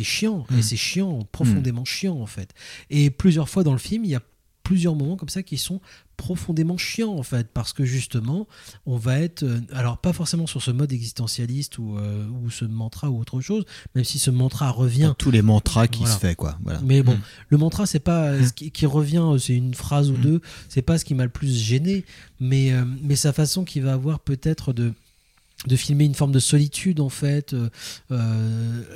chiant, 0.05 0.47
Mm. 0.51 0.59
et 0.59 0.63
c'est 0.63 0.77
chiant, 0.77 1.27
profondément 1.33 1.85
chiant 1.85 2.21
en 2.21 2.27
fait. 2.27 2.51
Et 2.91 3.11
plusieurs 3.11 3.49
fois 3.49 3.65
dans 3.65 3.73
le 3.73 3.79
film, 3.79 4.05
il 4.05 4.11
y 4.11 4.15
a 4.15 4.23
plusieurs 4.65 4.97
moments 4.97 5.15
comme 5.17 5.29
ça 5.29 5.45
qui 5.45 5.57
sont 5.59 5.81
profondément 6.17 6.77
chiants 6.77 7.15
en 7.17 7.23
fait, 7.23 7.49
parce 7.53 7.73
que 7.73 7.85
justement, 7.85 8.49
on 8.87 8.97
va 8.97 9.21
être, 9.21 9.43
euh, 9.45 9.61
alors 9.73 9.99
pas 9.99 10.13
forcément 10.13 10.47
sur 10.47 10.63
ce 10.63 10.71
mode 10.73 10.93
existentialiste 10.93 11.79
ou, 11.79 11.97
euh, 11.99 12.27
ou 12.43 12.51
ce 12.51 12.65
mantra 12.65 13.11
ou 13.11 13.21
autre 13.21 13.41
chose, 13.41 13.65
même 13.95 14.05
si 14.05 14.19
ce 14.19 14.31
mantra 14.31 14.71
revient. 14.71 15.15
tous 15.19 15.31
les 15.31 15.43
mantras 15.43 15.87
qui 15.87 16.01
Voilà. 16.01 16.15
se 16.15 16.19
fait 16.21 16.35
quoi 16.35 16.59
voilà 16.65 16.81
Mais 16.85 17.03
bon, 17.03 17.15
Mm. 17.15 17.21
le 17.51 17.59
mantra, 17.59 17.87
c'est 17.87 17.99
pas 18.01 18.29
euh, 18.31 18.47
ce 18.47 18.53
qui, 18.53 18.71
qui 18.71 18.87
revient, 18.87 19.19
euh, 19.35 19.39
c'est 19.39 19.55
une 19.55 19.75
phrase 19.75 20.11
ou 20.11 20.17
deux, 20.17 20.41
c'est 20.69 20.83
pas 20.83 20.99
ce 20.99 21.05
qui 21.05 21.15
m'a 21.15 21.25
le 21.25 21.31
plus 21.31 21.55
gêné, 21.57 22.05
mais, 22.41 22.73
euh, 22.73 22.85
mais 23.03 23.17
sa 23.17 23.33
façon 23.33 23.65
qu'il 23.65 23.83
va 23.83 23.93
avoir 23.93 24.19
peut-être 24.21 24.73
de 24.73 24.93
de 25.69 25.77
filmer 25.77 26.05
une 26.05 26.15
forme 26.15 26.33
de 26.33 26.41
solitude 26.41 27.01
en 27.01 27.09
fait, 27.09 27.55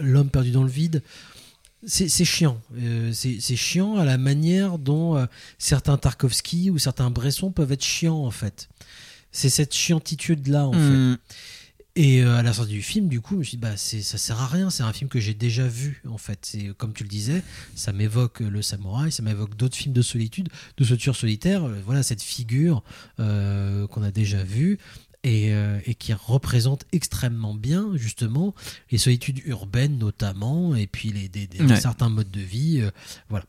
l'homme 0.00 0.28
perdu 0.28 0.50
dans 0.50 0.64
le 0.64 0.68
vide. 0.70 1.02
C'est 1.87 2.25
chiant. 2.25 2.61
Euh, 2.77 3.12
c'est 3.12 3.57
chiant 3.57 3.97
à 3.97 4.05
la 4.05 4.19
manière 4.19 4.79
dont 4.79 5.17
euh, 5.17 5.27
certains 5.59 5.97
Tarkovsky 5.97 6.71
ou 6.71 6.79
certains 6.79 7.11
Bresson 7.11 7.53
peuvent 7.53 7.71
être 7.71 7.85
chiants 7.85 8.25
en 8.25 8.31
fait. 8.31 8.69
C'est 9.31 9.51
cette 9.51 9.75
chiantitude 9.75 10.49
là 10.49 10.67
en 10.67 10.73
fait. 10.73 11.19
Et 11.94 12.23
euh, 12.23 12.37
à 12.37 12.42
la 12.42 12.52
sortie 12.52 12.73
du 12.73 12.83
film, 12.83 13.09
du 13.09 13.21
coup, 13.21 13.35
je 13.35 13.38
me 13.38 13.42
suis 13.42 13.57
dit, 13.57 13.61
bah, 13.61 13.77
c'est, 13.77 14.02
ça 14.02 14.19
sert 14.19 14.40
à 14.40 14.46
rien, 14.46 14.71
c'est 14.71 14.85
un 14.85 14.92
film 14.92 15.11
que 15.11 15.19
j'ai 15.19 15.35
déjà 15.35 15.67
vu, 15.67 16.00
en 16.09 16.19
fait. 16.19 16.38
C'est, 16.42 16.69
comme 16.77 16.92
tu 16.92 17.02
le 17.02 17.09
disais, 17.09 17.42
ça 17.75 17.92
m'évoque 17.92 18.38
le 18.38 18.63
samouraï, 18.63 19.11
ça 19.11 19.25
m'évoque 19.25 19.57
d'autres 19.57 19.77
films 19.77 19.94
de 19.94 20.02
solitude, 20.02 20.48
de 20.77 20.85
ce 20.85 20.94
tueur 20.94 21.17
solitaire. 21.17 21.67
Voilà, 21.85 22.05
cette 22.05 22.23
figure 22.23 22.85
qu'on 23.17 24.02
a 24.02 24.11
déjà 24.13 24.44
vue. 24.44 24.79
Et, 25.29 25.52
euh, 25.52 25.79
et 25.85 25.94
qui 25.94 26.12
représente 26.14 26.85
extrêmement 26.92 27.54
bien 27.54 27.90
justement 27.96 28.54
les 28.90 28.98
solitudes 28.98 29.40
urbaines 29.46 29.98
notamment 29.98 30.74
et 30.74 30.87
puis 30.87 31.10
les, 31.12 31.29
des, 31.29 31.46
des- 31.46 31.60
Ouais. 31.62 31.76
certains 31.81 32.08
modes 32.08 32.31
de 32.31 32.40
vie 32.40 32.81
euh, 32.81 32.90
voilà 33.29 33.44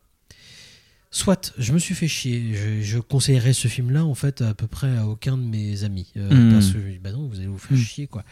Soit, 1.11 1.53
je 1.57 1.73
me 1.73 1.79
suis 1.79 1.95
fait 1.95 2.07
chier. 2.07 2.53
Je, 2.53 2.81
je 2.83 2.99
conseillerais 2.99 3.53
ce 3.53 3.67
film-là, 3.67 4.05
en 4.05 4.13
fait, 4.13 4.41
à 4.43 4.53
peu 4.53 4.67
près 4.67 4.95
à 4.95 5.07
aucun 5.07 5.37
de 5.37 5.43
mes 5.43 5.83
amis. 5.83 6.11
Euh, 6.17 6.29
Mm. 6.49 6.53
Parce 6.53 6.71
que, 6.71 6.77
bah 6.99 7.11
non, 7.11 7.27
vous 7.27 7.39
allez 7.39 7.47
vous 7.47 7.57
faire 7.57 7.75
Mm. 7.77 7.81
chier, 7.81 8.05
quoi. 8.07 8.23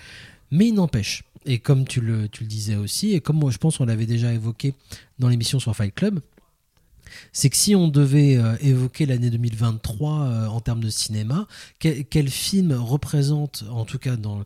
Mais 0.51 0.67
il 0.67 0.73
n'empêche, 0.75 1.23
et 1.47 1.57
comme 1.57 1.87
tu 1.87 2.01
le, 2.01 2.29
tu 2.29 2.43
le 2.43 2.47
disais 2.49 2.75
aussi, 2.75 3.13
et 3.13 3.19
comme 3.19 3.37
moi, 3.37 3.49
je 3.49 3.57
pense 3.57 3.77
qu'on 3.77 3.85
l'avait 3.85 4.05
déjà 4.05 4.31
évoqué 4.31 4.75
dans 5.17 5.27
l'émission 5.27 5.59
sur 5.59 5.75
Fight 5.75 5.93
Club, 5.95 6.19
c'est 7.31 7.49
que 7.49 7.57
si 7.57 7.75
on 7.75 7.87
devait 7.87 8.37
euh, 8.37 8.55
évoquer 8.61 9.05
l'année 9.05 9.29
2023 9.29 10.11
euh, 10.11 10.47
en 10.47 10.59
termes 10.59 10.81
de 10.81 10.89
cinéma, 10.89 11.47
quel, 11.79 12.05
quel 12.05 12.29
film 12.29 12.73
représente, 12.73 13.63
en 13.69 13.85
tout 13.85 13.99
cas 13.99 14.15
dans, 14.15 14.43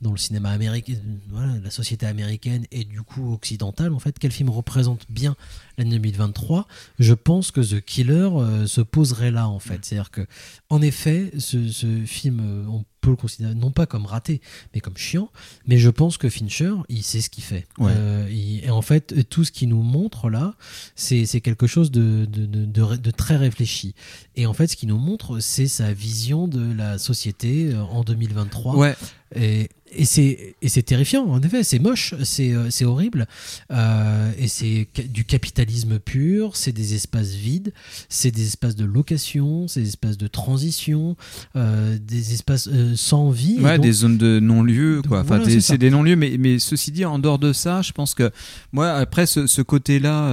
dans 0.00 0.12
le 0.12 0.16
cinéma 0.18 0.50
américain, 0.50 0.94
voilà, 1.30 1.54
la 1.62 1.70
société 1.70 2.06
américaine 2.06 2.64
et 2.70 2.84
du 2.84 3.02
coup 3.02 3.32
occidentale, 3.32 3.92
en 3.92 3.98
fait, 3.98 4.18
quel 4.18 4.30
film 4.32 4.48
représente 4.50 5.06
bien 5.08 5.34
l'année 5.76 5.90
2023 5.98 6.66
Je 6.98 7.14
pense 7.14 7.50
que 7.50 7.60
The 7.60 7.80
Killer 7.84 8.28
euh, 8.32 8.66
se 8.66 8.80
poserait 8.80 9.30
là, 9.30 9.48
en 9.48 9.58
fait. 9.58 9.84
C'est-à-dire 9.84 10.10
que, 10.10 10.26
en 10.70 10.80
effet, 10.82 11.32
ce, 11.38 11.68
ce 11.68 12.04
film, 12.04 12.40
euh, 12.40 12.64
on 12.68 12.84
peut 13.00 13.10
le 13.10 13.16
considérer 13.16 13.54
non 13.54 13.70
pas 13.70 13.86
comme 13.86 14.06
raté, 14.06 14.40
mais 14.74 14.80
comme 14.80 14.96
chiant. 14.96 15.30
Mais 15.66 15.78
je 15.78 15.88
pense 15.88 16.16
que 16.18 16.28
Fincher, 16.28 16.72
il 16.88 17.02
sait 17.04 17.20
ce 17.20 17.30
qu'il 17.30 17.44
fait. 17.44 17.66
Ouais. 17.78 17.92
Euh, 17.96 18.28
il- 18.30 18.64
et 18.64 18.70
en 18.70 18.82
fait, 18.82 19.28
tout 19.28 19.44
ce 19.44 19.52
qu'il 19.52 19.68
nous 19.68 19.82
montre 19.82 20.30
là, 20.30 20.54
c'est 20.96 21.24
quelque 21.40 21.66
chose 21.68 21.90
de, 21.92 22.26
de, 22.26 23.10
très 23.12 23.36
réfléchi. 23.36 23.94
Et 24.36 24.46
en 24.46 24.52
fait, 24.52 24.66
ce 24.68 24.76
qu'il 24.76 24.88
nous 24.88 24.98
montre, 24.98 25.38
c'est 25.40 25.68
sa 25.68 25.92
vision 25.92 26.48
de 26.48 26.72
la 26.72 26.98
société 26.98 27.74
en 27.76 28.02
2023. 28.02 28.76
Ouais. 28.76 28.96
Et, 29.34 29.68
et 29.92 30.04
c'est 30.04 30.54
et 30.60 30.68
c'est 30.68 30.82
terrifiant, 30.82 31.24
en 31.26 31.40
effet, 31.40 31.62
c'est 31.64 31.78
moche, 31.78 32.14
c'est 32.22 32.52
euh, 32.52 32.68
c'est 32.70 32.84
horrible, 32.84 33.26
euh, 33.70 34.30
et 34.38 34.46
c'est 34.48 34.86
du 35.10 35.24
capitalisme 35.24 35.98
pur, 35.98 36.56
c'est 36.56 36.72
des 36.72 36.94
espaces 36.94 37.30
vides, 37.32 37.72
c'est 38.10 38.30
des 38.30 38.46
espaces 38.46 38.76
de 38.76 38.84
location, 38.84 39.66
c'est 39.66 39.80
des 39.80 39.88
espaces 39.88 40.18
de 40.18 40.26
transition, 40.26 41.16
euh, 41.56 41.96
des 41.98 42.34
espaces 42.34 42.68
euh, 42.70 42.96
sans 42.96 43.30
vie. 43.30 43.56
Ouais, 43.60 43.76
donc- 43.76 43.86
des 43.86 43.92
zones 43.92 44.18
de 44.18 44.40
non-lieu, 44.40 45.00
quoi. 45.06 45.20
Enfin, 45.20 45.38
voilà, 45.38 45.60
c'est 45.60 45.78
des 45.78 45.90
non-lieux, 45.90 46.16
mais, 46.16 46.36
mais 46.38 46.58
ceci 46.58 46.92
dit, 46.92 47.04
en 47.06 47.18
dehors 47.18 47.38
de 47.38 47.52
ça, 47.54 47.80
je 47.80 47.92
pense 47.92 48.14
que 48.14 48.30
moi, 48.72 48.90
après 48.92 49.24
ce, 49.26 49.46
ce 49.46 49.62
côté-là, 49.62 50.32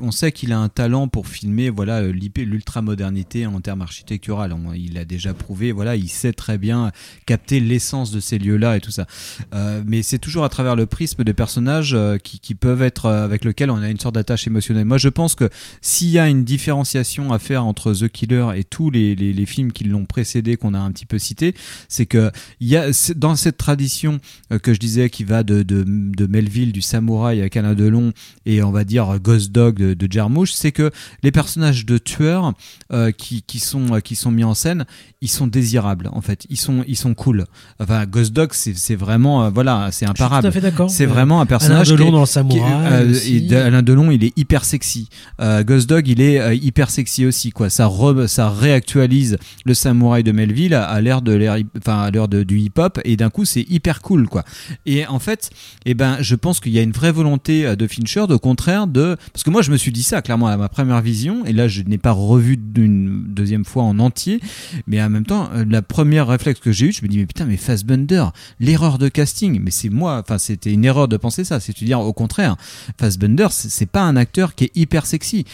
on 0.00 0.10
sait 0.10 0.32
qu'il 0.32 0.52
a 0.52 0.58
un 0.58 0.68
talent 0.68 1.06
pour 1.08 1.28
filmer, 1.28 1.70
voilà, 1.70 2.02
l'ultra-modernité 2.02 3.46
en 3.46 3.60
termes 3.60 3.82
architectural. 3.82 4.52
On- 4.52 4.72
Il 4.72 4.94
l'a 4.94 5.04
déjà 5.04 5.34
prouvé, 5.34 5.70
voilà, 5.72 5.94
il 5.96 6.08
sait 6.08 6.32
très 6.32 6.58
bien 6.58 6.90
capter 7.26 7.60
l'essence 7.60 8.03
de 8.10 8.20
ces 8.20 8.38
lieux-là 8.38 8.76
et 8.76 8.80
tout 8.80 8.90
ça. 8.90 9.06
Euh, 9.54 9.82
mais 9.86 10.02
c'est 10.02 10.18
toujours 10.18 10.44
à 10.44 10.48
travers 10.48 10.76
le 10.76 10.86
prisme 10.86 11.24
des 11.24 11.34
personnages 11.34 11.94
euh, 11.94 12.18
qui, 12.18 12.54
peuvent 12.54 12.82
être 12.82 13.06
euh, 13.06 13.24
avec 13.24 13.44
lesquels 13.44 13.70
on 13.70 13.80
a 13.82 13.88
une 13.88 13.98
sorte 13.98 14.14
d'attache 14.14 14.46
émotionnelle. 14.46 14.84
Moi, 14.84 14.98
je 14.98 15.08
pense 15.08 15.34
que 15.34 15.48
s'il 15.80 16.08
y 16.08 16.18
a 16.18 16.28
une 16.28 16.44
différenciation 16.44 17.32
à 17.32 17.38
faire 17.38 17.64
entre 17.64 17.92
The 17.92 18.08
Killer 18.08 18.48
et 18.56 18.64
tous 18.64 18.90
les, 18.90 19.14
films 19.46 19.72
qui 19.72 19.84
l'ont 19.84 20.06
précédé, 20.06 20.56
qu'on 20.56 20.74
a 20.74 20.78
un 20.78 20.90
petit 20.90 21.06
peu 21.06 21.18
cités, 21.18 21.54
c'est 21.88 22.06
que 22.06 22.30
y 22.60 22.76
a 22.76 22.86
dans 23.14 23.36
cette 23.36 23.58
tradition 23.58 24.20
que 24.62 24.72
je 24.72 24.78
disais 24.78 25.10
qui 25.10 25.22
va 25.24 25.42
de, 25.42 25.62
de, 25.62 26.26
Melville, 26.26 26.72
du 26.72 26.80
samouraï 26.80 27.42
à 27.42 27.58
Alain 27.58 27.74
Delon 27.74 28.12
et 28.46 28.62
on 28.62 28.70
va 28.70 28.84
dire 28.84 29.18
Ghost 29.20 29.52
Dog 29.52 29.76
de, 29.76 29.94
de 29.94 30.46
c'est 30.46 30.72
que 30.72 30.90
les 31.22 31.30
personnages 31.30 31.84
de 31.84 31.98
tueurs 31.98 32.54
qui, 33.18 33.42
qui 33.42 33.58
sont 33.58 34.00
qui 34.00 34.16
sont 34.16 34.30
mis 34.30 34.44
en 34.44 34.54
scène, 34.54 34.86
ils 35.20 35.28
sont 35.28 35.46
désirables 35.46 36.08
en 36.12 36.20
fait, 36.20 36.46
ils 36.48 36.58
sont 36.58 36.84
ils 36.86 36.96
sont 36.96 37.14
cool. 37.14 37.46
Enfin 37.80 37.93
Ghost 38.06 38.32
Dog 38.32 38.50
c'est 38.52 38.94
vraiment 38.94 39.44
euh, 39.44 39.50
voilà, 39.50 39.88
c'est 39.92 40.06
imparable. 40.06 40.42
C'est 40.88 41.06
vraiment 41.06 41.36
un 41.36 41.42
Alain 41.42 41.46
personnage 41.46 41.88
Delon 41.88 41.96
qui 42.04 42.08
est- 42.08 42.10
dans 42.12 42.18
le 42.20 42.24
est- 42.24 42.26
Samouraï 42.26 42.92
euh, 43.52 43.66
Alain 43.66 43.82
Delon, 43.82 44.10
il 44.10 44.24
est 44.24 44.36
hyper 44.38 44.64
sexy. 44.64 45.08
Euh, 45.40 45.62
Ghost 45.64 45.88
Dog, 45.88 46.08
il 46.08 46.20
est 46.20 46.40
euh, 46.40 46.54
hyper 46.54 46.90
sexy 46.90 47.26
aussi, 47.26 47.50
quoi. 47.52 47.70
Ça, 47.70 47.86
re- 47.86 48.26
ça 48.26 48.50
réactualise 48.50 49.38
le 49.64 49.74
samouraï 49.74 50.22
de 50.22 50.32
Melville 50.32 50.74
à, 50.74 51.00
l'ère 51.00 51.22
de 51.22 51.32
l'ère, 51.32 51.56
enfin 51.78 52.02
à 52.02 52.10
l'heure 52.10 52.28
du 52.28 52.58
hip-hop, 52.58 53.00
et 53.04 53.16
d'un 53.16 53.30
coup, 53.30 53.44
c'est 53.44 53.64
hyper 53.70 54.00
cool, 54.02 54.28
quoi. 54.28 54.44
Et 54.86 55.06
en 55.06 55.18
fait, 55.18 55.50
eh 55.86 55.94
ben, 55.94 56.16
je 56.20 56.34
pense 56.34 56.60
qu'il 56.60 56.72
y 56.72 56.78
a 56.78 56.82
une 56.82 56.92
vraie 56.92 57.12
volonté 57.12 57.76
de 57.76 57.86
Fincher, 57.86 58.26
de 58.28 58.34
au 58.34 58.38
contraire, 58.38 58.86
de 58.86 59.16
parce 59.32 59.42
que 59.44 59.50
moi, 59.50 59.62
je 59.62 59.70
me 59.70 59.76
suis 59.76 59.92
dit 59.92 60.02
ça 60.02 60.22
clairement 60.22 60.48
à 60.48 60.56
ma 60.56 60.68
première 60.68 61.00
vision, 61.00 61.44
et 61.46 61.52
là, 61.52 61.68
je 61.68 61.82
n'ai 61.82 61.98
pas 61.98 62.10
revu 62.12 62.56
d'une 62.56 63.24
deuxième 63.28 63.64
fois 63.64 63.84
en 63.84 63.98
entier, 63.98 64.40
mais 64.86 65.00
en 65.02 65.08
même 65.10 65.24
temps, 65.26 65.48
la 65.68 65.82
première 65.82 66.26
réflexe 66.26 66.60
que 66.60 66.72
j'ai 66.72 66.86
eu, 66.86 66.92
je 66.92 67.02
me 67.02 67.08
dis 67.08 67.18
mais 67.18 67.26
putain, 67.26 67.44
mais 67.44 67.56
Fassbender, 67.84 68.24
l'erreur 68.60 68.98
de 68.98 69.08
casting, 69.08 69.60
mais 69.62 69.70
c'est 69.70 69.90
moi, 69.90 70.22
enfin, 70.24 70.38
c'était 70.38 70.72
une 70.72 70.84
erreur 70.84 71.06
de 71.08 71.16
penser 71.16 71.44
ça, 71.44 71.60
c'est-à-dire 71.60 72.00
au 72.00 72.12
contraire, 72.12 72.56
Fassbender, 72.98 73.48
c'est 73.50 73.86
pas 73.86 74.02
un 74.02 74.16
acteur 74.16 74.54
qui 74.54 74.64
est 74.64 74.70
hyper 74.74 75.06
sexy. 75.06 75.44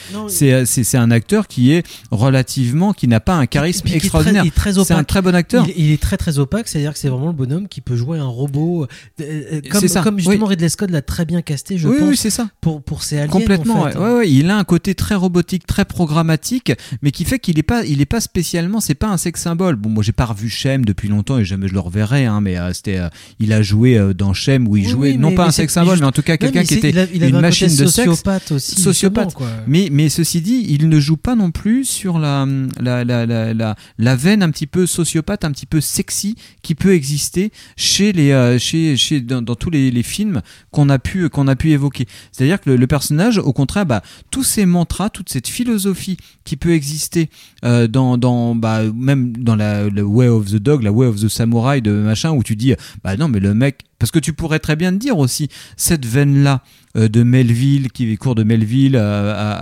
Il- 0.40 0.66
C'est 0.66 0.96
un 0.98 1.10
acteur 1.10 1.48
qui 1.48 1.72
est 1.72 1.84
relativement, 2.10 2.92
qui 2.92 3.08
n'a 3.08 3.20
pas 3.20 3.34
un 3.34 3.46
charisme 3.46 3.82
qui 3.82 3.88
très- 3.90 3.96
extraordinaire. 3.98 4.44
C'est 4.84 4.92
un 4.94 5.04
très 5.04 5.22
bon 5.22 5.34
acteur. 5.34 5.66
Il, 5.76 5.86
il 5.86 5.92
est 5.92 6.00
très 6.00 6.16
très 6.16 6.38
opaque, 6.38 6.68
c'est-à-dire 6.68 6.92
que 6.92 6.98
c'est 6.98 7.08
vraiment 7.08 7.28
le 7.28 7.32
bonhomme 7.32 7.66
qui 7.68 7.80
peut 7.80 7.96
jouer 7.96 8.18
un 8.18 8.26
robot. 8.26 8.84
euh, 8.84 8.86
euh, 9.20 9.60
comme, 9.70 9.88
ça, 9.88 10.02
comme 10.02 10.18
justement 10.18 10.44
oui. 10.46 10.50
Ridley 10.50 10.68
Scott 10.68 10.90
l'a 10.90 11.02
très 11.02 11.24
bien 11.24 11.42
casté, 11.42 11.78
je 11.78 11.88
Oui, 11.88 11.98
pense. 11.98 12.08
oui, 12.08 12.16
c'est 12.16 12.30
ça. 12.30 12.48
Pour, 12.60 12.82
pour 12.82 13.02
ses 13.02 13.18
aliens. 13.18 13.28
Complètement, 13.28 13.82
en 13.82 13.88
fait. 13.90 13.96
ouais. 13.98 14.04
Ouais, 14.04 14.14
ouais, 14.18 14.30
il 14.30 14.50
a 14.50 14.56
un 14.56 14.64
côté 14.64 14.94
très 14.94 15.14
robotique, 15.14 15.66
très 15.66 15.84
programmatique, 15.84 16.72
mais 17.02 17.10
qui 17.10 17.24
fait 17.24 17.38
qu'il 17.38 17.58
est 17.58 17.62
pas, 17.64 17.84
il 17.84 18.00
est 18.00 18.06
pas 18.06 18.20
spécialement, 18.20 18.80
c'est 18.80 18.94
pas 18.94 19.08
un 19.08 19.16
sex 19.16 19.40
symbole. 19.40 19.76
Bon, 19.76 19.88
moi 19.88 20.02
j'ai 20.02 20.12
pas 20.12 20.26
revu 20.26 20.48
Shem 20.48 20.84
depuis 20.84 21.08
longtemps 21.08 21.38
et 21.38 21.44
jamais 21.44 21.68
je 21.68 21.72
le 21.74 21.80
reverrai, 21.80 22.19
hein, 22.26 22.40
mais 22.40 22.56
euh, 22.58 22.72
c'était, 22.72 22.98
euh, 22.98 23.08
il 23.38 23.52
a 23.52 23.62
joué 23.62 23.96
euh, 23.98 24.12
dans 24.14 24.32
Shem 24.32 24.66
où 24.68 24.76
il 24.76 24.84
Oui, 24.84 24.90
jouait 24.90 25.10
oui, 25.12 25.18
non 25.18 25.30
mais- 25.30 25.34
pas 25.36 25.42
mais 25.44 25.48
un 25.48 25.52
sex 25.52 25.72
symbole, 25.72 25.98
mais 26.00 26.06
en 26.06 26.12
tout 26.12 26.22
cas 26.22 26.36
quelqu'un 26.36 26.62
qui 26.64 26.74
était 26.74 26.90
il 26.90 26.98
a- 26.98 27.06
il 27.12 27.24
une 27.24 27.36
un 27.36 27.40
machine 27.40 27.66
de 27.68 27.86
sexe. 27.86 27.94
sociopathe 27.94 28.52
aussi, 28.52 28.80
sociopathe. 28.80 29.34
quoi. 29.34 29.48
Mais, 29.66 29.88
mais 29.92 30.08
ceci 30.08 30.40
dit, 30.40 30.64
il 30.68 30.88
ne 30.88 31.00
joue 31.00 31.16
pas 31.16 31.34
non 31.34 31.50
plus 31.50 31.84
sur 31.84 32.18
la, 32.18 32.46
la, 32.80 33.04
la, 33.04 33.26
la, 33.26 33.54
la, 33.54 33.76
la 33.98 34.16
veine 34.16 34.42
un 34.42 34.50
petit 34.50 34.66
peu 34.66 34.86
sociopathe, 34.86 35.44
un 35.44 35.50
petit 35.52 35.66
peu 35.66 35.80
sexy 35.80 36.36
qui 36.62 36.74
peut 36.74 36.94
exister 36.94 37.50
chez 37.76 38.12
les, 38.12 38.56
chez, 38.58 38.96
chez, 38.96 39.20
dans, 39.20 39.42
dans 39.42 39.54
tous 39.54 39.70
les, 39.70 39.90
les 39.90 40.02
films 40.02 40.42
qu'on 40.70 40.88
a 40.88 40.98
pu, 40.98 41.28
qu'on 41.28 41.48
a 41.48 41.56
pu 41.56 41.70
évoquer. 41.72 42.06
C'est-à-dire 42.32 42.60
que 42.60 42.70
le, 42.70 42.76
le 42.76 42.86
personnage, 42.86 43.38
au 43.38 43.52
contraire, 43.52 43.86
bah, 43.86 44.02
tous 44.30 44.44
ces 44.44 44.66
mantras, 44.66 45.10
toute 45.10 45.28
cette 45.28 45.48
philosophie 45.48 46.16
qui 46.44 46.56
peut 46.56 46.72
exister 46.72 47.28
euh, 47.64 47.86
dans, 47.86 48.18
dans 48.18 48.54
bah, 48.54 48.80
même 48.94 49.36
dans 49.36 49.56
la 49.56 49.88
le 49.88 50.02
Way 50.02 50.28
of 50.28 50.46
the 50.50 50.56
Dog, 50.56 50.82
la 50.82 50.92
Way 50.92 51.06
of 51.06 51.16
the 51.20 51.28
Samurai 51.28 51.80
de 51.80 51.90
machin, 52.10 52.32
où 52.32 52.42
tu 52.42 52.56
dis, 52.56 52.74
bah 53.04 53.16
non, 53.16 53.28
mais 53.28 53.40
le 53.40 53.54
mec, 53.54 53.84
parce 54.00 54.10
que 54.10 54.18
tu 54.18 54.32
pourrais 54.32 54.58
très 54.58 54.74
bien 54.74 54.90
te 54.90 54.96
dire 54.96 55.16
aussi 55.18 55.48
cette 55.76 56.04
veine 56.04 56.42
là 56.42 56.62
de 56.96 57.22
Melville 57.22 57.92
qui 57.92 58.16
court 58.16 58.34
de 58.34 58.42
Melville 58.42 58.96
à, 58.96 59.30
à, 59.32 59.52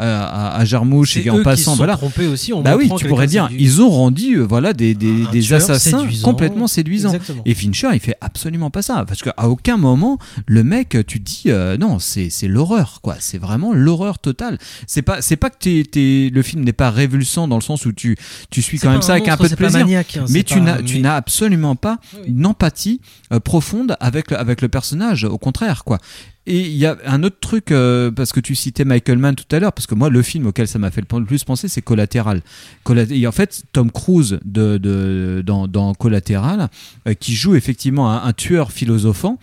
à, 0.54 0.56
à 0.60 0.64
Jarmouche 0.64 1.18
et 1.18 1.28
en 1.28 1.36
qui 1.36 1.42
passant 1.44 1.56
se 1.58 1.64
sont 1.72 1.76
voilà 1.76 1.98
trompés 1.98 2.26
aussi 2.26 2.54
en 2.54 2.62
bah 2.62 2.74
oui 2.74 2.90
tu 2.96 3.06
pourrais 3.06 3.26
dire 3.26 3.48
séduit. 3.50 3.62
ils 3.64 3.82
ont 3.82 3.90
rendu 3.90 4.36
euh, 4.38 4.44
voilà 4.46 4.72
des, 4.72 4.94
des, 4.94 5.24
Un 5.26 5.30
des 5.30 5.40
tueur 5.42 5.58
assassins 5.60 5.98
séduisant. 6.00 6.24
complètement 6.26 6.66
séduisants 6.66 7.10
Exactement. 7.12 7.42
et 7.44 7.52
Fincher 7.52 7.88
il 7.92 8.00
fait 8.00 8.14
absolument 8.22 8.70
pas 8.70 8.80
ça 8.80 9.04
parce 9.06 9.20
qu'à 9.20 9.34
aucun 9.46 9.76
moment 9.76 10.16
le 10.46 10.64
mec 10.64 10.96
tu 11.06 11.20
te 11.22 11.24
dis 11.30 11.42
euh, 11.48 11.76
non 11.76 11.98
c'est 11.98 12.30
l'horreur 12.44 13.00
quoi 13.02 13.16
c'est 13.20 13.36
vraiment 13.36 13.74
l'horreur 13.74 14.18
totale 14.20 14.56
c'est 14.86 15.02
pas 15.02 15.18
pas 15.20 15.50
que 15.50 15.56
t'es, 15.60 15.82
t'es- 15.84 16.30
le 16.32 16.40
film 16.42 16.64
n'est 16.64 16.72
pas 16.72 16.90
révulsant 16.90 17.46
dans 17.46 17.56
le 17.56 17.62
sens 17.62 17.84
où 17.84 17.92
tu 17.92 18.16
tu 18.48 18.62
suis 18.62 18.78
quand 18.78 18.90
même 18.90 19.02
ça 19.02 19.12
avec 19.12 19.28
un 19.28 19.36
peu 19.36 19.50
de 19.50 19.54
plaisir 19.54 19.80
maniaque, 19.80 20.16
hein, 20.16 20.24
mais 20.30 20.44
tu 20.44 20.62
n'as 20.62 20.80
mais- 20.80 21.04
absolument 21.08 21.76
pas 21.76 21.98
une 22.26 22.46
empathie 22.46 23.02
euh, 23.34 23.38
profonde 23.40 23.96
avec 24.00 24.27
avec 24.32 24.60
le 24.62 24.68
personnage 24.68 25.24
au 25.24 25.38
contraire 25.38 25.84
quoi 25.84 25.98
et 26.48 26.60
il 26.68 26.76
y 26.76 26.86
a 26.86 26.96
un 27.06 27.22
autre 27.22 27.36
truc, 27.40 27.70
euh, 27.70 28.10
parce 28.10 28.32
que 28.32 28.40
tu 28.40 28.54
citais 28.54 28.84
Michael 28.84 29.18
Mann 29.18 29.34
tout 29.34 29.44
à 29.54 29.60
l'heure, 29.60 29.72
parce 29.72 29.86
que 29.86 29.94
moi, 29.94 30.08
le 30.10 30.22
film 30.22 30.46
auquel 30.46 30.66
ça 30.66 30.78
m'a 30.78 30.90
fait 30.90 31.02
le 31.02 31.24
plus 31.24 31.44
penser, 31.44 31.68
c'est 31.68 31.82
Collatéral. 31.82 32.42
Collat- 32.84 33.10
et 33.12 33.26
en 33.26 33.32
fait, 33.32 33.62
Tom 33.72 33.90
Cruise 33.90 34.38
de, 34.44 34.78
de, 34.78 35.42
dans, 35.44 35.68
dans 35.68 35.94
Collatéral, 35.94 36.68
euh, 37.06 37.14
qui 37.14 37.34
joue 37.34 37.54
effectivement 37.54 38.10
un, 38.12 38.24
un 38.24 38.32
tueur 38.32 38.72
philosophant, 38.72 39.38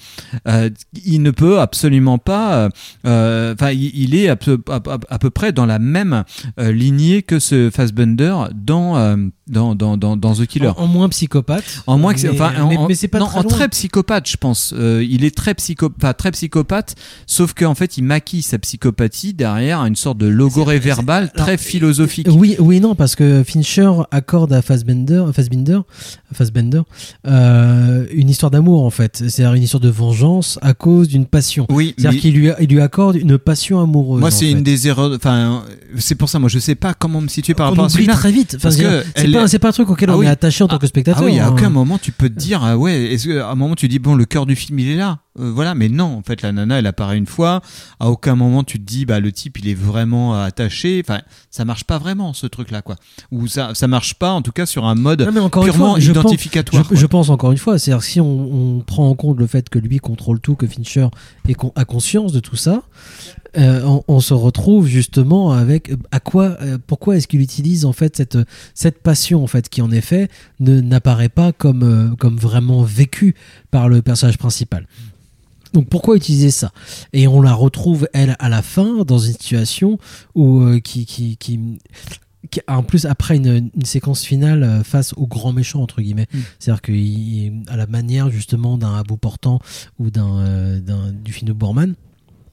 euh, 0.48 0.70
il 1.06 1.22
ne 1.22 1.32
peut 1.32 1.60
absolument 1.60 2.18
pas. 2.18 2.70
Enfin, 3.06 3.72
il, 3.72 3.92
il 3.96 4.16
est 4.16 4.28
à 4.30 4.36
peu, 4.36 4.60
à, 4.70 4.76
à- 4.76 5.00
à 5.10 5.20
peu 5.20 5.30
près 5.30 5.52
dans 5.52 5.66
la 5.66 5.80
même 5.80 6.24
lignée 6.58 7.22
que 7.22 7.40
ce 7.40 7.70
Fassbender 7.70 8.36
dans, 8.54 9.18
dans, 9.48 9.76
dans, 9.76 9.98
dans, 9.98 10.18
dans 10.18 10.34
The 10.34 10.46
Killer. 10.46 10.70
En, 10.70 10.84
en 10.84 10.88
moins 10.88 11.10
psychopathe. 11.10 11.84
En 11.88 11.98
moins 11.98 12.14
mais- 12.22 12.30
enfin, 12.30 12.54
en, 12.62 12.68
mais, 12.70 12.78
en- 12.78 12.88
mais 12.88 12.96
c'est 12.96 13.08
pas 13.08 13.20
non, 13.20 13.28
très 13.28 13.40
en 13.40 13.44
loin. 13.44 13.52
très 13.52 13.70
psychopathe, 13.70 14.30
je 14.30 14.38
pense. 14.38 14.74
Euh, 14.78 15.06
il 15.08 15.24
est 15.24 15.36
très 15.36 15.54
psycho, 15.54 15.92
enfin, 15.98 16.14
très 16.14 16.32
psychopathe 16.32 16.95
sauf 17.28 17.54
qu'en 17.54 17.76
fait, 17.76 17.98
il 17.98 18.04
maquille 18.04 18.42
sa 18.42 18.58
psychopathie 18.60 19.34
derrière 19.34 19.80
une 19.86 19.96
sorte 19.96 20.18
de 20.18 20.28
logorée 20.28 20.80
verbal 20.80 21.32
très 21.32 21.58
philosophique. 21.58 22.28
Oui, 22.32 22.56
oui, 22.60 22.80
non, 22.80 22.96
parce 22.96 23.16
que 23.16 23.44
Fincher 23.46 23.90
accorde 24.12 24.54
à 24.54 24.62
Fassbender, 24.62 25.26
Fassbinder, 25.34 25.80
Fassbender, 26.34 26.82
euh, 27.28 28.06
une 28.12 28.30
histoire 28.30 28.52
d'amour 28.52 28.84
en 28.84 28.90
fait. 28.90 29.18
C'est-à-dire 29.28 29.54
une 29.54 29.64
histoire 29.64 29.82
de 29.82 29.90
vengeance 29.90 30.60
à 30.62 30.74
cause 30.74 31.08
d'une 31.08 31.26
passion. 31.26 31.66
Oui, 31.70 31.94
C'est-à-dire 31.98 32.22
qu'il 32.22 32.34
lui, 32.36 32.50
il 32.60 32.68
lui 32.70 32.82
accorde 32.82 33.16
une 33.16 33.38
passion 33.38 33.82
amoureuse. 33.82 34.20
Moi, 34.20 34.30
en 34.30 34.32
c'est 34.32 34.46
fait. 34.46 34.52
une 34.52 34.64
des 34.64 34.88
erreurs. 34.88 35.12
Enfin, 35.16 35.64
c'est 35.98 36.16
pour 36.16 36.30
ça. 36.30 36.40
Moi, 36.40 36.50
je 36.50 36.60
sais 36.60 36.76
pas 36.76 36.94
comment 36.94 37.22
me 37.22 37.28
situer 37.28 37.54
par 37.54 37.68
On 37.68 37.70
rapport 37.72 37.86
à 37.86 37.90
celui-là. 37.90 38.14
très 38.14 38.32
vite. 38.32 38.58
Parce 38.62 38.76
que 38.78 39.04
c'est 39.16 39.32
pas, 39.32 39.44
est- 39.44 39.48
c'est 39.48 39.60
pas 39.60 39.70
un 39.70 39.74
truc 39.74 39.90
auquel 39.90 40.10
Ah 40.10 40.16
on 40.16 40.20
oui. 40.20 40.26
est 40.26 40.30
attaché 40.30 40.64
en 40.64 40.68
tant 40.68 40.78
que 40.78 40.88
spectateur. 40.88 41.22
Ah 41.24 41.26
oui, 41.26 41.40
à 41.40 41.48
hein. 41.48 41.52
aucun 41.52 41.70
moment 41.70 41.98
tu 41.98 42.12
peux 42.12 42.30
te 42.30 42.38
dire 42.38 42.64
ah 42.64 42.78
ouais, 42.78 43.14
est-ce 43.14 43.28
que 43.28 43.40
à 43.40 43.50
un 43.52 43.56
moment 43.56 43.76
tu 43.76 43.88
dis 43.88 44.00
bon 44.00 44.16
le 44.16 44.26
cœur 44.26 44.46
du 44.46 44.56
film 44.56 44.80
il 44.80 44.90
est 44.90 44.96
là. 44.96 45.20
Euh, 45.40 45.52
voilà, 45.52 45.76
mais 45.76 45.90
non, 45.90 46.06
en 46.18 46.22
fait 46.22 46.42
la 46.42 46.52
nana 46.52 46.80
elle 46.80 46.88
apparaît 46.88 47.18
une 47.18 47.26
fois, 47.26 47.62
à 48.00 48.10
aucun 48.10 48.36
moment 48.36 48.64
tu 48.64 48.80
te 48.80 48.84
dis 48.86 49.06
bah 49.06 49.20
le 49.20 49.32
type 49.32 49.60
il 49.60 49.68
est 49.68 49.74
vraiment 49.74 50.34
attaché, 50.42 51.02
enfin 51.06 51.22
ça 51.52 51.66
marche 51.66 51.84
pas 51.84 51.98
vraiment 51.98 52.34
ce 52.34 52.48
truc 52.48 52.72
là 52.72 52.82
quoi. 52.82 52.96
Ou 53.32 53.48
ça 53.48 53.74
ça 53.76 53.88
marche 53.88 54.14
pas 54.14 54.32
en 54.32 54.42
tout 54.42 54.52
cas 54.54 54.66
sur 54.66 54.86
un 54.86 54.96
mode 54.96 55.22
Non, 55.24 55.32
mais 55.34 55.40
encore 55.42 55.66
une 55.66 55.72
purement 55.74 55.92
fois, 55.92 56.00
je 56.00 56.12
pense- 56.14 56.24
identificatoire. 56.24 56.84
Je, 56.84 56.88
quoi. 56.88 56.98
je 56.98 57.06
pense 57.06 57.30
encore 57.30 57.52
une 57.52 57.58
fois, 57.58 57.78
c'est-à-dire 57.78 58.00
que 58.00 58.10
si 58.10 58.22
on, 58.22 58.78
on 58.78 58.80
prend 58.80 59.10
en 59.10 59.16
compte 59.16 59.38
le 59.40 59.48
fait 59.48 59.68
que 59.70 59.78
lui 59.80 59.98
contrôle 60.00 60.40
tout, 60.40 60.56
que 60.56 60.68
Fincher 60.68 61.08
est 61.50 61.54
con- 61.54 61.74
a 61.76 61.84
conscience 61.86 62.32
de 62.32 62.40
tout 62.40 62.56
ça, 62.56 62.84
euh, 63.58 63.82
on, 63.86 64.04
on 64.08 64.20
se 64.20 64.34
retrouve 64.34 64.88
justement 64.88 65.52
avec 65.52 65.90
euh, 65.92 65.98
à 66.12 66.20
quoi, 66.20 66.58
euh, 66.62 66.78
pourquoi 66.88 67.18
est-ce 67.18 67.28
qu'il 67.28 67.42
utilise 67.42 67.86
en 67.86 67.94
fait 67.94 68.16
cette 68.18 68.38
cette 68.74 69.02
passion 69.02 69.44
en 69.44 69.48
fait 69.48 69.70
qui 69.70 69.82
en 69.82 69.92
effet 69.92 70.30
ne 70.60 70.82
n'apparaît 70.82 71.30
pas 71.30 71.52
comme 71.52 71.84
euh, 71.84 72.16
comme 72.18 72.38
vraiment 72.38 72.84
vécue 72.84 73.36
par 73.72 73.90
le 73.90 74.02
personnage 74.02 74.38
principal. 74.38 74.88
Donc 75.76 75.88
pourquoi 75.90 76.16
utiliser 76.16 76.50
ça? 76.52 76.72
Et 77.14 77.28
on 77.28 77.42
la 77.42 77.54
retrouve 77.54 78.08
elle 78.14 78.36
à 78.40 78.50
la 78.50 78.62
fin 78.64 79.04
dans 79.06 79.20
une 79.20 79.34
situation 79.34 80.00
où 80.34 80.62
euh, 80.62 80.80
qui, 80.80 81.06
qui, 81.06 81.38
qui 81.38 81.60
qui- 82.52 82.62
en 82.68 82.84
plus 82.84 83.06
après 83.06 83.36
une, 83.38 83.70
une 83.76 83.86
séquence 83.86 84.24
finale 84.24 84.64
euh, 84.64 84.84
face 84.84 85.14
au 85.18 85.26
grand 85.28 85.52
méchant 85.52 85.82
entre 85.82 86.02
guillemets 86.02 86.28
Mm. 86.34 86.40
c'est-à-dire 86.60 86.82
qu'à 86.82 87.76
la 87.76 87.88
manière 87.88 88.30
justement 88.30 88.78
d'un 88.78 88.96
à 88.96 89.04
bout 89.04 89.18
portant 89.18 89.60
ou 90.00 90.10
d'un 90.12 90.38
euh, 90.40 90.80
d'un- 90.80 91.12
du 91.12 91.34
film 91.34 91.48
de 91.48 91.54
Boorman 91.54 91.96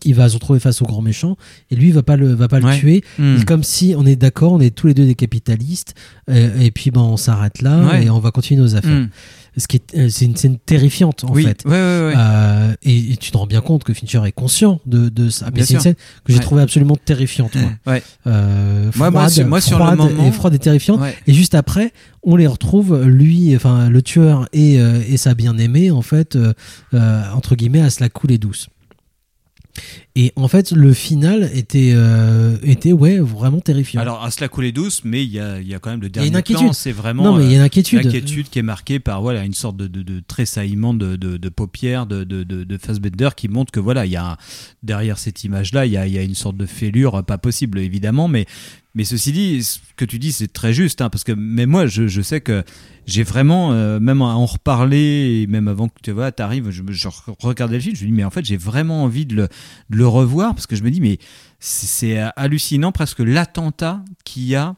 il 0.04 0.14
va 0.16 0.28
se 0.28 0.34
retrouver 0.34 0.58
face 0.58 0.82
au 0.82 0.84
grand 0.86 1.00
méchant 1.02 1.36
et 1.70 1.76
lui 1.76 1.88
il 1.88 1.92
va 1.92 2.02
pas 2.02 2.16
le 2.16 2.32
va 2.34 2.48
pas 2.48 2.58
le 2.58 2.74
tuer 2.76 3.04
Mm. 3.18 3.44
Comme 3.44 3.62
si 3.62 3.94
on 3.96 4.04
est 4.06 4.16
d'accord 4.16 4.52
on 4.54 4.60
est 4.60 4.74
tous 4.74 4.86
les 4.88 4.94
deux 4.94 5.04
des 5.06 5.14
capitalistes 5.14 5.94
euh, 6.30 6.58
et 6.58 6.70
puis 6.72 6.90
ben 6.90 7.02
on 7.02 7.16
s'arrête 7.18 7.60
là 7.62 7.84
Ouais. 7.86 8.04
et 8.06 8.10
on 8.10 8.18
va 8.18 8.30
continuer 8.32 8.60
nos 8.62 8.74
affaires 8.74 8.90
Mm. 9.02 9.10
Ce 9.57 9.66
qui 9.68 9.76
est 9.76 9.96
euh, 9.98 10.09
c'est 10.09 10.24
une 10.24 10.36
scène 10.36 10.59
terrifiante 10.59 11.24
en 11.24 11.32
Oui, 11.32 11.44
fait. 11.44 11.62
Ouais, 11.66 11.70
ouais, 11.72 11.76
ouais. 11.76 12.14
Euh, 12.16 12.74
et, 12.82 13.12
et 13.12 13.16
tu 13.16 13.30
te 13.30 13.36
rends 13.36 13.46
bien 13.46 13.61
compte 13.61 13.84
que 13.84 13.92
Fincher 13.92 14.20
est 14.26 14.32
conscient 14.32 14.80
de, 14.86 15.09
de 15.09 15.28
ça. 15.30 15.50
Mais 15.55 15.62
c'est 15.64 15.74
une 15.74 15.80
scène 15.80 15.94
que 16.24 16.32
j'ai 16.32 16.40
trouvée 16.40 16.62
absolument 16.62 16.96
terrifiante 16.96 17.55
moi. 17.57 17.70
Ouais. 17.86 18.03
Euh, 18.26 18.90
Moi, 18.96 19.11
froide, 19.11 19.12
moi, 19.12 19.28
sur- 19.28 19.46
moi, 19.46 19.61
sur 19.61 19.78
le 19.78 19.84
froide 19.84 19.98
moment- 19.98 20.26
et 20.26 20.32
froide 20.32 20.55
et 20.55 20.59
terrifiante. 20.59 21.00
Et 21.26 21.34
juste 21.34 21.55
après 21.55 21.92
on 22.22 22.36
les 22.36 22.46
retrouve 22.46 23.03
lui 23.05 23.55
enfin 23.57 23.88
le 23.90 24.00
tueur 24.00 24.48
et, 24.53 24.78
euh, 24.80 25.03
et 25.09 25.16
sa 25.16 25.34
bien-aimée 25.34 25.90
en 25.90 26.03
fait 26.03 26.36
euh, 26.36 26.53
entre 27.34 27.55
guillemets 27.57 27.80
à 27.82 27.90
se 27.90 28.00
la 28.00 28.09
couler 28.09 28.38
douce 28.38 28.68
et 30.14 30.32
en 30.36 30.46
fait 30.48 30.72
le 30.72 30.92
final 30.92 31.50
était 31.54 31.92
euh, 31.94 32.56
était 32.62 32.92
ouais 32.92 33.18
vraiment 33.18 33.60
terrifiant 33.60 34.00
Alors, 34.00 34.22
à 34.22 34.30
se 34.30 34.40
la 34.42 34.48
couler 34.48 34.70
douce, 34.70 35.02
mais 35.04 35.24
il 35.24 35.30
y 35.30 35.40
a, 35.40 35.60
y 35.60 35.74
a 35.74 35.78
quand 35.78 35.90
même 35.90 36.00
le 36.02 36.08
Il 36.08 36.16
y 36.16 36.18
a 36.18 36.22
une 36.24 36.30
dernier 36.32 36.38
inquiétude. 36.38 36.64
plan, 36.66 36.72
c'est 36.74 36.92
vraiment 36.92 37.22
Non, 37.24 37.36
mais 37.38 37.44
il 37.44 37.50
y 37.50 37.52
a 37.52 37.56
une 37.56 37.62
euh, 37.62 37.64
inquiétude. 37.64 38.02
l'inquiétude 38.04 38.48
qui 38.50 38.58
est 38.58 38.62
marquée 38.62 38.98
par 39.00 39.22
voilà 39.22 39.44
une 39.44 39.54
sorte 39.54 39.76
de, 39.76 39.86
de, 39.86 40.02
de 40.02 40.20
tressaillement 40.20 40.92
de, 40.92 41.16
de, 41.16 41.36
de 41.38 41.48
paupières 41.48 42.06
de, 42.06 42.24
de, 42.24 42.42
de, 42.44 42.64
de 42.64 42.78
Fassbender 42.78 43.30
qui 43.36 43.48
montre 43.48 43.72
que 43.72 43.80
voilà 43.80 44.04
il 44.04 44.12
y 44.12 44.16
a 44.16 44.32
un- 44.32 44.36
derrière 44.82 45.18
cette 45.18 45.44
image-là 45.44 45.86
il 45.86 45.92
y 45.92 45.96
a, 45.96 46.06
y 46.06 46.18
a 46.18 46.22
une 46.22 46.34
sorte 46.34 46.56
de 46.56 46.66
fêlure 46.66 47.14
euh, 47.14 47.22
pas 47.22 47.38
possible 47.38 47.78
évidemment, 47.78 48.28
mais 48.28 48.46
mais 48.94 49.04
ceci 49.04 49.32
dit, 49.32 49.64
ce 49.64 49.78
que 49.96 50.04
tu 50.04 50.18
dis, 50.18 50.32
c'est 50.32 50.52
très 50.52 50.74
juste, 50.74 51.00
hein, 51.00 51.08
parce 51.08 51.24
que 51.24 51.32
mais 51.32 51.64
moi, 51.64 51.86
je, 51.86 52.08
je 52.08 52.20
sais 52.20 52.42
que 52.42 52.62
j'ai 53.06 53.22
vraiment, 53.22 53.72
euh, 53.72 53.98
même 53.98 54.20
à 54.20 54.26
en 54.36 54.44
reparler, 54.44 55.40
et 55.40 55.46
même 55.46 55.66
avant 55.66 55.88
que 55.88 55.94
tu 56.02 56.10
vois, 56.10 56.30
t'arrives, 56.30 56.68
je, 56.68 56.82
je 56.90 57.08
regardais 57.40 57.76
le 57.76 57.80
film, 57.80 57.96
je 57.96 58.02
me 58.02 58.08
dis, 58.10 58.12
mais 58.14 58.24
en 58.24 58.28
fait, 58.28 58.44
j'ai 58.44 58.58
vraiment 58.58 59.02
envie 59.04 59.24
de 59.24 59.34
le, 59.34 59.42
de 59.88 59.96
le 59.96 60.01
revoir, 60.05 60.55
parce 60.55 60.66
que 60.66 60.76
je 60.76 60.82
me 60.82 60.90
dis, 60.90 61.00
mais 61.00 61.18
c'est 61.61 62.18
hallucinant 62.36 62.92
presque 62.92 63.20
l'attentat 63.20 64.03
qu'il 64.24 64.44
y 64.44 64.57
a 64.57 64.74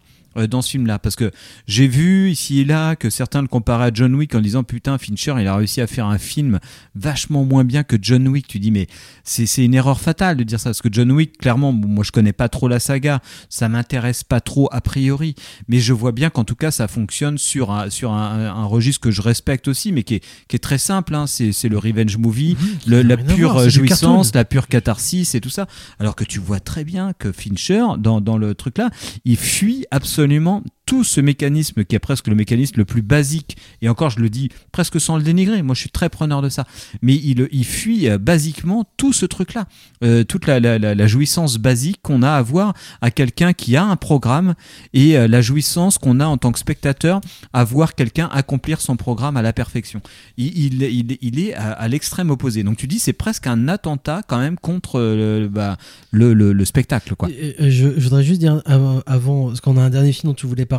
dans 0.51 0.63
ce 0.63 0.71
film-là. 0.71 0.99
Parce 0.99 1.17
que 1.17 1.31
j'ai 1.67 1.87
vu 1.87 2.31
ici 2.31 2.61
et 2.61 2.65
là 2.65 2.97
que 2.97 3.11
certains 3.11 3.43
le 3.43 3.49
comparaient 3.49 3.87
à 3.87 3.91
John 3.93 4.15
Wick 4.15 4.35
en 4.35 4.41
disant 4.41 4.65
putain, 4.65 4.99
Fincher, 4.99 5.35
il 5.41 5.47
a 5.47 5.57
réussi 5.57 5.81
à 5.81 5.87
faire 5.87 6.07
un 6.07 6.19
film 6.19 6.61
vachement 6.95 7.45
moins 7.45 7.65
bien 7.65 7.83
que 7.85 7.97
John 8.01 8.27
Wick. 8.29 8.47
Tu 8.49 8.59
dis, 8.59 8.71
mais 8.71 8.87
c'est 9.23 9.47
c'est 9.47 9.65
une 9.65 9.75
erreur 9.75 10.01
fatale 10.01 10.37
de 10.37 10.43
dire 10.45 10.59
ça. 10.61 10.71
Parce 10.71 10.83
que 10.83 10.89
John 10.91 11.11
Wick, 11.13 11.39
clairement, 11.39 11.73
bon, 11.73 11.89
moi 11.89 12.05
je 12.05 12.11
connais 12.13 12.33
pas 12.33 12.49
trop 12.49 12.69
la 12.69 12.81
saga, 12.81 13.21
ça 13.49 13.69
m'intéresse 13.69 14.25
pas 14.25 14.41
trop 14.41 14.69
a 14.73 14.81
priori. 14.81 15.35
Mais 15.69 15.79
je 15.79 15.93
vois 15.93 16.13
bien 16.13 16.31
qu'en 16.31 16.45
tout 16.45 16.57
cas, 16.57 16.71
ça 16.71 16.89
fonctionne 16.89 17.39
sur 17.39 17.71
un, 17.71 17.91
sur 17.91 18.13
un, 18.13 18.47
un 18.47 18.65
registre 18.65 19.01
que 19.01 19.11
je 19.11 19.23
respecte 19.23 19.69
aussi, 19.69 19.93
mais 19.93 20.03
qui 20.03 20.15
est, 20.17 20.25
qui 20.49 20.57
est 20.57 20.61
très 20.61 20.79
simple. 20.79 21.15
Hein. 21.15 21.27
C'est 21.27 21.53
c'est 21.53 21.69
le 21.69 21.79
revenge 21.79 22.17
movie, 22.17 22.57
le- 22.87 23.03
la 23.03 23.17
pure 23.17 23.53
voir, 23.53 23.65
du 23.65 23.71
jouissance, 23.71 24.35
la 24.35 24.45
pure 24.45 24.67
catharsis 24.69 25.35
et 25.35 25.41
tout 25.41 25.51
ça. 25.51 25.67
Alors 25.99 26.17
que 26.17 26.25
tu 26.25 26.39
vois 26.41 26.61
très 26.61 26.85
bien 26.85 27.13
que 27.19 27.31
Fincher, 27.33 27.85
dans, 27.99 28.21
dans 28.21 28.39
le 28.39 28.55
truc 28.55 28.79
là, 28.79 28.91
il 29.25 29.37
fuit 29.37 29.85
absolument 29.91 30.24
absolument 30.25 30.65
tout 30.87 31.03
ce 31.05 31.21
mécanisme 31.21 31.85
qui 31.85 31.97
est 31.97 31.99
presque 31.99 32.29
le 32.29 32.35
mécanisme 32.35 32.75
le 32.77 32.85
plus 32.85 33.01
basique. 33.03 33.57
Et 33.81 33.89
encore, 33.89 34.11
je 34.11 34.21
le 34.21 34.29
dis 34.29 34.51
presque 34.71 35.01
sans 35.01 35.17
le 35.17 35.23
dénigrer. 35.23 35.63
Moi, 35.63 35.75
je 35.75 35.81
suis 35.81 35.91
très 35.91 36.11
preneur 36.11 36.43
de 36.43 36.49
ça. 36.51 36.67
Mais 37.01 37.15
il, 37.15 37.49
il 37.53 37.65
fuit 37.65 38.09
euh, 38.09 38.19
basiquement 38.19 38.85
tout 38.99 39.13
ce 39.15 39.25
truc-là. 39.25 39.67
Euh, 40.03 40.25
toute 40.25 40.47
la, 40.47 40.61
la- 40.61 41.07
jouissance 41.07 41.57
basique 41.59 42.01
qu'on 42.03 42.23
a 42.23 42.31
à 42.33 42.43
voir 42.43 42.75
à 43.01 43.11
quelqu'un 43.11 43.53
qui 43.55 43.77
a 43.77 43.85
un 43.85 43.97
programme 43.97 44.55
et 44.93 45.17
euh, 45.17 45.27
la 45.29 45.41
jouissance 45.41 45.97
qu'on 45.99 46.21
a 46.21 46.27
en 46.27 46.37
tant 46.37 46.53
que 46.53 46.59
spectateur 46.59 47.21
à 47.53 47.65
voir 47.65 47.95
quelqu'un 47.95 48.29
accomplir 48.33 48.81
son 48.81 48.97
programme 48.97 49.37
à 49.39 49.43
la 49.43 49.53
perfection. 49.53 50.01
Il, 50.37 50.83
il, 50.83 51.39
est 51.41 51.55
à, 51.55 51.89
l'extrême 51.89 52.31
opposé. 52.31 52.63
Donc 52.63 52.77
tu 52.77 52.87
dis, 52.87 52.99
c'est 52.99 53.13
presque 53.15 53.47
un 53.47 53.69
attentat 53.69 54.23
quand 54.27 54.39
même 54.39 54.57
contre 54.59 55.01
le, 55.01 55.49
bah, 55.49 55.77
le, 56.11 56.35
le- 56.35 56.53
le 56.53 56.65
spectacle. 56.65 57.15
Quoi. 57.17 57.29
Je, 57.59 57.69
je 57.69 58.01
voudrais 58.03 58.25
juste 58.25 58.41
dire 58.41 58.61
avant, 58.67 59.01
avant 59.07 59.47
parce 59.49 59.61
qu'on 59.61 59.77
a 59.77 59.83
un 59.83 59.91
dernier 59.91 60.13
film 60.13 60.31
dont 60.31 60.35
tu 60.35 60.47
voulais 60.47 60.67
parler 60.67 60.74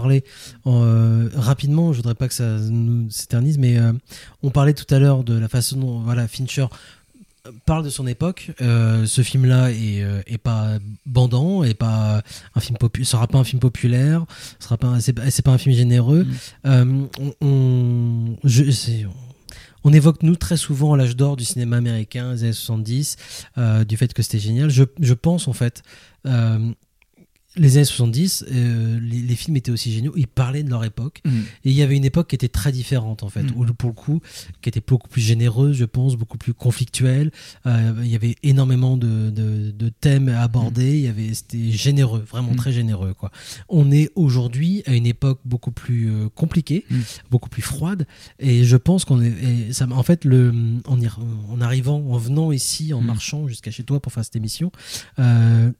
euh, 0.67 1.29
rapidement. 1.35 1.91
Je 1.93 1.97
voudrais 1.97 2.15
pas 2.15 2.27
que 2.27 2.33
ça 2.33 2.57
nous 2.59 3.09
s'éternise, 3.09 3.57
mais 3.57 3.77
euh, 3.77 3.93
on 4.43 4.49
parlait 4.49 4.73
tout 4.73 4.93
à 4.93 4.99
l'heure 4.99 5.23
de 5.23 5.37
la 5.37 5.47
façon 5.47 5.77
dont 5.77 5.99
voilà 5.99 6.27
Fincher 6.27 6.65
parle 7.65 7.83
de 7.85 7.89
son 7.91 8.07
époque. 8.07 8.51
Euh, 8.61 9.05
ce 9.05 9.21
film-là 9.21 9.71
est, 9.71 10.01
euh, 10.01 10.21
est 10.25 10.39
pas 10.39 10.79
bandant, 11.05 11.63
est 11.63 11.75
pas 11.75 12.23
un 12.55 12.59
film 12.59 12.77
populaire, 12.77 13.07
sera 13.07 13.27
pas 13.27 13.37
un 13.37 13.43
film 13.43 13.59
populaire, 13.59 14.25
sera 14.59 14.77
pas, 14.77 14.99
c'est 14.99 15.13
pas, 15.13 15.21
pas 15.43 15.51
un 15.51 15.57
film 15.59 15.75
généreux. 15.75 16.25
Euh, 16.65 17.05
on, 17.19 17.33
on- 17.45 18.35
je, 18.43 18.71
c'est- 18.71 19.05
on 19.83 19.93
évoque 19.93 20.23
nous 20.23 20.35
très 20.35 20.57
souvent 20.57 20.95
l'âge 20.95 21.15
d'or 21.15 21.35
du 21.37 21.45
cinéma 21.45 21.77
américain, 21.77 22.33
les 22.33 22.43
années 22.45 22.53
70, 22.53 23.17
euh, 23.59 23.83
du 23.85 23.95
fait 23.97 24.11
que 24.11 24.23
c'était 24.23 24.39
génial. 24.39 24.71
Je, 24.71 24.83
je 24.99 25.13
pense 25.13 25.47
en 25.47 25.53
fait, 25.53 25.83
euh, 26.25 26.57
les 27.57 27.77
années 27.77 27.85
70, 27.85 28.45
euh, 28.51 28.99
les, 29.01 29.19
les 29.21 29.35
films 29.35 29.55
étaient 29.57 29.71
aussi 29.71 29.91
géniaux, 29.93 30.13
ils 30.15 30.27
parlaient 30.27 30.63
de 30.63 30.69
leur 30.69 30.83
époque. 30.83 31.21
Mm. 31.25 31.29
Et 31.29 31.69
il 31.69 31.73
y 31.73 31.81
avait 31.81 31.95
une 31.95 32.05
époque 32.05 32.27
qui 32.29 32.35
était 32.35 32.47
très 32.49 32.71
différente 32.71 33.23
en 33.23 33.29
fait, 33.29 33.43
Mm. 33.43 33.53
où 33.55 33.65
pour 33.73 33.89
le 33.89 33.95
coup, 33.95 34.21
qui 34.61 34.69
était 34.69 34.81
beaucoup 34.85 35.07
plus 35.07 35.21
généreuse, 35.21 35.75
je 35.77 35.85
pense, 35.85 36.15
beaucoup 36.15 36.37
plus 36.37 36.53
conflictuelle. 36.53 37.31
Euh, 37.65 37.93
il 38.03 38.07
y 38.09 38.15
avait 38.15 38.35
énormément 38.43 38.97
de, 38.97 39.29
de, 39.29 39.71
de 39.71 39.89
thèmes 39.89 40.29
à 40.29 40.41
aborder, 40.41 40.95
il 40.97 41.01
y 41.01 41.07
avait, 41.07 41.33
c'était 41.33 41.71
généreux, 41.71 42.23
vraiment 42.29 42.51
Mm. 42.51 42.55
très 42.57 42.71
généreux 42.73 43.13
quoi. 43.13 43.31
On 43.69 43.91
est 43.91 44.09
aujourd'hui 44.15 44.83
à 44.85 44.93
une 44.95 45.05
époque 45.07 45.39
beaucoup 45.45 45.71
plus 45.71 46.09
euh, 46.11 46.29
compliquée, 46.29 46.85
Mm. 46.89 46.95
beaucoup 47.31 47.49
plus 47.49 47.61
froide, 47.61 48.05
et 48.39 48.63
je 48.63 48.77
pense 48.77 49.05
qu'on 49.05 49.21
est, 49.21 49.71
ça, 49.71 49.87
en 49.91 50.03
fait, 50.03 50.25
le, 50.25 50.53
en, 50.87 50.99
y- 50.99 51.07
en 51.49 51.61
arrivant, 51.61 51.97
en 52.09 52.17
venant 52.17 52.51
ici, 52.51 52.93
en 52.93 53.01
marchant 53.01 53.47
jusqu'à 53.47 53.71
chez 53.71 53.83
toi 53.83 53.99
pour 54.01 54.11
faire 54.11 54.23
cette 54.25 54.35
émission, 54.35 54.71
euh, 55.19 55.71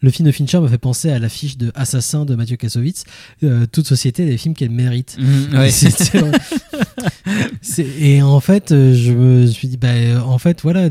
le 0.00 0.10
film 0.10 0.26
de 0.26 0.32
Fincher 0.32 0.60
m'a 0.60 0.68
fait 0.68 0.78
penser 0.78 0.93
à 1.04 1.18
l'affiche 1.18 1.58
de 1.58 1.72
Assassin 1.74 2.24
de 2.24 2.34
Mathieu 2.34 2.56
Kassovitz, 2.56 3.04
euh, 3.42 3.66
toute 3.70 3.86
société 3.86 4.24
des 4.24 4.36
films 4.36 4.54
qu'elle 4.54 4.70
mérite. 4.70 5.16
Mhm, 5.18 5.58
ouais. 5.58 5.70
Et 8.00 8.22
en 8.22 8.40
fait, 8.40 8.72
euh, 8.72 8.94
je 8.94 9.12
me 9.12 9.46
suis 9.46 9.68
dit, 9.68 9.76
bah, 9.76 9.88
euh, 9.88 10.20
en 10.20 10.38
fait, 10.38 10.60
voilà, 10.62 10.88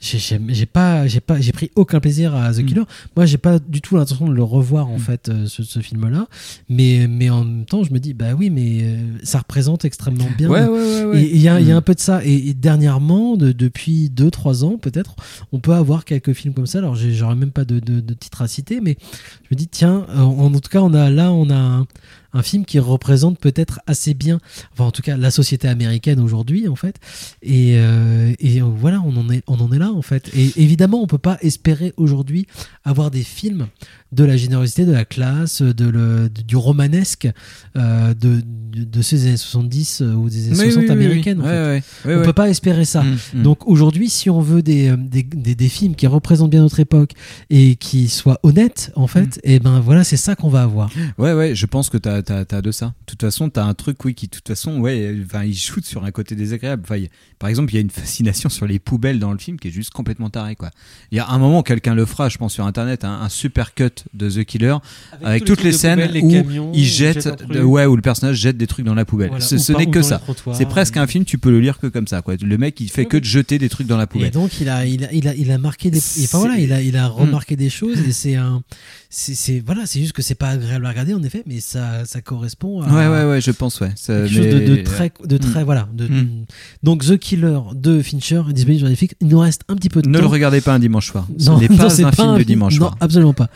j'ai- 0.00 0.66
pas, 0.66 1.06
j'ai 1.06 1.20
pas, 1.20 1.40
j'ai 1.40 1.52
pris 1.52 1.70
aucun 1.74 2.00
plaisir 2.00 2.34
à 2.34 2.50
Mm. 2.50 2.54
The 2.54 2.66
Killer. 2.66 2.82
Moi, 3.16 3.26
j'ai 3.26 3.38
pas 3.38 3.58
du 3.58 3.80
tout 3.80 3.96
l'intention 3.96 4.28
de 4.28 4.34
le 4.34 4.42
revoir 4.42 4.88
en 4.88 4.98
fait, 4.98 5.28
euh, 5.28 5.46
ce, 5.46 5.62
ce 5.62 5.80
film-là. 5.80 6.26
Mais, 6.68 7.06
mais 7.08 7.30
en 7.30 7.44
même 7.44 7.64
temps, 7.64 7.82
je 7.84 7.92
me 7.92 7.98
dis, 7.98 8.14
bah 8.14 8.34
oui, 8.38 8.50
mais 8.50 8.96
ça 9.22 9.38
représente 9.38 9.84
extrêmement 9.84 10.28
bien. 10.36 10.48
Ouais, 10.48 10.64
ouais, 10.66 11.04
ouais. 11.04 11.22
Et 11.22 11.34
il 11.34 11.40
y 11.42 11.48
a, 11.48 11.60
il 11.60 11.66
y 11.66 11.70
a 11.72 11.74
Mm. 11.74 11.78
un 11.78 11.82
peu 11.82 11.94
de 11.94 12.00
ça. 12.00 12.24
Et, 12.24 12.48
et 12.48 12.54
dernièrement, 12.54 13.36
de- 13.36 13.52
depuis 13.52 14.10
2-3 14.10 14.64
ans 14.64 14.78
peut-être, 14.78 15.16
on 15.52 15.58
peut 15.60 15.72
avoir 15.74 16.04
quelques 16.04 16.32
films 16.32 16.54
comme 16.54 16.66
ça. 16.66 16.78
Alors, 16.78 16.94
j'aurais 16.96 17.34
même 17.36 17.50
pas 17.50 17.64
de, 17.64 17.80
de, 17.80 18.00
de 18.00 18.14
titre 18.14 18.42
à 18.42 18.48
citer, 18.48 18.80
mais 18.80 18.96
je 19.42 19.54
me 19.54 19.56
dis, 19.56 19.68
tiens, 19.68 20.06
en, 20.16 20.22
en 20.22 20.50
tout 20.60 20.70
cas, 20.70 20.80
on 20.80 20.94
a 20.94 21.10
là, 21.10 21.32
on 21.32 21.50
a 21.50 21.54
un, 21.56 21.86
un 22.32 22.42
film 22.42 22.64
qui 22.64 22.78
représente 22.78 23.38
peut-être 23.38 23.80
assez 23.86 24.14
bien, 24.14 24.38
enfin 24.72 24.84
en 24.84 24.90
tout 24.90 25.02
cas 25.02 25.16
la 25.16 25.30
société 25.30 25.68
américaine 25.68 26.20
aujourd'hui 26.20 26.68
en 26.68 26.76
fait. 26.76 26.96
Et, 27.42 27.74
euh, 27.78 28.32
et 28.38 28.60
voilà, 28.60 29.00
on 29.04 29.16
en 29.16 29.30
est, 29.30 29.42
on 29.46 29.56
en 29.60 29.72
est 29.72 29.78
là 29.78 29.90
en 29.92 30.02
fait. 30.02 30.30
Et 30.36 30.52
évidemment, 30.56 31.02
on 31.02 31.06
peut 31.06 31.18
pas 31.18 31.38
espérer 31.42 31.92
aujourd'hui 31.96 32.46
avoir 32.84 33.10
des 33.10 33.22
films 33.22 33.66
de 34.10 34.24
la 34.24 34.38
générosité, 34.38 34.86
de 34.86 34.92
la 34.92 35.04
classe, 35.04 35.60
de 35.60 35.86
le, 35.86 36.30
du 36.30 36.56
romanesque 36.56 37.28
euh, 37.76 38.14
de, 38.14 38.40
de, 38.72 38.84
de 38.84 39.02
ces 39.02 39.26
années 39.26 39.36
70 39.36 40.00
euh, 40.00 40.12
ou 40.14 40.30
des 40.30 40.46
années 40.48 40.56
Oui, 40.58 40.72
60 40.72 40.76
oui, 40.76 40.86
oui, 40.86 40.90
américaines. 40.92 41.38
oui. 41.40 41.44
en 41.44 41.48
fait. 41.48 41.58
Ouais. 42.06 42.14
Ouais, 42.14 42.20
on 42.20 42.24
peut 42.24 42.32
pas 42.32 42.48
espérer 42.48 42.86
ça. 42.86 43.02
Mm, 43.02 43.16
mm. 43.34 43.42
Donc 43.42 43.68
aujourd'hui, 43.68 44.08
si 44.08 44.30
on 44.30 44.40
veut 44.40 44.62
des, 44.62 44.88
euh, 44.88 44.96
des, 44.96 45.22
des, 45.22 45.54
des 45.54 45.68
films 45.68 45.94
qui 45.94 46.06
représentent 46.06 46.50
bien 46.50 46.62
notre 46.62 46.80
époque 46.80 47.12
et 47.50 47.76
qui 47.76 48.08
soient 48.08 48.38
honnêtes, 48.42 48.92
en 48.96 49.06
fait, 49.08 49.38
et 49.44 49.58
ben 49.60 49.78
voilà, 49.80 50.04
c'est 50.04 50.16
ça 50.16 50.34
qu'on 50.36 50.48
va 50.48 50.62
avoir. 50.62 50.90
Ouais, 51.18 51.34
ouais, 51.34 51.54
je 51.54 51.66
pense 51.66 51.90
que 51.90 51.98
t'as 51.98 52.16
as, 52.16 52.17
as 52.18 52.62
de 52.62 52.70
ça. 52.70 52.86
De 52.86 52.92
toute 53.06 53.20
façon, 53.20 53.48
t'as 53.50 53.64
un 53.64 53.74
truc, 53.74 54.04
oui, 54.04 54.14
qui, 54.14 54.26
de 54.26 54.32
toute 54.32 54.46
façon, 54.48 54.78
ouais, 54.80 55.16
enfin, 55.24 55.44
il 55.44 55.56
shoot 55.56 55.84
sur 55.84 56.04
un 56.04 56.10
côté 56.10 56.34
désagréable. 56.34 56.82
Enfin, 56.84 56.96
il- 56.96 57.08
par 57.38 57.48
exemple, 57.48 57.70
il 57.72 57.76
y 57.76 57.78
a 57.78 57.80
une 57.80 57.90
fascination 57.90 58.48
sur 58.48 58.66
les 58.66 58.78
poubelles 58.80 59.18
dans 59.20 59.30
le 59.32 59.38
film 59.38 59.58
qui 59.60 59.68
est 59.68 59.70
juste 59.70 59.90
complètement 59.90 60.28
tarée, 60.30 60.56
quoi. 60.56 60.70
Il 61.12 61.16
y 61.16 61.20
a 61.20 61.28
un 61.28 61.38
moment, 61.38 61.62
quelqu'un 61.62 61.94
le 61.94 62.04
fera, 62.04 62.28
je 62.28 62.36
pense, 62.38 62.54
sur 62.54 62.66
internet, 62.66 63.04
un, 63.04 63.20
un 63.20 63.28
super 63.28 63.74
cut 63.74 63.90
de 64.14 64.28
The 64.28 64.44
Killer 64.44 64.76
avec, 65.22 65.44
toutes 65.44 65.62
les 65.62 65.72
scènes 65.72 66.00
les 66.10 66.20
où 66.20 66.30
camions, 66.30 66.72
il 66.74 66.84
jette, 66.84 67.28
de- 67.48 67.60
ouais, 67.62 67.86
où 67.86 67.94
le 67.96 68.02
personnage 68.02 68.36
jette 68.36 68.56
des 68.56 68.66
trucs 68.66 68.84
dans 68.84 68.94
la 68.94 69.04
poubelle. 69.04 69.28
Voilà, 69.28 69.44
Ce, 69.44 69.72
n'est 69.72 69.86
que 69.86 70.02
ça. 70.02 70.20
C'est 70.54 70.66
presque 70.68 70.96
un 70.96 71.06
film, 71.06 71.24
tu 71.24 71.38
peux 71.38 71.50
le 71.50 71.60
lire 71.60 71.78
que 71.78 71.86
comme 71.86 72.06
ça, 72.08 72.22
quoi. 72.22 72.34
Le 72.40 72.58
mec, 72.58 72.80
il 72.80 72.90
fait 72.90 73.06
que 73.06 73.16
de 73.16 73.24
jeter 73.24 73.58
des 73.58 73.68
trucs 73.68 73.86
dans 73.86 73.96
la 73.96 74.04
Et 74.04 74.06
poubelle. 74.06 74.30
donc 74.32 74.60
il 74.60 74.68
a, 74.68 74.84
il 74.86 75.04
a, 75.04 75.12
il 75.12 75.28
a, 75.28 75.34
il 75.34 75.50
a 75.50 75.58
marqué 75.58 75.90
des, 75.90 75.98
et 75.98 76.24
enfin 76.24 76.38
voilà, 76.38 76.58
il 76.58 76.72
a, 76.72 76.82
il 76.82 76.96
a 76.96 77.06
remarqué 77.06 77.54
des 77.56 77.70
choses 77.70 77.98
et 78.00 78.12
c'est 78.12 78.34
un, 78.34 78.62
c'est, 79.10 79.34
c'est 79.34 79.60
voilà, 79.64 79.86
c'est 79.86 80.00
juste 80.00 80.12
que 80.12 80.22
c'est 80.22 80.34
pas 80.34 80.48
agréable 80.50 80.86
à 80.86 80.90
regarder 80.90 81.14
en 81.14 81.22
effet, 81.22 81.42
mais 81.46 81.60
ça, 81.60 82.04
ça 82.08 82.22
correspond 82.22 82.80
à 82.80 82.86
Ouais, 82.88 83.06
ouais, 83.06 83.30
ouais, 83.30 83.40
je 83.42 83.50
pense, 83.50 83.80
ouais. 83.80 83.92
Ça- 83.96 84.14
quelque 84.22 84.28
chose 84.34 84.46
de, 84.46 84.58
de 84.66 84.74
mais- 84.76 84.82
très, 84.82 85.12
de 85.26 85.36
très, 85.36 85.60
Mm. 85.60 85.64
voilà. 85.64 85.88
De, 85.92 86.06
Mm. 86.08 86.44
Donc 86.82 87.04
The 87.04 87.18
Killer 87.18 87.58
de 87.74 88.00
Fincher 88.00 88.42
est 88.48 88.52
disponible 88.54 88.80
sur 88.80 88.88
Netflix. 88.88 89.14
Il 89.20 89.28
nous 89.28 89.38
reste 89.38 89.62
un 89.68 89.76
petit 89.76 89.90
peu 89.90 90.00
de 90.00 90.08
Ne 90.08 90.14
temps. 90.14 90.20
le 90.22 90.26
regardez 90.26 90.60
pas 90.62 90.72
un 90.74 90.78
dimanche 90.78 91.08
soir. 91.10 91.26
Ce 91.38 91.50
Non, 91.50 91.58
n'est 91.60 91.68
non, 91.68 91.76
pas 91.76 91.90
c'est 91.90 92.04
un 92.04 92.12
film 92.12 92.28
de 92.32 92.36
film- 92.36 92.44
dimanche 92.46 92.74
Non, 92.74 92.86
soir. 92.86 92.96
absolument 93.00 93.34
pas. 93.34 93.50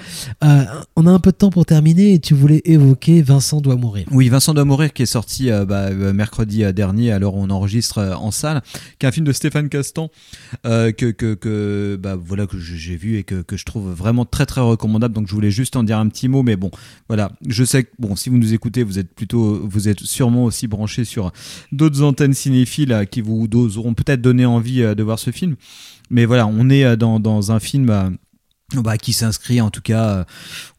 Euh, 0.45 0.65
on 0.97 1.07
a 1.07 1.11
un 1.11 1.19
peu 1.19 1.31
de 1.33 1.37
temps 1.37 1.49
pour 1.51 1.65
terminer 1.65 2.13
et 2.15 2.19
tu 2.19 2.35
voulais 2.35 2.61
évoquer 2.67 3.23
Vincent 3.23 3.61
doit 3.63 3.77
mourir. 3.77 4.07
Oui, 4.11 4.29
Vincent 4.29 4.53
doit 4.53 4.65
mourir 4.67 4.93
qui 4.93 5.03
est 5.03 5.07
sorti 5.07 5.51
euh, 5.51 5.65
bah, 5.65 5.87
euh, 5.91 6.13
mercredi 6.13 6.63
euh, 6.65 6.73
dernier, 6.73 7.11
alors 7.11 7.35
on 7.37 7.49
enregistre 7.49 7.99
euh, 7.99 8.15
en 8.15 8.31
salle, 8.31 8.61
qui 8.99 9.07
est 9.07 9.09
un 9.09 9.13
film 9.13 9.27
de 9.27 9.33
Stéphane 9.33 9.69
Castan 9.71 10.11
euh, 10.67 10.93
que 10.93 11.07
que, 11.11 11.33
que 11.35 11.99
bah, 12.01 12.17
voilà 12.23 12.47
que 12.47 12.59
j'ai 12.59 12.97
vu 12.97 13.17
et 13.17 13.25
que, 13.25 13.43
que 13.43 13.57
je 13.57 13.65
trouve 13.65 13.91
vraiment 13.93 14.25
très 14.27 14.45
très 14.45 14.61
recommandable. 14.61 15.15
Donc 15.15 15.27
je 15.29 15.35
voulais 15.35 15.51
juste 15.51 15.77
en 15.77 15.83
dire 15.85 15.99
un 15.99 16.09
petit 16.09 16.29
mot, 16.29 16.43
mais 16.43 16.57
bon, 16.57 16.71
voilà, 17.09 17.33
je 17.49 17.65
sais 17.65 17.85
que 17.85 17.91
bon, 17.99 18.15
si 18.17 18.29
vous 18.29 18.42
nous 18.43 18.55
écoutez, 18.55 18.83
vous 18.83 18.99
êtes 18.99 19.15
plutôt, 19.15 19.61
vous 19.65 19.89
êtes 19.89 20.01
sûrement 20.01 20.45
aussi 20.45 20.67
branchés 20.67 21.05
sur 21.05 21.33
d'autres 21.71 22.03
antennes 22.03 22.35
cinéphiles 22.35 22.93
euh, 22.93 23.05
qui 23.05 23.21
vous 23.21 23.49
auront 23.77 23.95
peut-être 23.95 24.21
donné 24.21 24.45
envie 24.45 24.83
euh, 24.83 24.95
de 24.95 25.03
voir 25.03 25.19
ce 25.19 25.31
film. 25.31 25.55
Mais 26.11 26.25
voilà, 26.25 26.47
on 26.49 26.69
est 26.69 26.85
euh, 26.85 26.97
dans, 26.97 27.21
dans 27.21 27.53
un 27.53 27.61
film. 27.61 28.17
Bah, 28.81 28.97
qui 28.97 29.13
s'inscrit 29.13 29.61
en 29.61 29.71
tout 29.71 29.83
cas, 29.83 30.09
euh, 30.09 30.25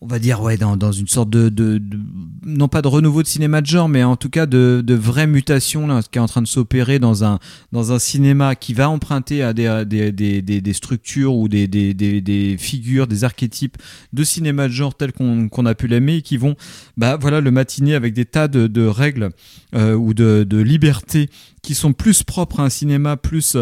on 0.02 0.08
va 0.08 0.18
dire 0.18 0.41
ouais 0.41 0.58
dans, 0.58 0.76
dans 0.76 0.91
une 0.91 1.08
sorte 1.08 1.30
de, 1.30 1.50
de, 1.50 1.78
de- 1.78 2.00
non 2.46 2.68
pas 2.68 2.82
de 2.82 2.88
renouveau 2.88 3.22
de 3.22 3.28
cinéma 3.28 3.62
de 3.62 3.68
genre, 3.68 3.88
mais 3.89 4.04
en 4.04 4.16
tout 4.16 4.30
cas 4.30 4.48
de, 4.48 4.82
de 4.84 4.94
vraie 4.96 5.28
mutation 5.28 5.86
là, 5.86 6.02
qui 6.10 6.18
est 6.18 6.22
en 6.22 6.28
train 6.28 6.41
de 6.41 6.48
s'opérer 6.48 6.98
dans 6.98 7.24
un 7.24 7.39
dans 7.72 7.91
un 7.91 8.00
cinéma 8.00 8.56
qui 8.56 8.74
va 8.74 8.89
emprunter 8.89 9.44
à 9.44 9.54
des 9.54 9.68
à 9.68 9.86
des, 9.86 10.12
des, 10.12 10.41
des, 10.41 10.62
des 10.62 10.74
structures 10.74 11.36
ou 11.36 11.48
des, 11.48 11.68
des, 11.68 11.94
des, 11.94 12.22
des 12.22 12.58
figures, 12.58 13.06
des 13.06 13.24
archétypes 13.24 13.78
de 14.14 14.24
cinéma 14.24 14.68
de 14.68 14.74
genre 14.74 14.96
tels 14.96 15.14
qu'on 15.14 15.50
qu'on 15.50 15.66
a 15.66 15.76
pu 15.76 15.88
l'aimer 15.88 16.16
et 16.16 16.22
qui 16.22 16.38
vont 16.38 16.56
bah 16.98 17.18
voilà 17.20 17.41
le 17.41 17.52
matiner 17.52 17.94
avec 17.94 18.14
des 18.14 18.26
tas 18.26 18.48
de, 18.48 18.68
de 18.68 18.86
règles 18.86 19.30
euh, 19.76 19.94
ou 19.94 20.14
de, 20.14 20.46
de 20.48 20.58
libertés 20.58 21.30
qui 21.62 21.76
sont 21.76 21.94
plus 21.94 22.24
propres 22.24 22.60
à 22.60 22.64
un 22.64 22.70
cinéma 22.70 23.18
plus 23.18 23.58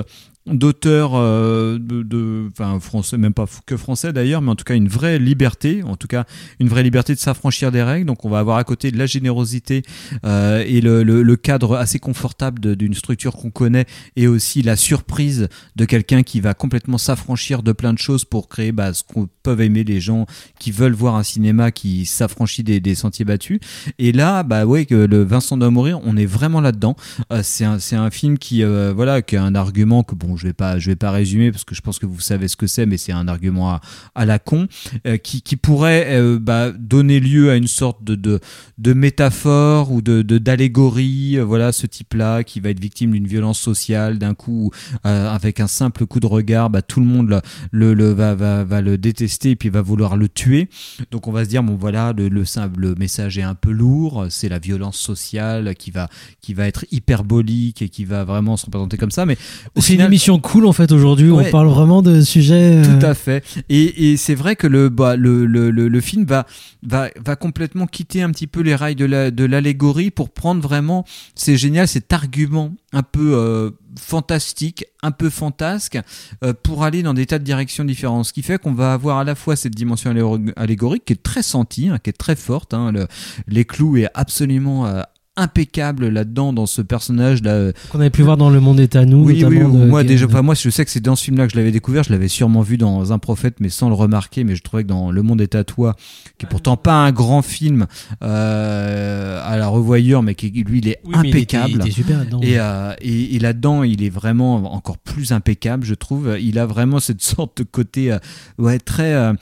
d'auteurs 0.47 1.11
euh, 1.13 1.77
de, 1.79 2.49
enfin 2.51 2.79
français 2.79 3.17
même 3.17 3.33
pas 3.33 3.45
que 3.67 3.77
français 3.77 4.11
d'ailleurs 4.11 4.41
mais 4.41 4.49
en 4.49 4.55
tout 4.55 4.63
cas 4.63 4.73
une 4.73 4.87
vraie 4.87 5.19
liberté 5.19 5.83
en 5.83 5.95
tout 5.95 6.07
cas 6.07 6.25
une 6.59 6.67
vraie 6.67 6.81
liberté 6.81 7.13
de 7.13 7.19
s'affranchir 7.19 7.71
des 7.71 7.83
règles. 7.83 8.07
Donc 8.07 8.25
on 8.25 8.29
va 8.29 8.39
avoir 8.39 8.57
à 8.57 8.63
côté 8.63 8.91
de 8.91 8.97
la 8.97 9.05
générosité 9.05 9.83
euh, 10.25 10.63
et 10.65 10.81
le, 10.81 11.03
le, 11.03 11.35
cadre 11.35 11.77
assez 11.77 11.99
confortable 11.99 12.75
d'une 12.75 12.93
structure 12.93 13.35
qu'on 13.35 13.51
connaît 13.51 13.85
et 14.15 14.27
aussi 14.27 14.61
la 14.61 14.75
surprise 14.75 15.47
de 15.75 15.85
quelqu'un 15.85 16.23
qui 16.23 16.39
va 16.39 16.53
complètement 16.53 16.97
s'affranchir 16.97 17.63
de 17.63 17.71
plein 17.71 17.93
de 17.93 17.99
choses 17.99 18.25
pour 18.25 18.47
créer 18.47 18.71
bah, 18.71 18.93
ce 18.93 19.03
qu'on 19.03 19.27
peuvent 19.43 19.61
aimer 19.61 19.83
les 19.83 19.99
gens 19.99 20.25
qui 20.59 20.71
veulent 20.71 20.93
voir 20.93 21.15
un 21.15 21.23
cinéma 21.23 21.71
qui 21.71 22.05
s'affranchit 22.05 22.63
des, 22.63 22.95
sentiers 22.95 23.25
battus. 23.25 23.59
Et 23.99 24.11
là 24.11 24.43
bah 24.43 24.65
ouais 24.65 24.85
que 24.85 24.95
le 24.95 25.23
Vincent 25.23 25.57
doit 25.57 25.69
mourir 25.69 25.99
on 26.03 26.17
est 26.17 26.25
vraiment 26.25 26.61
là 26.61 26.71
dedans 26.71 26.95
c'est 27.43 27.63
un, 27.63 27.79
c'est 27.79 27.95
un 27.95 28.09
film 28.09 28.37
qui 28.37 28.63
euh, 28.63 28.91
voilà 28.93 29.21
qui 29.21 29.37
a 29.37 29.43
un 29.43 29.55
argument 29.55 30.03
que 30.03 30.15
bon 30.15 30.30
je 30.37 30.47
vais 30.47 30.53
pas 30.53 30.79
je 30.79 30.89
vais 30.89 30.95
pas 30.95 31.11
résumer 31.11 31.51
parce 31.51 31.63
que 31.63 31.75
je 31.75 31.81
pense 31.81 31.99
que 31.99 32.05
vous 32.05 32.19
savez 32.19 32.47
ce 32.47 32.55
que 32.55 32.67
c'est 32.67 32.85
mais 32.85 32.97
c'est 32.97 33.11
un 33.11 33.27
argument 33.27 33.71
à, 33.71 33.81
à 34.15 34.25
la 34.25 34.39
con 34.39 34.67
euh, 35.07 35.17
qui, 35.17 35.41
qui 35.41 35.55
pourrait 35.55 36.07
euh, 36.09 36.39
bah, 36.39 36.71
donner 36.71 37.19
lieu 37.19 37.51
à 37.51 37.55
une 37.55 37.67
sorte 37.67 38.03
de, 38.03 38.15
de, 38.15 38.39
de 38.77 38.93
métaphore 38.93 39.91
ou 39.91 40.01
de 40.01 40.21
d'allégorie 40.21 41.37
euh, 41.37 41.43
voilà 41.43 41.71
ce 41.71 41.85
type 41.87 42.13
là 42.13 42.43
qui 42.43 42.59
va 42.59 42.69
être 42.69 42.79
victime 42.79 43.11
d'une 43.11 43.27
violence 43.27 43.59
sociale 43.59 44.17
d'un 44.19 44.33
coup 44.33 44.71
avec 45.03 45.59
un 45.59 45.67
simple 45.67 46.05
coup 46.05 46.19
de 46.19 46.27
regard 46.27 46.69
bah, 46.69 46.81
tout 46.81 46.99
le 46.99 47.05
monde 47.05 47.29
le, 47.29 47.41
le, 47.71 47.93
le- 47.93 48.11
va, 48.11 48.35
va, 48.35 48.63
va 48.63 48.81
le 48.81 48.97
détester 48.97 49.51
et 49.51 49.55
puis 49.55 49.69
va 49.69 49.81
vouloir 49.81 50.17
le 50.17 50.27
tuer. 50.27 50.69
Donc 51.11 51.27
on 51.27 51.31
va 51.31 51.43
se 51.45 51.49
dire 51.49 51.63
bon 51.63 51.75
voilà 51.75 52.13
le, 52.15 52.27
le 52.29 52.45
simple 52.45 52.79
le 52.79 52.95
message 52.95 53.37
est 53.37 53.41
un 53.43 53.55
peu 53.55 53.71
lourd 53.71 54.27
c'est 54.29 54.49
la 54.49 54.59
violence 54.59 54.97
sociale 54.97 55.75
qui 55.75 55.91
va 55.91 56.09
qui 56.41 56.53
va 56.53 56.67
être 56.67 56.85
hyperbolique 56.91 57.81
et 57.81 57.89
qui 57.89 58.05
va 58.05 58.23
vraiment 58.23 58.57
se 58.57 58.65
représenter 58.65 58.97
comme 58.97 59.11
ça 59.11 59.25
mais 59.25 59.37
au 59.75 59.81
final- 59.93 60.09
émission 60.21 60.39
cool 60.39 60.65
en 60.67 60.73
fait 60.73 60.91
aujourd'hui. 60.91 61.29
Ouais. 61.31 61.47
On 61.47 61.51
parle 61.51 61.67
vraiment 61.67 62.01
de 62.03 62.21
sujets. 62.21 62.77
euh, 62.85 62.99
tout 62.99 63.05
à 63.05 63.13
fait. 63.15 63.43
Et, 63.69 64.11
et 64.11 64.17
c'est 64.17 64.35
vrai 64.35 64.55
que 64.55 64.67
le, 64.67 64.89
bah, 64.89 65.15
le, 65.15 65.45
le, 65.45 65.71
le, 65.71 65.87
le 65.87 66.01
film 66.01 66.25
va, 66.25 66.45
va, 66.83 67.09
va 67.23 67.35
complètement 67.35 67.87
quitter 67.87 68.21
un 68.21 68.29
petit 68.29 68.47
peu 68.47 68.61
les 68.61 68.75
rails 68.75 68.95
de 68.95 69.05
la- 69.05 69.31
de 69.31 69.45
l'allégorie 69.45 70.11
pour 70.11 70.29
prendre 70.29 70.61
vraiment, 70.61 71.05
c'est 71.35 71.57
génial, 71.57 71.87
cet 71.87 72.13
argument 72.13 72.71
un 72.93 73.03
peu 73.03 73.33
euh, 73.35 73.71
fantastique, 73.99 74.85
un 75.01 75.11
peu 75.11 75.29
fantasque, 75.29 75.97
euh, 76.43 76.53
pour 76.61 76.83
aller 76.83 77.01
dans 77.03 77.13
des 77.13 77.25
tas 77.25 77.39
de 77.39 77.43
directions 77.43 77.83
différentes. 77.85 78.25
Ce 78.25 78.33
qui 78.33 78.43
fait 78.43 78.59
qu'on 78.61 78.73
va 78.73 78.93
avoir 78.93 79.17
à 79.17 79.23
la 79.23 79.33
fois 79.35 79.55
cette 79.55 79.73
dimension 79.75 80.11
allé- 80.11 80.53
allégorique 80.55 81.05
qui 81.05 81.13
est 81.13 81.23
très 81.23 81.41
sentie, 81.41 81.89
hein, 81.89 81.97
qui 82.03 82.09
est 82.11 82.13
très 82.13 82.35
forte. 82.35 82.73
hein, 82.75 82.91
le- 82.91 83.07
les 83.47 83.65
clous 83.65 83.97
est 83.97 84.09
absolument... 84.13 84.85
euh, 84.85 85.01
impeccable 85.41 86.07
là-dedans 86.09 86.53
dans 86.53 86.65
ce 86.65 86.81
personnage 86.81 87.41
là 87.43 87.71
Qu'on 87.91 87.99
avait 87.99 88.09
pu 88.09 88.21
voir 88.21 88.37
dans 88.37 88.49
Le 88.49 88.59
Monde 88.59 88.79
est 88.79 88.95
à 88.95 89.05
nous. 89.05 89.25
oui, 89.25 89.43
oui, 89.43 89.59
moi 89.59 90.03
déjà, 90.03 90.25
enfin, 90.27 90.41
moi 90.41 90.55
je 90.55 90.69
sais 90.69 90.85
que 90.85 90.91
c'est 90.91 90.99
dans 91.01 91.15
ce 91.15 91.23
film-là 91.25 91.47
que 91.47 91.53
je 91.53 91.57
l'avais 91.57 91.71
découvert, 91.71 92.03
je 92.03 92.11
l'avais 92.11 92.27
sûrement 92.27 92.61
vu 92.61 92.77
dans 92.77 93.11
Un 93.11 93.19
prophète, 93.19 93.55
mais 93.59 93.69
sans 93.69 93.89
le 93.89 93.95
remarquer, 93.95 94.43
mais 94.43 94.55
je 94.55 94.61
trouvais 94.63 94.83
que 94.83 94.87
dans 94.89 95.11
Le 95.11 95.21
Monde 95.23 95.41
est 95.41 95.55
à 95.55 95.63
toi, 95.63 95.95
qui 96.37 96.45
est 96.45 96.49
pourtant 96.49 96.77
pas 96.77 96.93
un 96.93 97.11
grand 97.11 97.41
film 97.41 97.87
euh, 98.23 99.41
à 99.43 99.57
la 99.57 99.67
revoyure, 99.67 100.23
mais 100.23 100.35
qui 100.35 100.49
lui 100.51 100.79
il 100.79 100.87
est 100.89 100.99
Oui, 101.03 101.15
mais 101.21 101.29
il 101.29 101.37
était- 101.37 101.57
impeccable. 101.57 101.71
il 101.73 101.81
était 101.81 101.91
super 101.91 102.17
là-dedans. 102.19 102.39
Et, 102.41 102.59
euh, 102.59 102.93
et, 103.01 103.35
et 103.35 103.39
là-dedans, 103.39 103.83
il 103.83 104.03
est 104.03 104.09
vraiment 104.09 104.73
encore 104.73 104.97
plus 104.97 105.31
impeccable, 105.31 105.85
je 105.85 105.93
trouve. 105.93 106.37
Il 106.41 106.59
a 106.59 106.65
vraiment 106.65 106.99
cette 106.99 107.21
sorte 107.21 107.57
de 107.59 107.63
côté, 107.63 108.11
euh, 108.11 108.19
ouais, 108.57 108.79
très. 108.79 109.33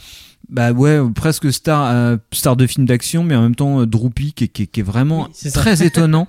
Bah 0.47 0.71
ouais, 0.71 0.99
presque 1.13 1.51
star, 1.53 1.91
euh, 1.91 2.17
star 2.33 2.55
de 2.55 2.65
film 2.65 2.85
d'action, 2.87 3.23
mais 3.23 3.35
en 3.35 3.41
même 3.43 3.53
temps 3.55 3.81
euh, 3.81 3.85
droopy, 3.85 4.33
qui, 4.33 4.45
est- 4.45 4.47
qui 4.47 4.63
est- 4.63 4.67
qui 4.67 4.79
est 4.79 4.83
vraiment 4.83 5.27
très 5.53 5.83
étonnant. 5.85 6.27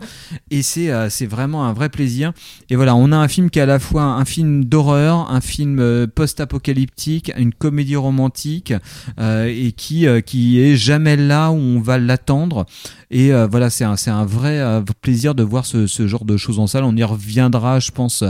et 0.50 0.62
c'est 0.62 0.90
euh, 0.90 1.08
c'est 1.08 1.24
vraiment 1.26 1.64
un 1.66 1.72
vrai 1.72 1.88
plaisir. 1.88 2.32
Et 2.68 2.76
voilà, 2.76 2.94
on 2.96 3.12
a 3.12 3.16
un 3.16 3.28
film 3.28 3.48
qui 3.48 3.58
est 3.58 3.62
à 3.62 3.66
la 3.66 3.78
fois 3.78 4.02
un 4.02 4.24
film 4.26 4.64
d'horreur, 4.66 5.30
un 5.30 5.40
film 5.40 5.78
euh, 5.80 6.06
post-apocalyptique, 6.06 7.32
une 7.38 7.52
comédie 7.54 7.96
romantique, 7.96 8.74
et 9.18 9.72
qui 9.76 10.06
qui 10.26 10.60
est 10.60 10.76
jamais 10.76 11.16
là 11.16 11.50
où 11.50 11.54
on 11.56 11.80
va 11.80 11.98
l'attendre. 11.98 12.66
Et 13.10 13.32
voilà, 13.50 13.70
c'est 13.70 13.84
un 13.84 13.96
c'est 13.96 14.10
un 14.10 14.24
vrai 14.24 14.82
plaisir 15.00 15.34
de 15.34 15.42
voir 15.42 15.64
ce, 15.66 15.86
ce 15.86 16.06
genre 16.06 16.24
de 16.24 16.36
choses 16.36 16.58
en 16.58 16.66
salle. 16.66 16.84
On 16.84 16.94
y 16.96 17.02
reviendra, 17.04 17.80
je 17.80 17.90
pense, 17.90 18.22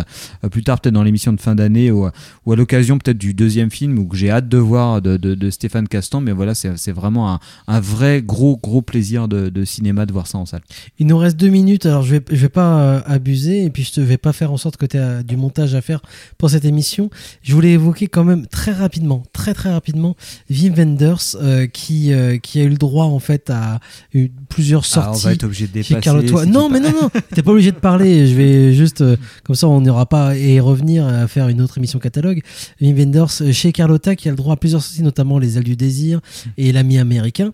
plus 0.50 0.62
tard 0.62 0.80
peut-être 0.80 0.94
dans 0.94 1.02
l'émission 1.02 1.32
de 1.32 1.40
fin 1.40 1.54
d'année 1.54 1.90
ou, 1.90 2.08
ou 2.46 2.52
à 2.52 2.56
l'occasion 2.56 2.96
peut-être 2.98 3.18
du 3.18 3.34
deuxième 3.34 3.70
film 3.70 3.98
ou 3.98 4.06
que 4.06 4.16
j'ai 4.16 4.30
hâte 4.30 4.48
de 4.48 4.58
voir 4.58 5.02
de, 5.02 5.16
de, 5.16 5.34
de 5.34 5.50
Stéphane 5.50 5.69
Castan. 5.88 6.20
Mais 6.20 6.32
voilà, 6.32 6.54
c'est 6.54 6.92
vraiment 6.92 7.32
un, 7.32 7.40
un 7.66 7.80
vrai 7.80 8.22
gros 8.22 8.56
gros 8.56 8.82
plaisir 8.82 9.28
de, 9.28 9.64
cinéma 9.64 10.06
de 10.06 10.12
voir 10.12 10.26
ça 10.26 10.38
en 10.38 10.46
salle. 10.46 10.62
Il 10.98 11.06
nous 11.06 11.18
reste 11.18 11.36
deux 11.36 11.48
minutes, 11.48 11.86
alors 11.86 12.02
je 12.02 12.16
vais, 12.16 12.24
je 12.30 12.36
vais 12.36 12.48
pas 12.48 12.80
euh, 12.80 13.00
abuser 13.06 13.64
et 13.64 13.70
puis 13.70 13.84
je 13.84 13.92
te 13.92 14.00
vais 14.00 14.18
pas 14.18 14.32
faire 14.32 14.52
en 14.52 14.56
sorte 14.56 14.76
que 14.76 14.86
tu 14.86 14.96
aies 14.96 15.22
du 15.22 15.36
montage 15.36 15.74
à 15.74 15.80
faire 15.80 16.00
pour 16.38 16.50
cette 16.50 16.64
émission. 16.64 17.10
Je 17.42 17.54
voulais 17.54 17.72
évoquer 17.72 18.06
quand 18.06 18.24
même 18.24 18.46
très 18.46 18.72
rapidement, 18.72 19.22
très 19.32 19.54
très 19.54 19.72
rapidement, 19.72 20.16
Wim 20.50 20.74
Wenders 20.74 21.36
euh, 21.36 21.66
qui 21.66 22.12
euh, 22.12 22.38
qui 22.38 22.60
a 22.60 22.64
eu 22.64 22.68
le 22.68 22.76
droit 22.76 23.06
en 23.06 23.18
fait 23.18 23.50
à 23.50 23.80
eu 24.14 24.30
plusieurs 24.50 24.82
Ah, 24.94 25.08
on 25.10 25.14
sorties. 25.14 25.24
va 25.24 25.32
être 25.32 25.44
obligé 25.44 25.66
de 25.66 25.80
chez 25.82 25.94
dépasser, 25.94 26.00
Carlo 26.04 26.20
si 26.26 26.48
Non, 26.50 26.68
mais 26.68 26.80
non, 26.80 26.90
non, 26.90 27.08
t'es 27.34 27.42
pas 27.42 27.52
obligé 27.52 27.72
de 27.72 27.78
parler. 27.78 28.26
Je 28.26 28.34
vais 28.34 28.74
juste 28.74 29.00
euh, 29.00 29.16
comme 29.44 29.56
ça, 29.56 29.66
on 29.68 29.80
n'aura 29.80 30.04
pas 30.06 30.36
y 30.36 30.60
revenir 30.60 31.06
à 31.06 31.26
faire 31.28 31.48
une 31.48 31.62
autre 31.62 31.78
émission 31.78 31.98
catalogue. 31.98 32.42
Wim 32.82 32.94
Wenders 32.96 33.40
euh, 33.40 33.52
chez 33.52 33.72
Carlotta 33.72 34.14
qui 34.16 34.28
a 34.28 34.32
le 34.32 34.36
droit 34.36 34.54
à 34.54 34.56
plusieurs 34.56 34.82
sorties, 34.82 35.02
notamment 35.02 35.38
Les 35.38 35.56
ailes 35.56 35.64
du 35.64 35.76
désir 35.76 36.20
et 36.58 36.72
L'ami 36.72 36.98
américain. 36.98 37.52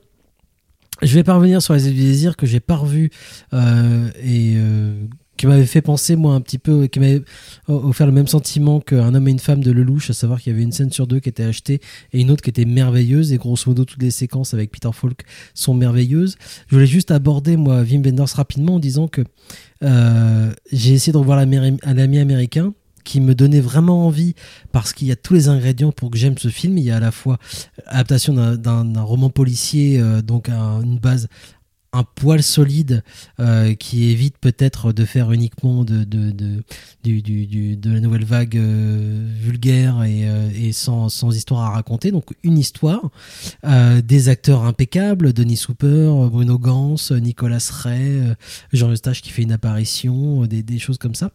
Je 1.02 1.14
vais 1.14 1.22
pas 1.24 1.34
revenir 1.34 1.60
sur 1.62 1.74
les 1.74 1.86
ailes 1.88 1.94
du 1.94 2.00
désir 2.02 2.36
que 2.36 2.46
j'ai 2.46 2.60
pas 2.60 2.76
revu 2.76 3.10
euh, 3.52 4.08
et 4.24 4.56
qui 5.36 5.46
m'avait 5.46 5.66
fait 5.66 5.82
penser 5.82 6.16
moi 6.16 6.34
un 6.34 6.40
petit 6.40 6.58
peu, 6.58 6.86
qui 6.86 6.98
m'avait 7.00 7.22
offert 7.68 8.06
le 8.06 8.12
même 8.12 8.26
sentiment 8.26 8.80
qu'un 8.80 9.14
homme 9.14 9.28
et 9.28 9.30
une 9.30 9.38
femme 9.38 9.62
de 9.62 9.70
Lelouch, 9.70 10.10
à 10.10 10.12
savoir 10.14 10.40
qu'il 10.40 10.52
y 10.52 10.54
avait 10.56 10.62
une 10.64 10.72
scène 10.72 10.90
sur 10.90 11.06
deux 11.06 11.20
qui 11.20 11.28
était 11.28 11.42
achetée 11.44 11.80
et 12.12 12.20
une 12.20 12.30
autre 12.30 12.42
qui 12.42 12.50
était 12.50 12.64
merveilleuse 12.64 13.32
et 13.32 13.36
grosso 13.36 13.64
modo 13.70 13.84
toutes 13.84 14.02
les 14.02 14.10
séquences 14.10 14.54
avec 14.54 14.70
Peter 14.70 14.90
Falk 14.92 15.24
sont 15.54 15.74
merveilleuses. 15.74 16.36
Je 16.68 16.74
voulais 16.74 16.86
juste 16.86 17.10
aborder 17.10 17.56
moi 17.56 17.82
Wim 17.82 18.02
Wenders 18.04 18.34
rapidement 18.34 18.76
en 18.76 18.78
disant 18.78 19.08
que 19.08 19.22
euh, 19.82 20.52
j'ai 20.72 20.92
essayé 20.94 21.12
de 21.12 21.18
revoir 21.18 21.38
un 21.38 21.98
ami 21.98 22.18
américain 22.18 22.72
qui 23.04 23.20
me 23.20 23.36
donnait 23.36 23.60
vraiment 23.60 24.04
envie 24.04 24.34
parce 24.72 24.92
qu'il 24.92 25.06
y 25.06 25.12
a 25.12 25.16
tous 25.16 25.32
les 25.34 25.48
ingrédients 25.48 25.92
pour 25.92 26.10
que 26.10 26.18
j'aime 26.18 26.36
ce 26.38 26.48
film. 26.48 26.76
Il 26.76 26.82
y 26.84 26.90
a 26.90 26.96
à 26.96 27.00
la 27.00 27.12
fois 27.12 27.38
adaptation 27.86 28.34
d'un- 28.56 29.00
roman 29.02 29.30
policier, 29.30 30.00
euh, 30.00 30.22
donc 30.22 30.48
un- 30.48 30.82
une 30.82 30.98
base 30.98 31.28
un 31.96 32.04
poil 32.04 32.42
solide 32.42 33.02
euh, 33.40 33.74
qui 33.74 34.10
évite 34.10 34.36
peut-être 34.38 34.92
de 34.92 35.04
faire 35.04 35.32
uniquement 35.32 35.84
de, 35.84 36.04
de, 36.04 36.30
de, 36.30 36.62
de 37.04 37.90
la 37.90 38.00
nouvelle 38.00 38.24
vague 38.24 38.56
euh, 38.56 39.30
vulgaire 39.40 40.02
et, 40.02 40.28
euh, 40.28 40.50
et 40.54 40.72
sans, 40.72 41.08
sans 41.08 41.34
histoire 41.34 41.62
à 41.62 41.70
raconter. 41.70 42.10
Donc 42.10 42.26
une 42.42 42.58
histoire, 42.58 43.10
des 44.04 44.28
acteurs 44.28 44.64
impeccables, 44.64 45.32
Denis 45.32 45.56
Souper, 45.56 46.12
Bruno 46.30 46.58
Gans, 46.58 46.96
Nicolas 47.10 47.66
Ray, 47.82 48.34
Jean 48.72 48.90
Eustache 48.90 49.22
qui 49.22 49.30
fait 49.30 49.42
une 49.42 49.52
apparition, 49.52 50.46
des, 50.46 50.78
choses 50.78 50.98
comme 50.98 51.14
ça, 51.14 51.30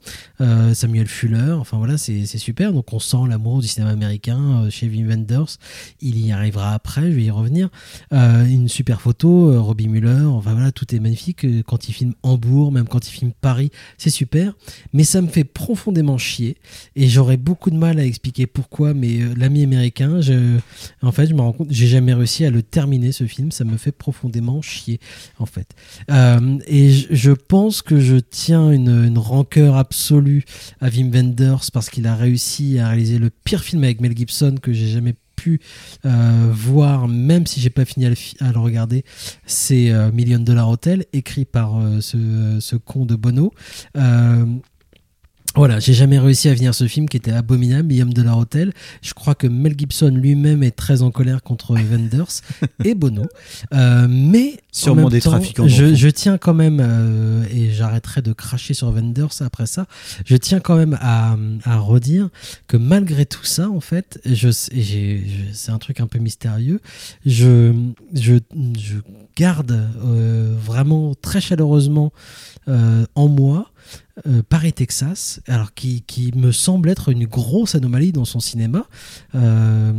Samuel 0.73 1.07
Fuller, 1.07 1.53
enfin 1.59 1.77
voilà, 1.77 1.97
c'est 1.97 2.25
super. 2.25 2.73
Donc 2.73 2.93
on 2.93 2.99
sent 2.99 3.17
l'amour 3.27 3.61
du 3.61 3.67
cinéma 3.67 3.91
américain 3.91 4.69
chez 4.69 4.87
Wim 4.87 5.07
Wenders. 5.07 5.57
Il 6.01 6.23
y 6.23 6.31
arrivera 6.31 6.73
après, 6.73 7.11
je 7.11 7.15
vais 7.15 7.23
y 7.23 7.31
revenir. 7.31 7.69
Une 8.11 8.67
super 8.67 9.01
photo, 9.01 9.61
Robbie 9.61 9.87
Muller, 9.87 10.25
enfin 10.25 10.50
voilà, 10.53 10.71
tout 10.71 10.93
est 10.95 10.99
magnifique. 10.99 11.45
Euh, 11.45 11.63
Quand 11.65 11.87
il 11.89 11.93
filme 11.93 12.13
Hambourg, 12.23 12.71
même 12.71 12.87
quand 12.87 13.07
il 13.07 13.11
filme 13.11 13.31
Paris, 13.39 13.71
c'est 13.97 14.09
super. 14.09 14.53
Mais 14.93 15.03
ça 15.03 15.21
me 15.21 15.27
fait 15.27 15.43
profondément 15.43 16.17
chier 16.17 16.57
et 16.95 17.07
j'aurais 17.07 17.37
beaucoup 17.37 17.69
de 17.71 17.77
mal 17.77 17.99
à 17.99 18.05
expliquer 18.05 18.47
pourquoi. 18.47 18.93
Mais 18.93 19.21
euh, 19.21 19.33
l'ami 19.37 19.63
américain, 19.63 20.21
je, 20.21 20.57
en 21.01 21.11
fait, 21.11 21.27
je 21.27 21.33
me 21.33 21.41
rends 21.41 21.53
compte, 21.53 21.67
j'ai 21.71 21.87
jamais 21.87 22.13
réussi 22.13 22.45
à 22.45 22.49
le 22.49 22.63
terminer 22.63 23.11
ce 23.11 23.25
film. 23.25 23.51
Ça 23.51 23.63
me 23.63 23.77
fait 23.77 23.91
profondément 23.91 24.61
chier, 24.61 24.99
en 25.39 25.45
fait. 25.45 25.67
Euh, 26.09 26.57
et 26.67 26.91
je, 26.91 27.07
je 27.11 27.31
pense 27.31 27.81
que 27.81 27.99
je 27.99 28.17
tiens 28.17 28.71
une, 28.71 29.05
une 29.05 29.17
rancœur 29.17 29.75
absolue 29.77 30.43
à 30.79 30.89
Wim 30.89 31.11
Wenders 31.11 31.71
parce 31.73 31.89
qu'il 31.89 32.07
a 32.07 32.15
réussi 32.15 32.79
à 32.79 32.89
réaliser 32.89 33.19
le 33.19 33.29
pire 33.29 33.63
film 33.63 33.83
avec 33.83 34.01
Mel 34.01 34.15
Gibson 34.15 34.55
que 34.61 34.73
j'ai 34.73 34.87
jamais 34.87 35.15
pu 35.35 35.59
euh, 36.05 36.49
voir, 36.51 37.07
même 37.07 37.45
si 37.45 37.59
j'ai 37.59 37.69
pas 37.69 37.85
fini 37.85 38.05
à 38.05 38.09
le, 38.51 38.59
regarder, 38.59 39.03
c'est 39.45 39.91
euh, 39.91 40.11
Million 40.11 40.39
Dollar 40.39 40.69
Hotel, 40.69 41.05
écrit 41.13 41.45
par 41.45 41.79
euh, 41.79 42.01
ce, 42.01 42.57
ce 42.59 42.75
con 42.75 43.05
de 43.05 43.15
Bono. 43.15 43.53
Voilà, 45.53 45.79
j'ai 45.79 45.93
jamais 45.93 46.17
réussi 46.17 46.47
à 46.47 46.53
venir 46.53 46.73
ce 46.73 46.87
film 46.87 47.09
qui 47.09 47.17
était 47.17 47.33
abominable, 47.33 47.89
Million 47.89 48.05
Dollar 48.05 48.37
Hotel. 48.37 48.71
Je 49.01 49.13
crois 49.13 49.35
que 49.35 49.47
Mel 49.47 49.77
Gibson 49.77 50.07
lui-même 50.09 50.63
est 50.63 50.71
très 50.71 51.01
en 51.01 51.11
colère 51.11 51.43
contre 51.43 51.73
Wenders 51.91 52.41
et 52.85 52.95
Bono. 52.95 53.23
Euh, 53.73 54.07
mais 54.09 54.57
Sûrement 54.71 55.01
en 55.01 55.03
même 55.05 55.11
des 55.11 55.19
temps, 55.19 55.31
trafiquants 55.31 55.67
Je, 55.67 55.93
je 55.93 56.07
tiens 56.07 56.37
quand 56.37 56.53
même, 56.53 56.79
euh, 56.81 57.43
et 57.53 57.69
j'arrêterai 57.71 58.21
de 58.21 58.31
cracher 58.31 58.73
sur 58.73 58.91
Wenders 58.91 59.41
après 59.41 59.65
ça, 59.65 59.87
je 60.25 60.37
tiens 60.37 60.61
quand 60.61 60.77
même 60.77 60.97
à, 61.01 61.35
à 61.65 61.77
redire 61.79 62.29
que 62.67 62.77
malgré 62.77 63.25
tout 63.25 63.43
ça, 63.43 63.69
en 63.69 63.81
fait, 63.81 64.21
je- 64.25 64.51
c'est 64.51 65.71
un 65.71 65.77
truc 65.79 65.99
un 65.99 66.07
peu 66.07 66.19
mystérieux, 66.19 66.79
je, 67.25 67.73
je, 68.13 68.35
je 68.79 68.95
garde 69.35 69.71
euh, 70.05 70.55
vraiment 70.63 71.13
très 71.21 71.41
chaleureusement 71.41 72.13
euh, 72.69 73.05
en 73.15 73.27
moi 73.27 73.70
euh, 74.27 74.41
Paris, 74.47 74.73
Texas, 74.73 75.39
alors 75.47 75.73
qui, 75.73 76.01
qui 76.05 76.31
me 76.35 76.51
semble 76.51 76.89
être 76.89 77.09
une 77.09 77.25
grosse 77.25 77.75
anomalie 77.75 78.11
dans 78.11 78.25
son 78.25 78.39
cinéma. 78.39 78.85
Euh, 79.35 79.93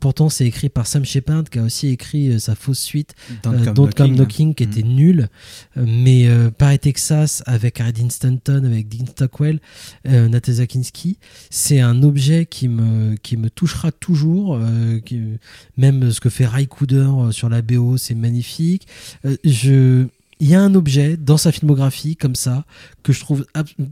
pourtant, 0.00 0.28
c'est 0.28 0.44
écrit 0.46 0.68
par 0.68 0.86
Sam 0.86 1.04
Shepard, 1.04 1.44
qui 1.44 1.58
a 1.58 1.62
aussi 1.62 1.88
écrit 1.88 2.30
euh, 2.30 2.38
sa 2.38 2.54
fausse 2.54 2.80
suite, 2.80 3.14
Don't 3.42 3.64
Come 3.64 3.74
Don't 3.74 3.74
Come 3.94 4.06
Knocking. 4.08 4.16
Knocking, 4.16 4.54
qui 4.54 4.62
était 4.64 4.82
nulle. 4.82 5.28
Euh, 5.76 5.84
mais 5.86 6.28
Paris, 6.58 6.78
Texas, 6.80 7.42
avec 7.46 7.80
Addin 7.80 8.10
Stanton, 8.10 8.64
avec 8.64 8.88
Dean 8.88 9.06
Stockwell, 9.06 9.60
euh, 10.08 10.28
Natasha 10.28 10.66
Kinski, 10.66 11.18
c'est 11.50 11.80
un 11.80 12.02
objet 12.02 12.46
qui 12.46 12.68
me, 12.68 13.14
qui 13.16 13.36
me 13.36 13.48
touchera 13.50 13.92
toujours. 13.92 14.58
qui- 15.04 15.20
même 15.76 16.10
ce 16.10 16.20
que 16.20 16.28
fait 16.30 16.46
Ray 16.46 16.66
Cooder 16.66 17.08
sur 17.30 17.48
la 17.48 17.62
BO, 17.62 17.96
c'est 17.96 18.14
magnifique. 18.14 18.86
Je 19.44 20.06
il 20.42 20.48
y 20.48 20.56
a 20.56 20.60
un 20.60 20.74
objet 20.74 21.16
dans 21.16 21.36
sa 21.36 21.52
filmographie 21.52 22.16
comme 22.16 22.34
ça 22.34 22.64
que 23.04 23.12
je 23.12 23.20
trouve 23.20 23.46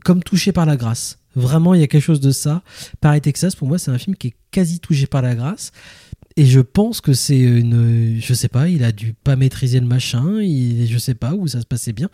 comme 0.04 0.20
touché 0.20 0.50
par 0.50 0.66
la 0.66 0.76
grâce. 0.76 1.18
Vraiment, 1.36 1.74
il 1.74 1.80
y 1.80 1.84
a 1.84 1.86
quelque 1.86 2.02
chose 2.02 2.18
de 2.18 2.32
ça. 2.32 2.64
Paris 3.00 3.20
Texas, 3.20 3.54
pour 3.54 3.68
moi, 3.68 3.78
c'est 3.78 3.92
un 3.92 3.98
film 3.98 4.16
qui 4.16 4.28
est 4.28 4.34
quasi 4.50 4.80
touché 4.80 5.06
par 5.06 5.22
la 5.22 5.36
grâce. 5.36 5.70
Et 6.34 6.44
je 6.44 6.58
pense 6.58 7.00
que 7.00 7.12
c'est 7.12 7.38
une, 7.38 8.18
je 8.20 8.34
sais 8.34 8.48
pas, 8.48 8.68
il 8.68 8.82
a 8.82 8.90
dû 8.90 9.12
pas 9.12 9.36
maîtriser 9.36 9.78
le 9.78 9.86
machin, 9.86 10.42
il, 10.42 10.88
je 10.90 10.98
sais 10.98 11.14
pas 11.14 11.34
où 11.34 11.46
ça 11.46 11.60
se 11.60 11.66
passait 11.66 11.92
bien. 11.92 12.10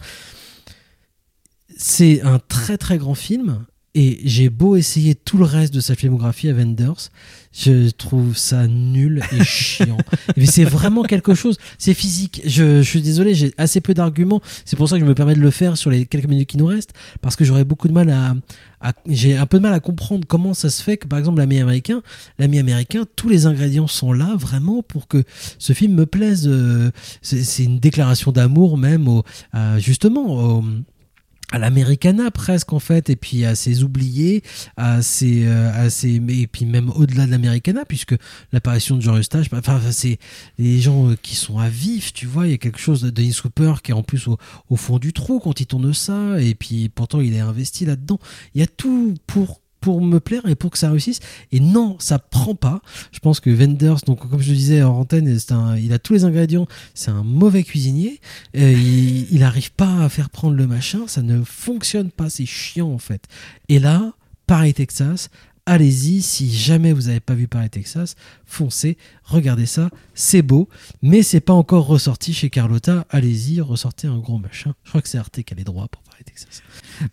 C'est 1.79 2.21
un 2.21 2.39
très 2.39 2.77
très 2.77 2.99
grand 2.99 3.15
film. 3.15 3.65
Et 3.99 4.21
j'ai 4.25 4.51
beau 4.51 4.77
essayer 4.77 5.15
tout 5.15 5.39
le 5.39 5.47
reste 5.47 5.73
de 5.73 5.81
sa 5.81 5.95
filmographie 5.95 6.51
à 6.51 6.53
Wenders, 6.53 7.09
je 7.55 7.89
trouve 7.89 8.37
ça 8.37 8.67
nul 8.67 9.23
et 9.33 9.43
chiant. 9.45 9.97
Mais 10.37 10.45
c'est 10.45 10.65
vraiment 10.65 11.03
quelque 11.03 11.35
chose. 11.35 11.57
C'est 11.79 11.95
physique. 11.95 12.43
Je, 12.45 12.83
je 12.83 12.89
suis 12.89 13.01
désolé, 13.01 13.35
j'ai 13.35 13.55
assez 13.57 13.81
peu 13.81 13.95
d'arguments. 13.95 14.43
C'est 14.67 14.77
pour 14.77 14.87
ça 14.87 14.97
que 14.97 15.01
je 15.01 15.09
me 15.09 15.15
permets 15.15 15.35
de 15.35 15.41
le 15.41 15.51
faire 15.51 15.79
sur 15.79 15.89
les 15.89 16.05
quelques 16.05 16.29
minutes 16.29 16.51
qui 16.51 16.59
nous 16.59 16.67
restent, 16.67 16.93
parce 17.23 17.37
que 17.37 17.45
j'aurais 17.47 17.65
beaucoup 17.65 17.89
de 17.89 17.95
mal 17.95 18.11
à, 18.11 18.35
à- 18.83 18.93
j'ai 19.09 19.35
un 19.39 19.47
peu 19.47 19.57
de 19.57 19.63
mal 19.63 19.73
à 19.73 19.81
comprendre 19.81 20.27
comment 20.29 20.53
ça 20.53 20.69
se 20.69 20.83
fait 20.83 20.99
que, 20.99 21.07
par 21.07 21.19
exemple, 21.19 21.39
l'ami 21.39 21.59
américain, 21.59 22.03
l'ami 22.39 22.59
américain, 22.59 23.05
tous 23.17 23.31
les 23.31 23.47
ingrédients 23.47 23.87
sont 23.87 24.13
là 24.13 24.37
vraiment 24.39 24.83
pour 24.83 25.09
que 25.09 25.25
ce 25.59 25.73
film 25.73 25.95
me 25.95 26.05
plaise. 26.05 26.47
Euh, 26.47 26.91
C'est 27.23 27.43
c'est 27.45 27.65
une 27.65 27.79
déclaration 27.79 28.31
d'amour 28.31 28.77
même, 28.77 29.09
au, 29.09 29.25
à- 29.55 29.79
justement. 29.79 30.59
au- 30.59 30.65
à 31.53 31.59
l'Americana 31.59 32.31
presque 32.31 32.73
en 32.73 32.79
fait 32.81 33.11
et 33.11 33.17
puis 33.17 33.45
à 33.45 33.55
ses 33.55 33.85
oubliés 33.85 34.43
à 34.77 35.03
ses, 35.03 35.47
euh, 35.47 35.71
à 35.73 35.91
ses 35.91 36.15
et 36.29 36.47
puis 36.47 36.65
même 36.65 36.91
au-delà 36.91 37.27
de 37.27 37.31
l'Americana 37.31 37.85
puisque 37.85 38.17
l'apparition 38.53 38.97
de 38.97 39.03
Jean 39.03 39.17
Eustache 39.17 39.49
bah, 39.51 39.59
enfin 39.61 39.81
c'est 39.91 40.19
les 40.59 40.81
gens 40.81 41.11
euh, 41.11 41.17
qui 41.21 41.37
sont 41.37 41.59
à 41.59 41.69
vif 41.69 42.13
tu 42.13 42.27
vois 42.27 42.47
il 42.47 42.51
y 42.51 42.55
a 42.55 42.59
quelque 42.59 42.81
chose 42.81 43.03
de 43.03 43.11
Denis 43.11 43.37
Hooper 43.45 43.75
qui 43.83 43.93
est 43.93 43.95
en 43.95 44.03
plus 44.03 44.27
au, 44.29 44.39
au 44.71 44.77
fond 44.77 44.99
du 44.99 45.13
trou 45.13 45.39
quand 45.39 45.61
il 45.61 45.67
tourne 45.67 45.95
ça 45.95 46.41
et 46.41 46.55
puis 46.55 46.89
pourtant 46.89 47.21
il 47.21 47.35
est 47.35 47.41
investi 47.41 47.85
là-dedans. 47.85 48.19
Il 48.55 48.61
y 48.61 48.65
a 48.65 48.67
tout 48.67 49.15
pour 49.27 49.61
pour 49.87 50.01
me 50.01 50.19
plaire 50.19 50.45
et 50.49 50.57
pour 50.57 50.73
que 50.73 50.79
ça 50.79 50.91
réussisse. 50.91 51.21
Et 51.53 51.61
non 51.61 51.97
ça 52.01 52.19
prend 52.19 52.57
pas. 52.57 52.83
Je 53.13 53.21
pense 53.21 53.39
que 53.39 53.51
Wenders 53.51 54.01
donc 54.05 54.29
comme 54.29 54.43
je 54.43 54.53
disais 54.53 54.83
en 54.83 54.99
antenne 54.99 55.39
un, 55.51 55.77
il 55.77 55.93
a 55.93 56.01
tous 56.01 56.13
les 56.13 56.25
ingrédients. 56.25 56.67
C'est 56.95 57.13
un 57.13 57.23
mauvais 57.23 57.63
cuisinier. 57.63 58.21
Il, 58.53 59.33
il 59.33 59.45
arrive 59.45 59.71
pas 59.71 60.03
à 60.03 60.09
faire 60.09 60.29
prendre 60.29 60.57
le 60.57 60.67
machin. 60.67 61.07
Ça 61.07 61.23
ne 61.23 61.45
fonctionne 61.45 62.11
pas. 62.11 62.31
C'est 62.31 62.47
chiant 62.47 62.91
en 62.91 62.99
fait. 62.99 63.27
Et 63.69 63.79
là 63.79 64.13
Paris 64.49 64.75
Texas 64.75 65.31
allez-y. 65.67 66.21
Si 66.21 66.53
jamais 66.53 66.93
vous 66.93 67.03
n'avez 67.03 67.21
pas 67.21 67.35
vu 67.35 67.47
Paris 67.47 67.71
Texas 67.71 68.17
foncez 68.45 68.99
regardez 69.27 69.67
ça 69.67 69.91
c'est 70.15 70.43
beau 70.43 70.69
mais 71.03 71.23
c'est 71.23 71.41
pas 71.41 71.53
encore 71.53 71.87
ressorti 71.87 72.33
chez 72.33 72.49
Carlotta 72.51 73.07
allez-y 73.11 73.61
ressortez 73.61 74.07
un 74.09 74.19
gros 74.19 74.39
machin 74.39 74.75
je 74.85 74.89
crois 74.91 75.03
que 75.03 75.09
c'est 75.09 75.19
Arte 75.19 75.43
qui 75.43 75.53
a 75.53 75.57
les 75.57 75.65
droits 75.65 75.89
pour 75.91 76.03
Paris 76.03 76.23
Texas 76.25 76.63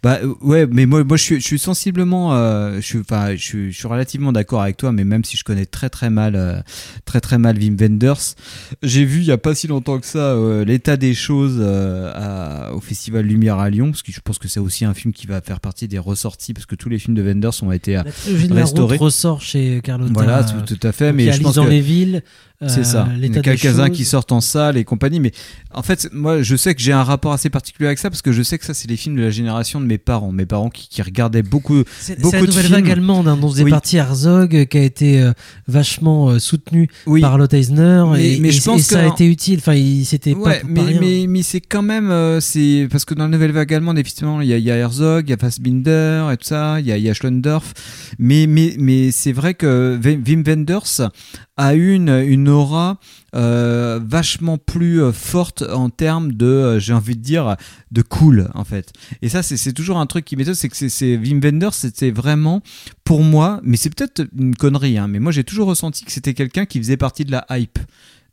Bah 0.02 0.20
euh, 0.24 0.34
ouais, 0.42 0.66
mais 0.66 0.86
moi, 0.86 1.04
moi 1.04 1.18
je 1.18 1.24
suis, 1.24 1.36
je 1.42 1.46
suis 1.46 1.60
sensiblement, 1.60 2.34
euh, 2.34 2.76
je 2.78 2.82
suis, 2.82 3.00
enfin, 3.00 3.36
je 3.36 3.44
suis, 3.44 3.72
je 3.74 3.78
suis 3.78 3.88
relativement 3.88 4.32
d'accord 4.32 4.62
avec 4.62 4.78
toi, 4.78 4.94
mais 4.94 5.04
même 5.04 5.26
si 5.26 5.36
je 5.36 5.44
connais 5.44 5.66
très 5.66 5.90
très 5.90 6.10
mal, 6.10 6.36
euh, 6.38 6.62
très 7.04 7.20
très 7.20 7.38
mal 7.38 7.58
Wim 7.58 7.76
Wenders, 7.78 8.36
j'ai 8.82 9.04
vu 9.04 9.20
il 9.20 9.26
y 9.26 9.32
a 9.32 9.38
pas 9.38 9.54
si 9.56 9.68
longtemps 9.68 10.00
que 10.00 10.06
ça 10.06 10.20
euh, 10.20 10.64
l'état 10.64 10.96
des 10.96 11.14
choses 11.14 11.62
à- 11.62 12.74
au 12.74 12.80
Festival 12.80 13.26
Lumière 13.26 13.58
à 13.60 13.70
Lyon, 13.70 13.92
parce 13.92 14.04
que 14.04 14.12
je 14.14 14.22
pense 14.22 14.38
que 14.38 14.48
c'est 14.48 14.60
aussi 14.62 14.86
un 14.86 14.94
film 14.94 15.14
qui 15.14 15.28
va 15.28 15.42
faire 15.42 15.60
partie 15.60 15.88
des 15.90 16.00
ressorties, 16.00 16.54
parce 16.54 16.66
que 16.66 16.76
tous 16.76 16.88
les 16.90 16.98
films 17.00 17.16
de 17.16 17.22
Wenders 17.22 17.62
ont 17.64 17.72
été 17.74 17.98
euh, 17.98 18.04
La 18.50 18.56
restaurés. 18.56 18.98
route 18.98 19.06
ressort 19.08 19.42
chez 19.42 19.82
Carlotta. 19.84 20.14
Voilà, 20.14 20.44
tout, 20.46 20.76
tout 20.76 20.88
à 20.88 20.92
fait. 20.94 21.12
Mais 21.12 21.32
je 21.32 21.42
pense 21.42 21.56
que 21.56 21.62
les 22.06 22.12
villes, 22.12 22.24
c'est 22.68 22.80
euh, 22.80 22.84
ça. 22.84 23.08
Il 23.18 23.34
y 23.34 23.38
a 23.38 23.42
quelques-uns 23.42 23.90
qui 23.90 24.06
sortent 24.06 24.32
en 24.32 24.40
salle 24.42 24.78
et 24.78 24.84
compagnie. 24.86 25.20
Mais 25.20 25.32
en 25.74 25.82
fait, 25.84 26.10
moi, 26.14 26.42
je 26.42 26.56
sais 26.56 26.74
que 26.76 26.82
j'ai 26.82 26.94
un 26.94 27.04
rapport 27.04 27.34
assez 27.34 27.50
particulier 27.50 27.88
avec 27.88 28.00
ça 28.00 28.10
parce 28.10 28.22
que 28.22 28.32
je 28.32 28.42
sais 28.42 28.58
que 28.58 28.66
ça, 28.66 28.74
c'est 28.74 28.90
les 28.90 28.96
films 28.98 29.16
de 29.18 29.22
la 29.22 29.30
génération 29.32 29.82
de 29.82 29.86
mes 29.86 29.98
parents. 29.98 30.32
Mes 30.32 30.46
parents 30.46 30.70
qui, 30.70 30.88
qui 30.88 31.02
regardaient 31.02 31.44
beaucoup, 31.44 31.84
beaucoup 32.20 32.32
la 32.32 32.42
de 32.42 32.46
nouvelle 32.46 32.64
films. 32.66 32.76
vague 32.76 32.92
allemande 32.92 33.28
hein, 33.28 33.38
dont 33.38 33.50
faisait 33.50 33.64
Oui. 33.64 33.72
partie 33.72 33.98
Herzog, 33.98 34.56
euh, 34.56 34.66
qui 34.66 34.78
a 34.78 34.84
été 34.84 35.22
euh, 35.22 35.34
vachement 35.68 36.30
euh, 36.30 36.40
soutenu 36.40 36.88
Oui. 37.06 37.22
par 37.22 37.38
Lotte 37.38 37.54
Eisner. 37.54 38.04
Mais- 38.12 38.36
et, 38.36 38.40
mais 38.40 38.50
et- 38.50 38.52
je 38.52 38.62
pense 38.64 38.80
et 38.80 38.84
ça 38.84 39.00
a 39.00 39.10
que- 39.10 39.14
été 39.14 39.26
utile. 39.28 39.60
Enfin, 39.60 39.74
il 39.74 40.04
Ouais, 40.36 40.60
pas, 40.62 40.68
mais, 40.68 40.98
mais, 41.00 41.26
mais 41.28 41.42
c'est 41.44 41.60
quand 41.62 41.82
même, 41.82 42.10
euh, 42.12 42.40
c'est 42.40 42.88
parce 42.90 43.04
que 43.06 43.14
dans 43.14 43.24
la 43.26 43.30
nouvelle 43.30 43.52
vague 43.52 43.74
allemande, 43.74 43.98
effectivement, 44.00 44.42
il 44.42 44.48
y 44.48 44.54
a, 44.54 44.58
il 44.58 44.64
y 44.64 44.72
a 44.72 44.76
Herzog, 44.78 45.26
il 45.28 45.32
y 45.32 45.34
a 45.34 45.38
Fassbinder 45.38 46.30
et 46.32 46.38
tout 46.38 46.46
ça, 46.46 46.80
il 46.80 46.86
y 46.86 46.92
a, 46.92 46.98
y 46.98 47.10
a 47.10 47.14
Schlendorf, 47.14 47.74
mais, 48.20 48.48
mais, 48.48 48.76
mais 48.80 49.12
c'est 49.12 49.32
vrai 49.32 49.54
que 49.54 50.00
Wim 50.04 50.44
Wenders 50.46 51.10
a 51.58 51.74
une, 51.76 52.10
une 52.10 52.43
aura 52.48 52.98
euh, 53.36 54.00
vachement 54.06 54.58
plus 54.58 55.02
euh, 55.02 55.12
forte 55.12 55.62
en 55.64 55.90
termes 55.90 56.34
de, 56.34 56.46
euh, 56.46 56.80
j'ai 56.80 56.94
envie 56.94 57.16
de 57.16 57.22
dire, 57.22 57.56
de 57.92 58.02
cool 58.02 58.50
en 58.54 58.64
fait. 58.64 58.92
Et 59.22 59.30
ça, 59.30 59.44
c'est 59.44 59.74
toujours 59.74 59.98
un 59.98 60.06
truc 60.06 60.26
qui 60.26 60.36
m'étonne, 60.36 60.56
c'est 60.56 60.70
que 60.70 60.76
c'est- 60.76 61.18
Wim 61.18 61.40
Wenders, 61.44 61.74
c'était 61.74 62.12
vraiment 62.12 62.62
pour 63.04 63.22
moi, 63.24 63.60
mais 63.64 63.78
c'est 63.78 63.90
peut-être 63.94 64.26
une 64.38 64.56
connerie, 64.56 64.98
hein, 64.98 65.08
mais 65.08 65.20
moi 65.20 65.32
j'ai 65.32 65.44
toujours 65.44 65.68
ressenti 65.68 66.06
que 66.06 66.12
c'était 66.12 66.34
quelqu'un 66.34 66.66
qui 66.66 66.80
faisait 66.80 66.98
partie 66.98 67.26
de 67.26 67.32
la 67.32 67.46
hype. 67.52 67.80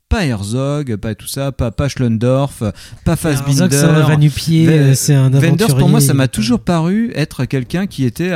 Pas 0.08 0.26
Herzog, 0.26 0.96
pas 0.96 1.14
tout 1.14 1.28
ça, 1.28 1.52
pas, 1.52 1.70
pas 1.70 1.86
Schlendorf, 1.88 2.64
pas 3.04 3.14
Fassbinder. 3.14 3.62
Herzog, 3.62 3.70
c'est 3.72 3.84
un 3.84 4.02
va-nu-pied, 4.08 4.94
c'est 4.96 5.14
un 5.14 5.30
Wenders, 5.30 5.40
pour 5.40 5.66
aventurier. 5.66 5.88
moi, 5.88 6.00
ça 6.00 6.14
m'a 6.14 6.26
toujours 6.26 6.58
paru 6.58 7.12
être 7.14 7.44
quelqu'un 7.44 7.86
qui 7.86 8.04
était. 8.04 8.32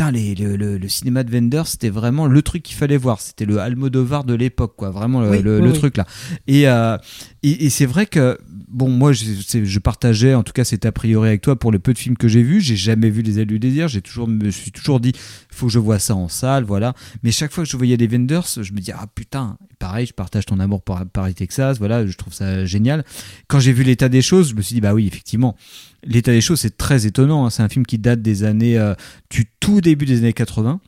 Putain, 0.00 0.12
les- 0.12 0.34
le, 0.34 0.56
le- 0.56 0.78
le 0.78 0.88
cinéma 0.88 1.24
de 1.24 1.30
Wenders, 1.30 1.66
c'était 1.66 1.90
vraiment 1.90 2.26
le 2.26 2.40
truc 2.40 2.62
qu'il 2.62 2.74
fallait 2.74 2.96
voir. 2.96 3.20
C'était 3.20 3.44
le 3.44 3.58
Almodovar 3.60 4.24
de 4.24 4.32
l'époque, 4.32 4.72
quoi. 4.74 4.88
Vraiment 4.88 5.20
le, 5.20 5.28
Oui, 5.28 5.42
le- 5.42 5.56
oui, 5.58 5.62
le 5.66 5.72
oui. 5.72 5.78
truc 5.78 5.98
là. 5.98 6.06
Et, 6.46 6.66
euh, 6.66 6.96
et, 7.42 7.64
et 7.66 7.70
c'est 7.70 7.86
vrai 7.86 8.06
que, 8.06 8.38
bon, 8.68 8.90
moi, 8.90 9.12
je, 9.12 9.24
je 9.64 9.78
partageais, 9.78 10.34
en 10.34 10.42
tout 10.42 10.52
cas, 10.52 10.64
cet 10.64 10.84
a 10.84 10.92
priori 10.92 11.28
avec 11.28 11.40
toi 11.40 11.58
pour 11.58 11.72
le 11.72 11.78
peu 11.78 11.92
de 11.92 11.98
films 11.98 12.16
que 12.16 12.28
j'ai 12.28 12.42
vus. 12.42 12.60
J'ai 12.60 12.76
jamais 12.76 13.08
vu 13.10 13.22
Les 13.22 13.38
Ailes 13.38 13.46
du 13.46 13.58
désir. 13.58 13.88
J'ai 13.88 14.02
toujours, 14.02 14.28
me 14.28 14.50
suis 14.50 14.72
toujours 14.72 15.00
dit, 15.00 15.12
faut 15.50 15.66
que 15.66 15.72
je 15.72 15.78
vois 15.78 15.98
ça 15.98 16.14
en 16.14 16.28
salle, 16.28 16.64
voilà. 16.64 16.94
Mais 17.22 17.32
chaque 17.32 17.52
fois 17.52 17.64
que 17.64 17.70
je 17.70 17.76
voyais 17.76 17.96
des 17.96 18.06
Wenders, 18.06 18.46
je 18.60 18.72
me 18.72 18.80
dis, 18.80 18.92
ah 18.92 19.06
putain, 19.14 19.56
pareil, 19.78 20.06
je 20.06 20.12
partage 20.12 20.44
ton 20.46 20.60
amour 20.60 20.82
pour 20.82 21.00
Paris, 21.12 21.34
Texas, 21.34 21.78
voilà, 21.78 22.06
je 22.06 22.16
trouve 22.16 22.34
ça 22.34 22.64
génial. 22.66 23.04
Quand 23.48 23.58
j'ai 23.60 23.72
vu 23.72 23.84
l'état 23.84 24.08
des 24.08 24.22
choses, 24.22 24.50
je 24.50 24.54
me 24.54 24.62
suis 24.62 24.74
dit, 24.74 24.80
bah 24.80 24.92
oui, 24.92 25.06
effectivement, 25.06 25.56
l'état 26.04 26.32
des 26.32 26.40
choses, 26.42 26.60
c'est 26.60 26.76
très 26.76 27.06
étonnant. 27.06 27.46
hein. 27.46 27.50
C'est 27.50 27.62
un 27.62 27.68
film 27.68 27.86
qui 27.86 27.98
date 27.98 28.20
des 28.22 28.44
années, 28.44 28.78
euh, 28.78 28.94
du 29.30 29.46
tout 29.60 29.80
début 29.80 30.04
des 30.04 30.18
années 30.18 30.32
80. 30.32 30.80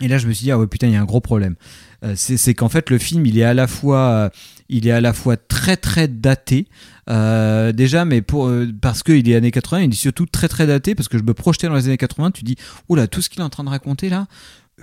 Et 0.00 0.08
là, 0.08 0.18
je 0.18 0.26
me 0.26 0.32
suis 0.32 0.44
dit, 0.44 0.50
ah 0.50 0.58
ouais, 0.58 0.66
putain, 0.66 0.86
il 0.86 0.92
y 0.92 0.96
a 0.96 1.00
un 1.00 1.04
gros 1.04 1.20
problème. 1.20 1.56
Euh, 2.04 2.12
c'est 2.16 2.54
qu'en 2.54 2.68
fait, 2.68 2.90
le 2.90 2.98
film, 2.98 3.26
il 3.26 3.38
est 3.38 3.44
à 3.44 3.54
la 3.54 3.66
fois, 3.66 4.30
euh, 4.70 5.36
très, 5.48 5.76
très 5.76 6.08
daté. 6.08 6.68
Euh, 7.10 7.72
déjà, 7.72 8.04
mais 8.04 8.22
parce 8.80 9.02
qu'il 9.02 9.28
est 9.28 9.34
années 9.34 9.50
80, 9.50 9.82
il 9.82 9.92
est 9.92 9.96
surtout 9.96 10.26
très, 10.26 10.48
très 10.48 10.66
daté, 10.66 10.94
parce 10.94 11.08
que 11.08 11.18
je 11.18 11.24
me 11.24 11.34
projetais 11.34 11.66
dans 11.66 11.74
les 11.74 11.86
années 11.86 11.96
80, 11.96 12.30
tu 12.30 12.44
dis, 12.44 12.56
là, 12.90 13.06
tout 13.06 13.22
ce 13.22 13.28
qu'il 13.28 13.40
est 13.40 13.44
en 13.44 13.50
train 13.50 13.64
de 13.64 13.70
raconter 13.70 14.08
là, 14.08 14.26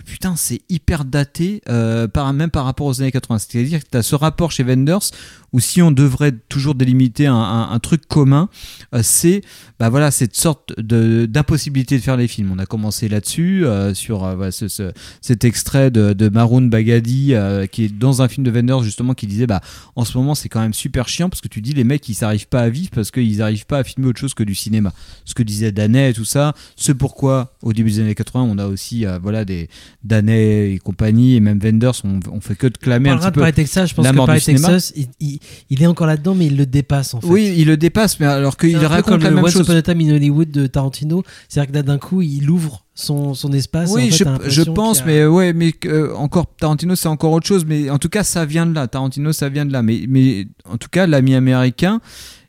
putain, 0.04 0.36
c'est 0.36 0.62
hyper 0.70 1.06
daté, 1.06 1.62
euh, 1.70 2.08
par, 2.08 2.32
même 2.34 2.50
par 2.50 2.66
rapport 2.66 2.88
aux 2.88 3.02
années 3.02 3.12
80. 3.12 3.40
C'est-à-dire 3.40 3.84
que 3.84 3.90
tu 3.90 3.98
as 3.98 4.04
ce 4.04 4.16
rapport 4.16 4.52
chez 4.52 4.64
Wenders 4.64 5.12
où 5.54 5.62
si 5.62 5.82
on 5.82 5.92
devrait 5.92 6.34
toujours 6.50 6.76
délimiter 6.76 7.28
un, 7.28 7.80
truc 7.82 8.08
commun, 8.08 8.50
euh, 8.94 9.00
c'est 9.04 9.42
bah 9.80 9.88
voilà, 9.90 10.12
cette 10.12 10.36
sorte 10.36 10.78
d'impossibilité 10.78 11.98
de, 11.98 12.02
faire 12.04 12.18
les 12.18 12.28
films. 12.28 12.52
On 12.52 12.60
a 12.60 12.66
commencé 12.66 13.08
là-dessus, 13.08 13.66
euh, 13.66 13.94
sur 13.94 14.30
ce- 14.52 14.68
ce- 14.68 14.92
cet 15.22 15.46
extrait 15.46 15.92
de, 15.92 16.30
Maroon 16.30 16.64
Bagadi, 16.64 17.34
qui 17.72 17.86
est 17.86 17.98
dans 17.98 18.22
un 18.22 18.28
film 18.28 18.46
de 18.46 18.52
Wenders, 18.52 18.84
justement, 18.84 19.14
qui 19.14 19.28
disait 19.28 19.48
bah 19.48 19.62
en 19.96 20.04
ce 20.04 20.18
moment, 20.18 20.36
c'est 20.36 20.50
quand 20.50 20.60
même 20.60 20.74
super 20.74 21.08
chiant 21.08 21.30
parce 21.30 21.40
que 21.40 21.48
tu 21.48 21.62
dis 21.62 21.74
les 21.74 21.86
mecs, 21.86 22.08
ils 22.10 22.16
s'arrivent 22.16 22.48
pas 22.50 22.62
à 22.62 22.70
vivre 22.70 22.90
parce 22.94 23.12
qu'ils 23.12 23.38
n'arrivent 23.38 23.66
pas 23.66 23.78
à 23.78 23.84
filmer 23.86 24.10
autre 24.10 24.20
chose 24.20 24.34
que 24.34 24.44
du 24.44 24.56
cinéma. 24.56 24.92
Ce 25.24 25.34
que 25.34 25.44
disait 25.44 25.72
Danet 25.72 26.10
et 26.10 26.14
tout 26.14 26.26
ça, 26.26 26.54
c'est 26.76 26.96
pourquoi 26.96 27.54
au 27.62 27.72
début 27.72 27.92
des 27.92 28.00
années 28.02 28.16
80, 28.16 28.44
on 28.44 28.58
a 28.58 28.66
aussi 28.66 29.06
voilà 29.22 29.46
des 29.46 29.70
Danet 30.04 30.74
et 30.74 30.78
compagnie 30.80 31.36
et 31.36 31.40
même 31.40 31.60
Wenders, 31.60 31.94
on, 32.04 32.20
on 32.32 32.42
fait 32.42 32.56
que 32.56 32.68
de 32.68 32.74
On 32.80 32.84
clamer 32.84 33.10
un 33.10 33.14
parlera 33.14 33.30
petit 33.30 33.32
de 33.32 33.36
peu 33.36 33.42
Paris 33.42 33.54
Texas, 33.54 33.90
je 33.90 33.96
pense 33.96 34.06
la 34.06 34.12
que 34.12 34.18
Paris. 34.18 34.42
Texas, 34.42 34.94
il, 34.96 35.08
il- 35.20 35.40
il 35.70 35.82
est 35.84 35.88
encore 35.88 36.08
là-dedans, 36.08 36.36
mais 36.36 36.46
il 36.48 36.58
le 36.58 36.66
dépasse 36.66 37.14
en 37.14 37.22
fait. 37.22 37.28
Oui, 37.28 37.54
il 37.58 37.68
le 37.68 37.78
dépasse, 37.78 38.20
mais 38.20 38.26
alors 38.26 38.58
qu'il 38.58 38.76
un 38.76 38.88
raconte 38.88 39.14
comme 39.14 39.24
la 39.24 39.30
le 39.30 39.36
même 39.36 39.46
Once 39.46 39.54
chose. 39.54 39.68
Upon 39.68 39.76
a 39.78 39.82
Time 39.82 40.02
in 40.02 40.16
Hollywood 40.16 40.52
de 40.52 40.68
Tarantino, 40.68 41.24
c'est-à-dire 41.50 41.72
que 41.72 41.76
là 41.78 41.84
d'un 41.84 41.98
coup 41.98 42.22
il 42.22 42.50
ouvre 42.50 42.86
son, 42.94 43.34
son 43.34 43.52
espace. 43.52 43.92
en 43.92 43.96
Oui, 43.96 44.12
fait, 44.12 44.26
je, 44.50 44.62
pense, 44.64 45.02
a- 45.02 45.06
mais 45.06 45.26
ouais, 45.26 45.54
mais 45.54 45.74
euh, 45.86 46.14
encore 46.16 46.46
Tarantino, 46.56 46.96
c'est 46.96 47.08
encore 47.10 47.32
autre 47.34 47.46
chose. 47.48 47.66
Mais 47.66 47.90
en 47.90 47.98
tout 47.98 48.08
cas, 48.10 48.24
ça 48.24 48.46
vient 48.46 48.66
de 48.66 48.74
là. 48.74 48.88
Tarantino, 48.88 49.34
ça 49.34 49.50
vient 49.50 49.66
de 49.66 49.74
là. 49.74 49.82
Mais, 49.82 50.06
mais 50.08 50.48
en 50.64 50.78
tout 50.78 50.88
cas, 50.90 51.06
l'ami 51.06 51.36
américain, 51.36 52.00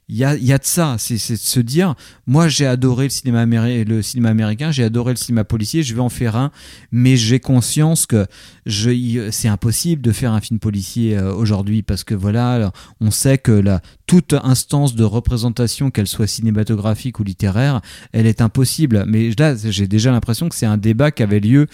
il 0.09 0.17
y 0.17 0.25
a, 0.25 0.59
de 0.59 0.65
ça. 0.65 0.97
C'est 0.99 1.15
de 1.15 1.39
se 1.39 1.61
dire, 1.61 1.95
moi, 2.27 2.49
j'ai 2.49 2.67
adoré 2.67 3.05
le 3.05 3.11
cinéma, 3.11 3.45
le 3.45 4.03
cinéma 4.03 4.29
américain, 4.29 4.71
j'ai 4.71 4.85
adoré 4.85 5.13
le 5.13 5.17
cinéma 5.17 5.43
policier, 5.45 5.83
je 5.83 5.95
vais 5.95 6.01
en 6.01 6.09
faire 6.09 6.37
un, 6.37 6.53
mais 6.93 7.17
j'ai 7.17 7.41
conscience 7.41 8.07
que 8.07 8.27
c'est 8.67 9.49
impossible 9.49 10.03
de 10.03 10.13
faire 10.13 10.33
un 10.33 10.41
film 10.41 10.61
policier 10.61 11.17
euh, 11.17 11.35
aujourd'hui 11.35 11.83
parce 11.83 12.05
que 12.05 12.15
voilà, 12.15 12.73
on 13.01 13.11
sait 13.11 13.39
que 13.39 13.53
la, 13.53 13.81
toute 14.07 14.35
instance 14.35 14.95
de 14.95 15.05
représentation, 15.05 15.91
qu'elle 15.91 16.07
soit 16.07 16.27
cinématographique 16.27 17.19
ou 17.19 17.25
littéraire, 17.25 17.81
elle 18.13 18.27
est 18.27 18.41
impossible. 18.41 19.05
Mais 19.09 19.31
là, 19.39 19.55
j'ai 19.57 19.89
déjà 19.89 20.13
l'impression 20.13 20.49
que 20.49 20.55
c'est 20.55 20.67
un 20.67 20.79
débat 20.79 21.11
qui 21.11 21.23
avait 21.23 21.41
lieu 21.41 21.67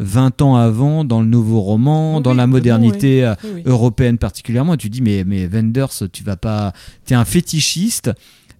20 0.00 0.42
ans 0.42 0.56
avant 0.56 1.04
dans 1.04 1.20
le 1.20 1.26
nouveau 1.26 1.60
roman, 1.60 2.20
dans 2.20 2.34
la 2.34 2.46
modernité 2.46 3.24
euh, 3.24 3.34
Oui, 3.44 3.50
oui. 3.56 3.62
européenne 3.66 4.18
particulièrement. 4.18 4.74
Et 4.74 4.78
tu 4.78 4.88
dis, 4.90 5.02
mais, 5.02 5.24
mais 5.26 5.46
Wenders, 5.46 6.10
tu 6.12 6.24
vas 6.24 6.36
pas. 6.36 6.72
T'es 7.04 7.14
un 7.14 7.24
fétichiste. 7.24 8.10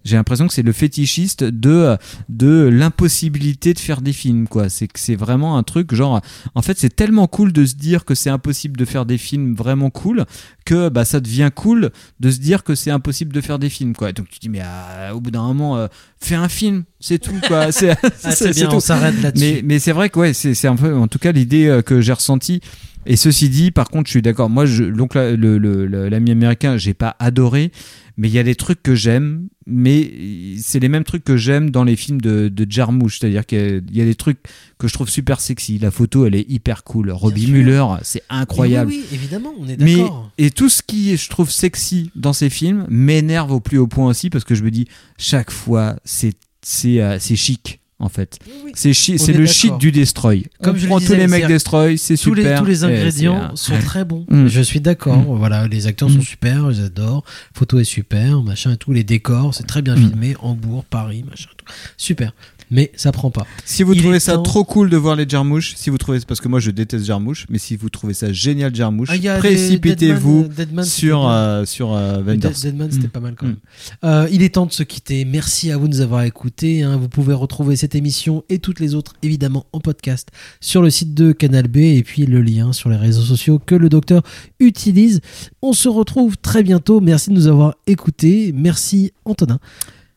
J'ai 0.03 0.15
l'impression 0.15 0.47
que 0.47 0.53
c'est 0.53 0.61
le 0.63 0.71
fétichiste 0.71 1.43
de, 1.43 1.97
de 2.29 2.69
l'impossibilité 2.71 3.73
de 3.73 3.79
faire 3.79 4.01
des 4.01 4.13
films, 4.13 4.47
quoi. 4.47 4.69
C'est 4.69 4.87
que 4.87 4.99
c'est 4.99 5.15
vraiment 5.15 5.57
un 5.57 5.63
truc, 5.63 5.93
genre, 5.93 6.21
en 6.55 6.61
fait, 6.61 6.77
c'est 6.79 6.95
tellement 6.95 7.27
cool 7.27 7.53
de 7.53 7.65
se 7.65 7.75
dire 7.75 8.05
que 8.05 8.15
c'est 8.15 8.29
impossible 8.29 8.77
de 8.77 8.85
faire 8.85 9.05
des 9.05 9.17
films 9.17 9.55
vraiment 9.55 9.89
cool 9.89 10.25
que 10.65 10.89
bah, 10.89 11.05
ça 11.05 11.19
devient 11.19 11.49
cool 11.53 11.91
de 12.19 12.31
se 12.31 12.39
dire 12.39 12.63
que 12.63 12.75
c'est 12.75 12.91
impossible 12.91 13.33
de 13.33 13.41
faire 13.41 13.59
des 13.59 13.69
films, 13.69 13.95
quoi. 13.95 14.11
Donc 14.11 14.29
tu 14.29 14.39
dis, 14.39 14.49
mais 14.49 14.61
ah, 14.63 15.15
au 15.15 15.19
bout 15.19 15.31
d'un 15.31 15.43
moment, 15.43 15.77
euh, 15.77 15.87
fais 16.19 16.35
un 16.35 16.49
film, 16.49 16.83
c'est 16.99 17.19
tout, 17.19 17.39
quoi. 17.47 17.71
C'est 17.71 17.95
Ah, 18.23 18.31
c'est 18.31 18.51
bien, 18.53 18.69
on 18.71 18.79
s'arrête 18.79 19.21
là-dessus. 19.21 19.43
Mais, 19.43 19.61
mais 19.63 19.79
c'est 19.79 19.91
vrai 19.91 20.09
que, 20.09 20.19
ouais, 20.19 20.33
c'est 20.33 20.53
c'est 20.53 20.67
un 20.67 20.75
peu, 20.75 20.95
en 20.95 21.07
tout 21.07 21.19
cas, 21.19 21.31
l'idée 21.31 21.67
euh, 21.67 21.81
que 21.81 22.01
j'ai 22.01 22.13
ressentie. 22.13 22.61
Et 23.05 23.15
ceci 23.15 23.49
dit, 23.49 23.71
par 23.71 23.89
contre, 23.89 24.07
je 24.07 24.11
suis 24.11 24.21
d'accord. 24.21 24.49
Moi, 24.49 24.65
je, 24.65 24.83
donc 24.83 25.15
là, 25.15 25.31
le- 25.35 25.57
le- 25.57 25.85
le- 25.87 26.07
l'ami 26.09 26.31
américain, 26.31 26.77
j'ai 26.77 26.93
pas 26.93 27.15
adoré, 27.19 27.71
mais 28.15 28.27
il 28.29 28.33
y 28.33 28.39
a 28.39 28.43
des 28.43 28.53
trucs 28.55 28.83
que 28.83 28.93
j'aime. 28.95 29.47
Mais 29.65 30.11
c'est 30.59 30.79
les 30.79 30.89
mêmes 30.89 31.03
trucs 31.03 31.23
que 31.23 31.37
j'aime 31.37 31.69
dans 31.71 31.83
les 31.83 31.95
films 31.95 32.19
de, 32.21 32.49
de 32.49 32.65
Jarmusch, 32.69 33.19
c'est-à-dire 33.19 33.45
qu'il 33.45 33.57
y 33.59 33.61
a- 33.61 33.77
il 33.77 33.97
y 33.97 34.01
a 34.01 34.05
des 34.05 34.15
trucs 34.15 34.37
que 34.77 34.87
je 34.87 34.93
trouve 34.93 35.09
super 35.09 35.39
sexy. 35.39 35.77
La 35.79 35.89
photo, 35.91 36.25
elle 36.25 36.35
est 36.35 36.45
hyper 36.49 36.83
cool. 36.83 37.09
Robbie. 37.11 37.47
Muller, 37.47 37.85
c'est 38.03 38.23
incroyable. 38.29 38.89
Oui, 38.91 39.03
oui, 39.09 39.15
évidemment, 39.15 39.53
on 39.59 39.67
est 39.67 39.77
d'accord. 39.77 40.31
et 40.37 40.51
tout 40.51 40.69
ce 40.69 40.81
qui 40.85 41.15
je 41.17 41.29
trouve 41.29 41.49
sexy 41.49 42.11
dans 42.15 42.33
ces 42.33 42.49
films 42.49 42.85
m'énerve 42.89 43.51
au 43.51 43.59
plus 43.59 43.77
haut 43.77 43.87
point 43.87 44.07
aussi 44.07 44.29
parce 44.29 44.43
que 44.43 44.53
je 44.55 44.63
me 44.63 44.71
dis 44.71 44.87
chaque 45.17 45.51
fois 45.51 45.95
c'est 46.05 46.33
c'est 46.63 47.01
euh, 47.01 47.17
c'est 47.19 47.35
chic 47.35 47.80
en 48.01 48.09
fait. 48.09 48.39
C'est 48.73 49.33
le 49.33 49.45
chic 49.45 49.77
du 49.77 49.91
destroy. 49.91 50.45
Comme 50.61 50.75
je 50.77 50.83
le 50.83 50.87
prend 50.87 50.97
disais, 50.99 51.13
tous 51.13 51.19
les 51.19 51.27
mecs 51.27 51.47
destroy, 51.47 51.97
c'est 51.97 52.17
tous 52.17 52.33
les, 52.33 52.43
super. 52.43 52.59
tous 52.59 52.65
les 52.65 52.83
et 52.83 52.87
ingrédients 52.87 53.55
sont 53.55 53.77
très 53.79 54.03
bons. 54.03 54.25
Mm. 54.29 54.47
Je 54.47 54.61
suis 54.61 54.81
d'accord. 54.81 55.17
Mm. 55.17 55.37
Voilà, 55.37 55.67
les 55.67 55.87
acteurs 55.87 56.09
sont 56.09 56.21
super, 56.21 56.71
je 56.71 56.79
les 56.81 56.85
adore. 56.87 57.23
Photo 57.53 57.79
est 57.79 57.83
super, 57.83 58.41
machin 58.41 58.73
et 58.73 58.77
tout. 58.77 58.91
Les 58.93 59.03
décors, 59.03 59.53
c'est 59.53 59.67
très 59.67 59.81
bien 59.81 59.95
Mm. 59.95 60.09
filmé. 60.09 60.35
Hambourg, 60.39 60.85
Paris, 60.85 61.23
machin. 61.29 61.49
Tout. 61.57 61.65
Super. 61.97 62.33
Mais 62.73 62.91
ça 62.95 63.11
prend 63.11 63.29
pas. 63.31 63.45
Si 63.65 63.83
vous 63.83 63.93
Il 63.93 64.01
trouvez 64.01 64.19
ça 64.21 64.35
temps- 64.35 64.43
trop 64.43 64.63
cool 64.63 64.89
de 64.89 64.95
voir 64.97 65.15
les 65.17 65.27
Jarmouches, 65.27 65.73
si 65.75 65.89
vous 65.89 65.97
trouvez 65.97 66.19
parce 66.21 66.39
que 66.39 66.47
moi 66.47 66.59
je 66.61 66.71
déteste 66.71 67.05
Jarmouche, 67.05 67.45
mais 67.49 67.57
si 67.57 67.75
vous 67.75 67.89
trouvez 67.89 68.13
ça 68.13 68.31
génial 68.31 68.73
Jarmouche, 68.73 69.09
Ah, 69.11 69.37
précipitez-vous 69.39 70.47
Deadman, 70.47 70.85
sur 70.85 71.19
c'était 71.21 71.31
euh, 71.33 71.65
sur 71.65 71.93
euh. 71.93 72.21
Dead- 72.23 72.51
Deadman, 72.61 72.89
c'était 72.91 73.07
Mm. 73.07 73.09
pas 73.09 73.19
mal 73.19 73.35
quand 73.35 73.45
Mm. 73.45 73.49
même. 73.49 73.57
Euh, 74.05 74.27
il 74.31 74.41
est 74.41 74.55
temps 74.55 74.65
de 74.65 74.71
se 74.71 74.83
quitter. 74.83 75.25
Merci 75.25 75.69
à 75.71 75.77
vous 75.77 75.87
de 75.87 75.93
nous 75.93 76.01
avoir 76.01 76.23
écoutés. 76.23 76.81
hein. 76.83 76.97
Vous 76.97 77.09
pouvez 77.09 77.33
retrouver 77.33 77.75
cette 77.75 77.93
émission 77.95 78.43
et 78.49 78.59
toutes 78.59 78.79
les 78.79 78.95
autres, 78.95 79.13
évidemment, 79.21 79.65
en 79.73 79.79
podcast 79.81 80.29
sur 80.61 80.81
le 80.81 80.89
site 80.89 81.13
de 81.13 81.33
Canal 81.33 81.67
B 81.67 81.77
et 81.77 82.03
puis 82.03 82.25
le 82.25 82.41
lien 82.41 82.71
sur 82.73 82.89
les 82.89 82.95
réseaux 82.97 83.21
sociaux 83.21 83.59
que 83.59 83.75
le 83.75 83.89
docteur 83.89 84.23
utilise. 84.59 85.19
On 85.61 85.73
se 85.73 85.89
retrouve 85.89 86.37
très 86.37 86.63
bientôt. 86.63 87.01
Merci 87.01 87.29
de 87.31 87.35
nous 87.35 87.47
avoir 87.47 87.75
écoutés. 87.85 88.53
Merci 88.55 89.11
Antonin. 89.25 89.59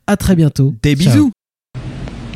À 0.06 0.16
très 0.16 0.36
bientôt. 0.36 0.74
Des 0.82 0.94
Ciao. 0.96 1.12
bisous. 1.12 1.32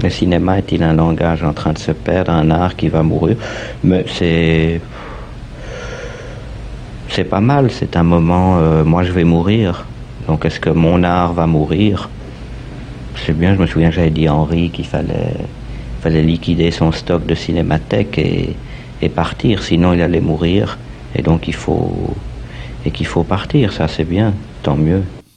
Le 0.02 0.10
cinéma 0.10 0.58
est-il 0.58 0.82
un 0.84 0.92
langage 0.94 1.42
en 1.42 1.52
train 1.52 1.72
de 1.72 1.78
se 1.78 1.90
perdre, 1.90 2.30
un 2.30 2.50
art 2.50 2.76
qui 2.76 2.88
va 2.88 3.02
mourir 3.02 3.36
Mais 3.82 4.04
c'est. 4.08 4.80
C'est 7.08 7.24
pas 7.24 7.40
mal, 7.40 7.70
c'est 7.70 7.96
un 7.96 8.04
moment. 8.04 8.58
euh, 8.58 8.84
moi, 8.84 9.02
je 9.02 9.10
vais 9.12 9.24
mourir. 9.24 9.86
Donc, 10.28 10.44
est-ce 10.44 10.60
que 10.60 10.70
mon 10.70 11.02
art 11.02 11.32
va 11.32 11.46
mourir? 11.46 12.08
C'est 13.26 13.36
bien, 13.36 13.54
je 13.54 13.60
me 13.60 13.66
souviens 13.66 13.90
j'avais 13.90 14.10
dit 14.10 14.28
à 14.28 14.34
Henri 14.34 14.70
qu'il 14.70 14.84
fallait, 14.84 15.34
fallait 16.00 16.22
liquider 16.22 16.70
son 16.70 16.92
stock 16.92 17.26
de 17.26 17.34
cinémathèque 17.34 18.18
et, 18.18 18.54
et 19.02 19.08
partir, 19.08 19.62
sinon 19.64 19.94
il 19.94 20.02
allait 20.02 20.20
mourir. 20.20 20.78
Et 21.16 21.22
donc, 21.22 21.48
il 21.48 21.54
faut. 21.54 22.14
Et 22.84 22.92
qu'il 22.92 23.06
faut 23.06 23.24
partir, 23.24 23.72
ça 23.72 23.88
c'est 23.88 24.04
bien, 24.04 24.32
tant 24.62 24.76
mieux. 24.76 25.02